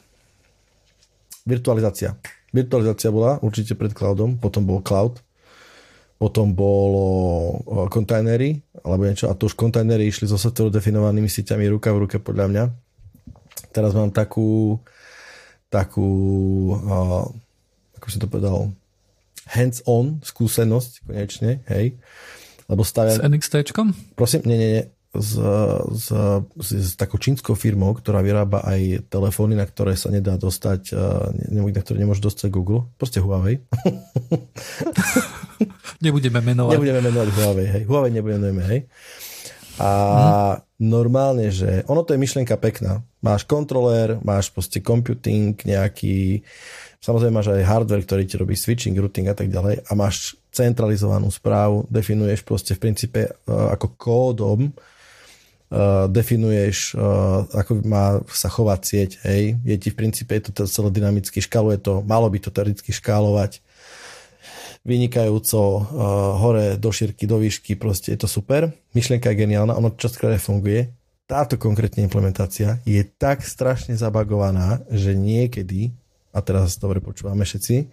Virtualizácia. 1.49 2.20
Virtualizácia 2.53 3.09
bola 3.09 3.41
určite 3.41 3.72
pred 3.80 3.97
cloudom, 3.97 4.37
potom 4.37 4.68
bol 4.68 4.85
cloud, 4.85 5.24
potom 6.19 6.55
bolo 6.55 7.07
kontajnery, 7.91 8.62
alebo 8.87 9.05
niečo, 9.05 9.29
a 9.29 9.37
to 9.37 9.51
už 9.51 9.59
kontajnery 9.59 10.09
išli 10.09 10.31
so 10.31 10.39
software 10.39 10.73
definovanými 10.73 11.29
sieťami 11.29 11.67
ruka 11.69 11.91
v 11.91 12.07
ruke 12.07 12.17
podľa 12.23 12.47
mňa. 12.51 12.65
Teraz 13.75 13.93
mám 13.93 14.15
takú 14.15 14.79
takú 15.69 16.07
uh, 16.71 17.27
ako 18.05 18.12
si 18.12 18.21
to 18.21 18.29
povedal 18.29 18.69
hands-on 19.49 20.21
skúsenosť 20.21 21.09
konečne, 21.09 21.65
hej. 21.73 21.97
Lebo 22.69 22.85
stavia... 22.85 23.17
S 23.17 23.25
NXT? 23.25 23.73
Prosím, 24.12 24.45
nie, 24.45 24.57
nie, 24.61 24.71
nie. 24.77 24.85
S, 25.15 25.39
s, 25.95 26.11
s, 26.59 26.69
s 26.75 26.99
takou 26.99 27.23
čínskou 27.23 27.55
firmou, 27.55 27.95
ktorá 27.95 28.19
vyrába 28.19 28.67
aj 28.67 29.07
telefóny, 29.07 29.55
na 29.55 29.62
ktoré 29.62 29.95
sa 29.95 30.11
nedá 30.11 30.35
dostať, 30.35 30.91
uh, 30.91 31.31
na 31.55 31.83
ktoré 31.83 32.03
nemôže 32.03 32.19
dostať 32.19 32.51
Google. 32.51 32.91
Proste 32.99 33.23
Huawei. 33.23 33.62
Nebudeme 36.05 36.43
menovať. 36.43 36.75
Nebudeme 36.75 37.01
menovať 37.01 37.29
Huawei, 37.31 37.67
hej. 37.71 37.83
Huawei 37.87 38.11
nebudeme, 38.11 38.62
hej. 38.67 38.81
A 39.79 39.91
hmm. 39.91 40.87
normálne, 40.87 41.51
že 41.51 41.83
ono 41.91 42.07
to 42.07 42.15
je 42.15 42.23
myšlienka 42.23 42.55
pekná. 42.59 43.03
Máš 43.23 43.47
kontroler, 43.47 44.19
máš 44.23 44.51
proste 44.55 44.79
computing 44.79 45.59
nejaký, 45.59 46.47
samozrejme 47.03 47.35
máš 47.35 47.51
aj 47.51 47.67
hardware, 47.67 48.07
ktorý 48.07 48.23
ti 48.27 48.39
robí 48.39 48.55
switching, 48.55 48.95
routing 48.95 49.27
a 49.27 49.35
tak 49.35 49.51
ďalej 49.51 49.83
a 49.83 49.93
máš 49.99 50.39
centralizovanú 50.55 51.27
správu, 51.35 51.91
definuješ 51.91 52.47
proste 52.47 52.79
v 52.79 52.83
princípe 52.87 53.21
uh, 53.27 53.75
ako 53.75 53.87
kódom 53.99 54.71
uh, 55.71 56.11
definuješ, 56.11 56.99
uh, 56.99 57.49
ako 57.55 57.85
má 57.87 58.21
sa 58.29 58.53
chovať 58.53 58.81
sieť, 58.83 59.11
hej. 59.25 59.57
Je 59.65 59.77
ti 59.81 59.89
v 59.89 59.99
princípe, 60.05 60.33
je 60.37 60.51
to 60.51 60.67
celé 60.69 60.91
dynamicky, 60.93 61.41
škaluje 61.41 61.81
to, 61.81 62.05
malo 62.05 62.29
by 62.29 62.41
to 62.43 62.53
teoreticky 62.53 62.93
škálovať 62.93 63.65
vynikajúco 64.85 65.59
uh, 65.59 65.83
hore 66.37 66.77
do 66.77 66.93
šírky, 66.93 67.25
do 67.25 67.41
výšky, 67.41 67.75
proste 67.75 68.12
je 68.12 68.21
to 68.21 68.29
super. 68.29 68.69
Myšlienka 68.93 69.33
je 69.33 69.41
geniálna, 69.41 69.73
ono 69.73 69.97
častokrát 69.97 70.37
funguje. 70.37 70.93
Táto 71.25 71.57
konkrétna 71.57 72.05
implementácia 72.05 72.85
je 72.85 73.01
tak 73.01 73.41
strašne 73.41 73.97
zabagovaná, 73.97 74.85
že 74.93 75.17
niekedy, 75.17 75.97
a 76.37 76.45
teraz 76.45 76.77
dobre 76.77 77.01
počúvame 77.01 77.49
všetci, 77.49 77.89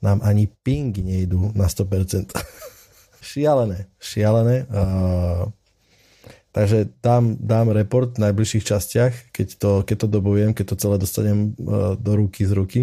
nám 0.00 0.22
ani 0.22 0.46
ping 0.46 0.94
nejdú 0.94 1.50
na 1.58 1.66
100%. 1.66 2.30
šialené, 3.34 3.90
šialené. 3.98 4.70
Uh, 4.70 5.50
takže 6.50 6.90
dám, 7.02 7.38
dám 7.38 7.70
report 7.70 8.18
v 8.18 8.30
najbližších 8.30 8.64
častiach, 8.66 9.12
keď 9.30 9.48
to, 9.58 9.70
keď 9.86 9.96
to 10.04 10.08
dobujem, 10.10 10.50
keď 10.54 10.74
to 10.74 10.80
celé 10.80 10.96
dostanem 10.98 11.54
uh, 11.56 11.94
do 11.94 12.12
ruky 12.18 12.42
z 12.46 12.52
ruky 12.52 12.80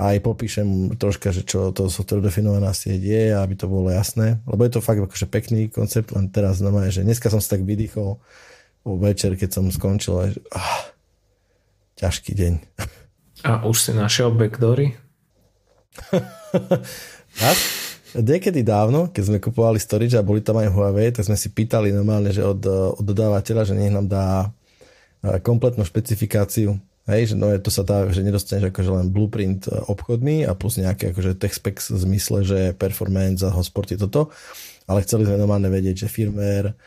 a 0.00 0.16
aj 0.16 0.24
popíšem 0.24 0.96
troška, 0.96 1.36
že 1.36 1.44
čo 1.44 1.68
to 1.68 1.92
software 1.92 2.24
definovaná 2.24 2.72
sieť 2.72 3.02
je, 3.04 3.22
aby 3.36 3.54
to 3.54 3.68
bolo 3.68 3.92
jasné, 3.92 4.40
lebo 4.48 4.64
je 4.64 4.72
to 4.72 4.80
fakt 4.80 5.04
akože 5.04 5.28
pekný 5.28 5.68
koncept, 5.68 6.16
len 6.16 6.32
teraz 6.32 6.64
znamená, 6.64 6.88
že 6.88 7.04
dneska 7.04 7.28
som 7.28 7.44
si 7.44 7.52
tak 7.52 7.60
vydýchol 7.68 8.16
o 8.82 8.92
večer, 8.96 9.36
keď 9.36 9.60
som 9.60 9.68
skončil, 9.68 10.32
že, 10.32 10.40
ah, 10.56 10.90
ťažký 12.00 12.32
deň. 12.32 12.54
A 13.44 13.68
už 13.68 13.76
si 13.76 13.90
našiel 13.92 14.32
backdoory? 14.32 14.96
tak? 17.36 17.56
Niekedy 18.12 18.60
dávno, 18.60 19.08
keď 19.08 19.22
sme 19.24 19.38
kupovali 19.40 19.80
storage 19.80 20.12
a 20.20 20.26
boli 20.26 20.44
tam 20.44 20.60
aj 20.60 20.68
Huawei, 20.68 21.08
tak 21.16 21.24
sme 21.24 21.36
si 21.36 21.48
pýtali 21.48 21.96
normálne, 21.96 22.28
že 22.28 22.44
od, 22.44 22.60
od 22.68 23.00
dodávateľa, 23.00 23.72
že 23.72 23.74
nech 23.76 23.88
nám 23.88 24.04
dá 24.04 24.52
eh, 25.24 25.40
kompletnú 25.40 25.80
špecifikáciu. 25.88 26.76
Hej, 27.02 27.34
že 27.34 27.36
no, 27.40 27.50
to 27.58 27.66
sa 27.72 27.82
dá, 27.82 28.06
že 28.14 28.22
nedostaneš 28.22 28.70
akože 28.70 28.90
len 28.94 29.10
blueprint 29.10 29.66
e, 29.66 29.74
obchodný 29.90 30.46
a 30.46 30.54
plus 30.54 30.78
nejaký 30.78 31.10
akože 31.10 31.34
tech 31.34 31.50
specs 31.50 31.90
v 31.90 31.98
zmysle, 31.98 32.46
že 32.46 32.58
performance 32.78 33.42
a 33.42 33.50
hosporty 33.50 33.98
toto, 33.98 34.30
ale 34.86 35.02
chceli 35.02 35.26
sme 35.26 35.34
normálne 35.34 35.66
vedieť, 35.66 36.06
že 36.06 36.12
firmware, 36.14 36.78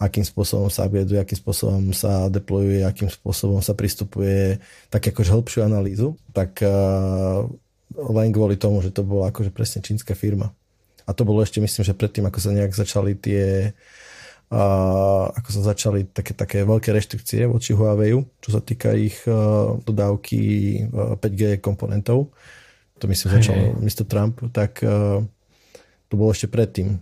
akým 0.00 0.24
spôsobom 0.24 0.72
sa 0.72 0.88
upgradeuje, 0.88 1.20
akým 1.20 1.36
spôsobom 1.36 1.92
sa 1.92 2.32
deployuje, 2.32 2.80
akým 2.80 3.12
spôsobom 3.12 3.60
sa 3.60 3.76
pristupuje, 3.76 4.56
tak 4.88 5.04
akože 5.12 5.36
hĺbšiu 5.36 5.60
analýzu, 5.60 6.16
tak 6.32 6.64
uh, 6.64 7.44
len 7.92 8.32
kvôli 8.32 8.56
tomu, 8.56 8.80
že 8.80 8.88
to 8.88 9.04
bola 9.04 9.28
akože 9.28 9.52
presne 9.52 9.84
čínska 9.84 10.16
firma. 10.16 10.54
A 11.08 11.16
to 11.16 11.24
bolo 11.24 11.40
ešte, 11.40 11.58
myslím, 11.64 11.88
že 11.88 11.96
predtým, 11.96 12.28
ako 12.28 12.38
sa 12.38 12.52
nejak 12.52 12.76
začali 12.76 13.16
tie 13.16 13.72
a 14.48 14.64
ako 15.28 15.60
sa 15.60 15.76
začali 15.76 16.08
také, 16.08 16.32
také 16.32 16.64
veľké 16.64 16.88
reštrikcie 16.88 17.44
voči 17.44 17.76
Huawei, 17.76 18.16
čo 18.40 18.48
sa 18.48 18.64
týka 18.64 18.96
ich 18.96 19.20
uh, 19.28 19.76
dodávky 19.84 20.40
uh, 20.88 21.20
5G 21.20 21.60
komponentov. 21.60 22.32
To 22.96 23.04
myslím 23.04 23.28
začal 23.28 23.56
hey. 23.56 23.76
Mr. 23.76 24.08
Trump, 24.08 24.40
tak 24.56 24.80
uh, 24.80 25.20
to 26.08 26.14
bolo 26.16 26.32
ešte 26.32 26.48
predtým. 26.48 26.96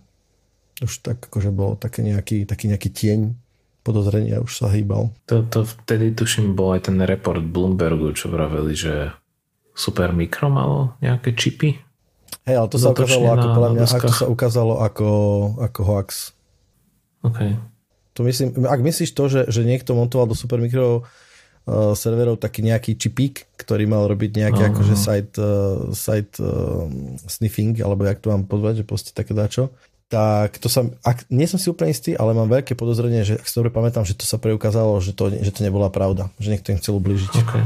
Už 0.82 1.06
tak 1.06 1.22
akože 1.30 1.54
bol 1.54 1.78
taký 1.78 2.02
nejaký, 2.02 2.50
taký 2.50 2.66
nejaký 2.66 2.90
tieň 2.90 3.20
podozrenia 3.86 4.42
už 4.42 4.50
sa 4.50 4.66
hýbal. 4.66 5.14
To, 5.30 5.46
to 5.46 5.62
vtedy 5.62 6.10
tuším 6.10 6.58
bol 6.58 6.74
aj 6.74 6.90
ten 6.90 6.98
report 7.06 7.46
Bloombergu, 7.46 8.10
čo 8.18 8.26
vraveli, 8.26 8.74
že 8.74 9.14
Super 9.70 10.10
Micro 10.10 10.50
malo 10.50 10.98
nejaké 10.98 11.38
čipy. 11.38 11.85
Hej, 12.46 12.56
ale 12.62 12.68
to 12.70 12.78
sa 12.78 12.94
ukázalo 12.94 13.26
ako, 13.34 13.46
podľa 13.58 13.70
mňa, 13.74 13.86
ako 13.90 14.12
sa 14.14 14.26
ukázalo 14.30 14.74
ako, 14.78 15.08
ako 15.58 15.80
hoax 15.82 16.36
Okay. 17.26 17.50
To 18.16 18.24
myslím, 18.24 18.64
ak 18.64 18.80
myslíš 18.80 19.10
to, 19.12 19.24
že, 19.28 19.40
že 19.50 19.66
niekto 19.66 19.92
montoval 19.92 20.30
do 20.30 20.36
Supermicro 20.38 21.02
uh, 21.02 21.92
serverov 21.92 22.40
taký 22.40 22.64
nejaký 22.64 22.96
čipík, 22.96 23.50
ktorý 23.60 23.84
mal 23.84 24.08
robiť 24.08 24.30
nejaký 24.40 24.62
uh-huh. 24.62 24.72
akože 24.72 24.94
site, 24.96 25.36
uh, 25.36 25.90
site 25.92 26.38
uh, 26.40 26.88
sniffing, 27.28 27.76
alebo 27.82 28.08
jak 28.08 28.22
to 28.22 28.32
mám 28.32 28.48
pozvať, 28.48 28.82
že 28.82 28.88
proste 28.88 29.10
také 29.12 29.36
dačo, 29.36 29.74
tak 30.06 30.62
to 30.62 30.70
sa, 30.70 30.86
ak, 31.02 31.26
nie 31.34 31.50
som 31.50 31.58
si 31.58 31.66
úplne 31.66 31.90
istý, 31.90 32.14
ale 32.14 32.30
mám 32.30 32.46
veľké 32.46 32.78
podozrenie, 32.78 33.26
že 33.26 33.42
ak 33.42 33.46
si 33.50 33.58
dobre 33.58 33.74
pamätám, 33.74 34.06
že 34.06 34.14
to 34.14 34.22
sa 34.22 34.38
preukázalo, 34.38 35.02
že 35.02 35.12
to, 35.12 35.34
že 35.34 35.50
to 35.50 35.66
nebola 35.66 35.90
pravda, 35.90 36.30
že 36.38 36.54
niekto 36.54 36.72
im 36.72 36.78
chcel 36.78 36.96
ubližiť. 37.02 37.32
Okay. 37.42 37.64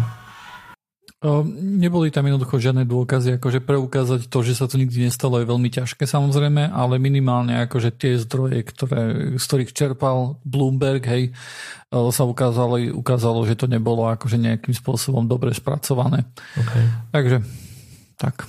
Neboli 1.61 2.09
tam 2.09 2.25
jednoducho 2.25 2.57
žiadne 2.57 2.89
dôkazy, 2.89 3.37
akože 3.37 3.61
preukázať 3.61 4.33
to, 4.33 4.41
že 4.41 4.57
sa 4.57 4.65
to 4.65 4.81
nikdy 4.81 5.05
nestalo 5.05 5.37
je 5.37 5.45
veľmi 5.53 5.69
ťažké 5.69 6.09
samozrejme, 6.09 6.73
ale 6.73 6.97
minimálne 6.97 7.61
akože 7.61 7.93
tie 7.93 8.17
zdroje, 8.17 8.65
ktoré, 8.65 9.37
z 9.37 9.45
ktorých 9.45 9.77
čerpal 9.77 10.41
Bloomberg, 10.49 11.05
hej, 11.05 11.37
sa 11.93 12.25
ukázalo, 12.25 12.81
ukázalo, 12.97 13.45
že 13.45 13.53
to 13.53 13.69
nebolo 13.69 14.09
akože 14.09 14.41
nejakým 14.41 14.73
spôsobom 14.73 15.29
dobre 15.29 15.53
spracované. 15.53 16.25
Okay. 16.57 16.85
Takže, 17.13 17.37
tak. 18.17 18.49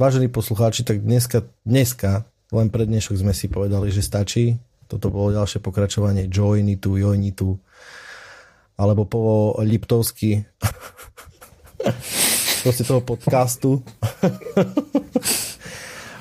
Vážení 0.00 0.32
poslucháči, 0.32 0.88
tak 0.88 1.04
dneska, 1.04 1.44
dneska, 1.68 2.24
len 2.48 2.72
pred 2.72 2.88
dnešok 2.88 3.20
sme 3.20 3.36
si 3.36 3.52
povedali, 3.52 3.92
že 3.92 4.00
stačí. 4.00 4.56
Toto 4.88 5.12
bolo 5.12 5.36
ďalšie 5.36 5.60
pokračovanie 5.60 6.32
Joinitu, 6.32 6.96
Joinitu, 6.96 7.60
alebo 8.80 9.04
po 9.04 9.20
Liptovsky 9.60 10.40
proste 12.64 12.84
toho 12.84 13.04
podcastu. 13.04 13.84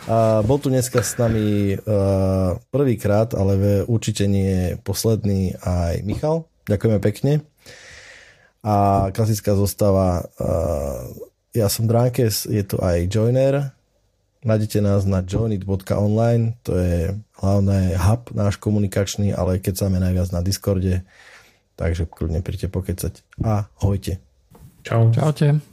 A 0.03 0.44
bol 0.44 0.60
tu 0.60 0.68
dneska 0.68 0.99
s 0.99 1.15
nami 1.15 1.80
uh, 1.80 2.60
prvýkrát, 2.76 3.31
ale 3.31 3.88
určite 3.88 4.27
nie 4.27 4.76
posledný 4.84 5.56
aj 5.64 6.03
Michal. 6.03 6.44
Ďakujeme 6.68 6.99
pekne. 6.99 7.48
A 8.64 9.07
klasická 9.15 9.56
zostava, 9.56 10.27
uh, 10.40 11.07
ja 11.56 11.72
som 11.72 11.88
Dránkes, 11.88 12.52
je 12.52 12.64
tu 12.68 12.76
aj 12.84 13.07
Joiner. 13.07 13.72
Nájdete 14.44 14.84
nás 14.84 15.07
na 15.07 15.23
joinit.online, 15.23 16.60
to 16.68 16.76
je 16.76 17.15
hlavné 17.40 17.95
hub 17.95 18.27
náš 18.35 18.60
komunikačný, 18.60 19.31
ale 19.31 19.64
keď 19.64 19.73
sa 19.80 19.88
najviac 19.88 20.35
na 20.35 20.44
Discorde, 20.44 21.07
takže 21.80 22.11
kľudne 22.11 22.44
príďte 22.44 22.68
pokecať. 22.68 23.23
A 23.40 23.72
hojte. 23.80 24.19
Čau. 24.84 25.11
Čaute. 25.15 25.73